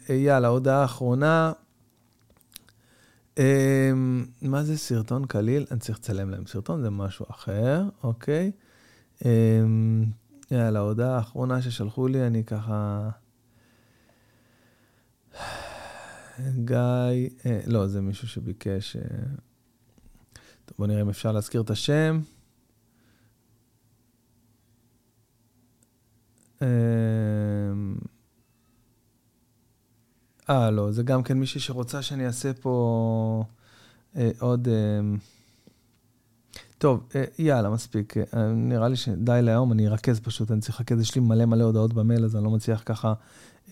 יאללה, 0.10 0.48
הודעה 0.48 0.86
אחרונה. 0.86 1.54
מה 4.42 4.64
זה 4.64 4.78
סרטון 4.78 5.26
קליל? 5.26 5.66
אני 5.72 5.80
צריך 5.80 5.98
לצלם 5.98 6.30
להם 6.30 6.46
סרטון, 6.48 6.82
זה 6.82 6.90
משהו 6.90 7.26
אחר, 7.30 7.84
אוקיי. 8.04 8.52
יאללה, 10.52 10.80
ההודעה 10.80 11.16
האחרונה 11.16 11.62
ששלחו 11.62 12.08
לי, 12.08 12.28
אני 12.28 12.44
ככה... 12.44 13.10
גיא, 16.40 16.78
אה, 17.46 17.60
לא, 17.68 17.88
זה 17.88 18.02
מישהו 18.02 18.28
שביקש... 18.28 18.96
אה... 18.96 19.02
טוב, 20.66 20.78
בוא 20.78 20.88
נראה 20.88 21.02
אם 21.02 21.10
אפשר 21.10 21.32
להזכיר 21.32 21.62
את 21.62 21.70
השם. 21.70 22.20
אה, 26.62 26.68
אה 30.50 30.72
לא, 30.72 30.92
זה 30.92 31.04
גם 31.04 31.24
כן 31.24 31.38
מישהי 31.38 31.62
שרוצה 31.62 32.02
שאני 32.02 32.26
אעשה 32.26 32.54
פה 32.54 33.44
אה, 34.16 34.32
עוד... 34.40 34.68
אה, 34.68 35.18
טוב, 36.78 37.04
אה, 37.16 37.24
יאללה, 37.40 37.70
מספיק. 37.70 38.18
אה, 38.18 38.48
נראה 38.48 38.88
לי 38.88 38.96
שדי 38.96 39.40
להיום, 39.44 39.72
אני 39.72 39.88
ארכז 39.88 40.20
פשוט, 40.20 40.52
אני 40.52 40.62
צריך 40.62 40.80
לרכז, 40.80 41.02
יש 41.02 41.16
לי 41.16 41.22
מלא 41.22 41.46
מלא 41.46 41.64
הודעות 41.64 41.94
במייל, 41.94 42.26
אז 42.26 42.36
אני 42.36 42.44
לא 42.44 42.50
מצליח 42.50 42.84
ככה 42.86 43.14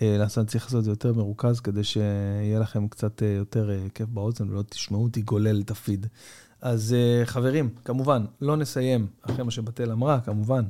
אה, 0.02 0.16
לעשות, 0.20 0.38
אני 0.38 0.48
צריך 0.48 0.66
לעשות 0.66 0.80
את 0.80 0.84
זה 0.84 0.92
יותר 0.92 1.14
מרוכז, 1.14 1.60
כדי 1.60 1.84
שיהיה 1.84 2.60
לכם 2.60 2.88
קצת 2.88 3.22
יותר 3.22 3.70
כיף 3.94 4.10
באוזן 4.10 4.50
ולא 4.50 4.62
תשמעו 4.62 5.04
אותי 5.04 5.22
גולל 5.22 5.62
את 5.62 5.72
הפיד. 5.72 6.08
אז 6.62 6.96
חברים, 7.26 7.70
כמובן, 7.86 8.26
לא 8.42 8.58
נסיים 8.58 9.08
אחרי 9.22 9.44
מה 9.44 9.52
שבתל 9.52 9.92
אמרה, 9.92 10.20
כמובן, 10.20 10.64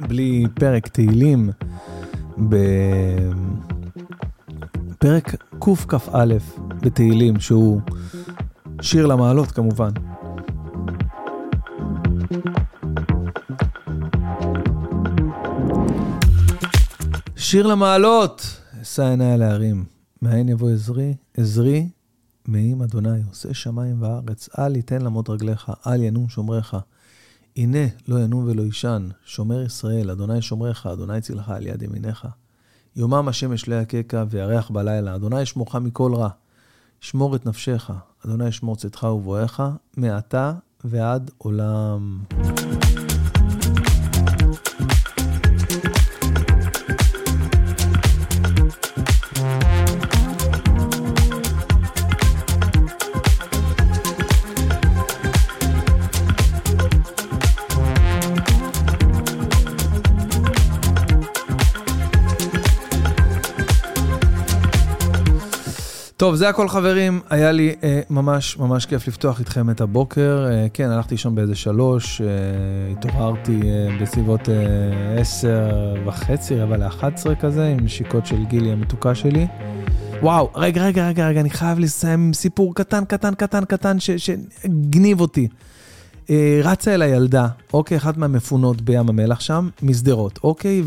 בלי 0.00 0.44
פרק 0.54 0.88
תהילים 0.88 1.50
בפרק 4.98 5.34
קכ"א 5.58 6.34
בתהילים, 6.82 7.40
שהוא 7.40 7.80
שיר 8.80 9.06
למעלות 9.06 9.50
כמובן. 9.50 9.90
שיר 17.36 17.66
למעלות, 17.66 18.60
אשא 18.82 19.02
עיניי 19.02 19.32
על 19.32 19.42
ההרים, 19.42 19.84
מאין 20.22 20.48
יבוא 20.48 20.70
עזרי, 20.70 21.14
עזרי, 21.36 21.88
מעם 22.48 22.82
אדוני, 22.82 23.22
עושה 23.28 23.54
שמיים 23.54 24.02
וארץ, 24.02 24.48
אל 24.58 24.76
יתן 24.76 25.02
למות 25.02 25.30
רגליך, 25.30 25.72
אל 25.86 26.02
ינום 26.02 26.28
שומריך. 26.28 26.76
הנה, 27.56 27.78
לא 28.08 28.20
ינום 28.20 28.44
ולא 28.44 28.62
יישן, 28.62 29.08
שומר 29.24 29.62
ישראל, 29.62 30.10
אדוני 30.10 30.42
שומריך, 30.42 30.86
אדוני 30.86 31.20
צילך 31.20 31.48
על 31.48 31.66
יד 31.66 31.82
ימיניך. 31.82 32.26
יומם 32.96 33.28
השמש 33.28 33.68
לא 33.68 33.74
יככה 33.74 34.24
וירח 34.30 34.70
בלילה, 34.70 35.14
אדוני 35.14 35.40
ישמורך 35.40 35.74
מכל 35.74 36.14
רע. 36.14 36.28
שמור 37.00 37.36
את 37.36 37.46
נפשך, 37.46 37.90
אדוני 38.26 38.48
ישמור 38.48 38.76
צאתך 38.76 39.02
ובואך, 39.02 39.60
מעתה 39.96 40.52
ועד 40.84 41.30
עולם. 41.38 42.18
טוב, 66.24 66.34
זה 66.34 66.48
הכל 66.48 66.68
חברים, 66.68 67.20
היה 67.30 67.52
לי 67.52 67.74
אה, 67.82 68.00
ממש 68.10 68.58
ממש 68.58 68.86
כיף 68.86 69.08
לפתוח 69.08 69.40
איתכם 69.40 69.70
את 69.70 69.80
הבוקר. 69.80 70.46
אה, 70.50 70.66
כן, 70.72 70.90
הלכתי 70.90 71.14
לישון 71.14 71.34
באיזה 71.34 71.54
שלוש, 71.54 72.20
אה, 72.20 72.26
התעוררתי 72.92 73.60
אה, 73.64 73.98
בסביבות 74.00 74.48
אה, 74.48 74.54
עשר 75.20 75.94
וחצי, 76.06 76.54
רבע 76.54 76.76
לאחת 76.76 77.14
עשרה 77.14 77.34
כזה, 77.34 77.66
עם 77.66 77.80
נשיקות 77.80 78.26
של 78.26 78.44
גילי 78.44 78.72
המתוקה 78.72 79.14
שלי. 79.14 79.46
וואו, 80.22 80.50
רגע, 80.54 80.84
רגע, 80.84 81.08
רגע, 81.08 81.28
רגע, 81.28 81.40
אני 81.40 81.50
חייב 81.50 81.78
לסיים 81.78 82.20
עם 82.20 82.32
סיפור 82.32 82.74
קטן, 82.74 83.04
קטן, 83.04 83.34
קטן, 83.34 83.64
קטן, 83.64 83.96
שגניב 84.00 85.20
אותי. 85.20 85.48
אה, 86.30 86.60
רצה 86.64 86.94
אל 86.94 87.02
הילדה, 87.02 87.48
אוקיי, 87.72 87.96
אחת 87.96 88.16
מהמפונות 88.16 88.80
בים 88.80 89.08
המלח 89.08 89.40
שם, 89.40 89.68
משדרות, 89.82 90.38
אוקיי, 90.44 90.82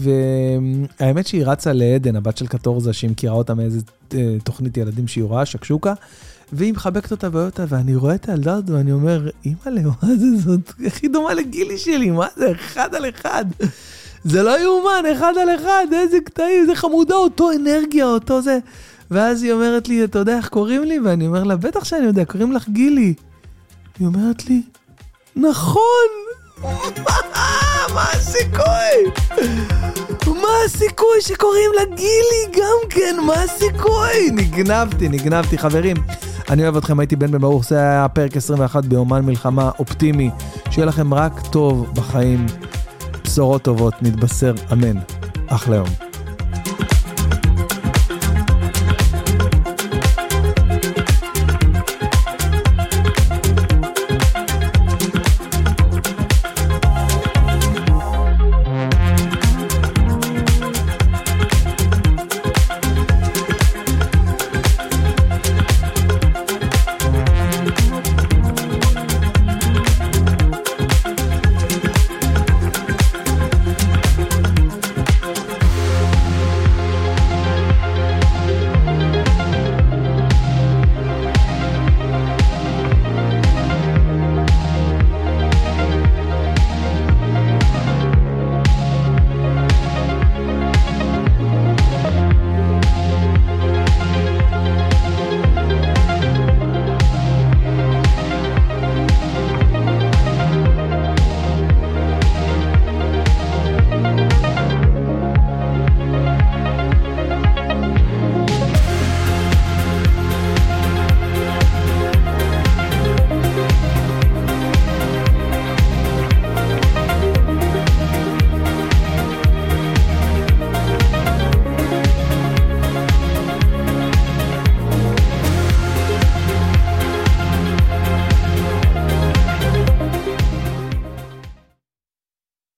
והאמת 1.00 1.28
שהיא 1.28 1.46
רצה 1.46 1.74
לעדן, 1.74 2.16
הבת 2.16 2.38
של 2.38 2.48
קטורזה, 2.48 2.94
שהיא 2.94 3.10
מכירה 3.10 3.34
אותה 3.34 3.54
מאיזה 3.54 3.80
אה, 4.14 4.36
תוכנית 4.44 4.78
ילדים 4.78 5.08
שהיא 5.08 5.24
רואה, 5.24 5.46
שקשוקה, 5.46 5.94
והיא 6.54 6.74
מחבקת 6.74 7.12
אותה 7.12 7.30
ואוהבת 7.32 7.60
אותה, 7.60 7.76
ואני 7.76 7.96
רואה 7.96 8.16
את 8.16 8.30
הילדה 8.30 8.54
הזאת 8.54 8.70
ואני 8.70 8.92
אומר, 8.92 9.30
אימא'לה, 9.46 9.82
מה 9.82 10.16
זה 10.16 10.38
זאת? 10.44 10.74
הכי 10.86 11.08
דומה 11.08 11.34
לגילי 11.34 11.78
שלי, 11.78 12.10
מה 12.10 12.28
זה? 12.36 12.52
אחד 12.52 12.96
על 12.96 13.10
אחד. 13.10 13.46
זה 14.24 14.44
לא 14.44 14.62
יאומן, 14.62 15.04
אחד 15.14 15.34
על 15.42 15.56
אחד, 15.56 15.86
איזה 15.94 16.18
קטעים, 16.26 16.62
איזה 16.62 16.76
חמודה, 16.76 17.16
אותו 17.16 17.52
אנרגיה, 17.52 18.06
אותו 18.06 18.42
זה. 18.42 18.60
ואז 19.12 19.44
היא 19.44 19.52
אומרת 19.52 19.88
לי, 19.88 20.04
אתה 20.04 20.20
יודע 20.20 20.38
איך 20.38 20.50
קוראים 20.50 20.84
לי? 20.84 21.00
ואני 21.00 21.28
אומר 21.28 21.44
לה, 21.44 21.56
בטח 21.56 21.84
שאני 21.84 22.06
יודע, 22.06 22.26
קוראים 22.26 22.52
לך 22.52 22.70
גילי. 22.70 23.14
היא 24.00 24.08
אומרת 24.08 24.50
לי, 24.50 24.62
נכון! 25.42 26.08
מה 27.94 28.04
הסיכוי? 28.14 29.12
מה 30.28 30.48
הסיכוי 30.66 31.22
שקוראים 31.22 31.72
לה 31.76 31.96
גילי 31.96 32.58
גם 32.62 32.90
כן? 32.90 33.16
מה 33.26 33.34
הסיכוי? 33.34 34.32
נגנבתי, 34.32 35.10
נגנבתי. 35.10 35.58
חברים, 35.58 35.96
אני 36.50 36.64
אוהב 36.64 36.78
אתכם, 36.78 37.00
הייתי 37.00 37.16
בן 37.16 37.32
בן 37.32 37.38
ברוך, 37.38 37.66
זה 37.66 37.80
היה 37.80 38.08
פרק 38.08 38.38
21 38.38 38.86
ביומן 38.86 39.26
מלחמה 39.26 39.72
אופטימי. 39.80 40.30
שיהיה 40.72 40.86
לכם 40.86 41.14
רק 41.14 41.48
טוב 41.52 41.88
בחיים, 41.94 42.46
בשורות 43.24 43.62
טובות, 43.62 43.94
נתבשר, 44.02 44.54
אמן. 44.72 44.98
אחלה 45.48 45.76
יום. 45.76 46.07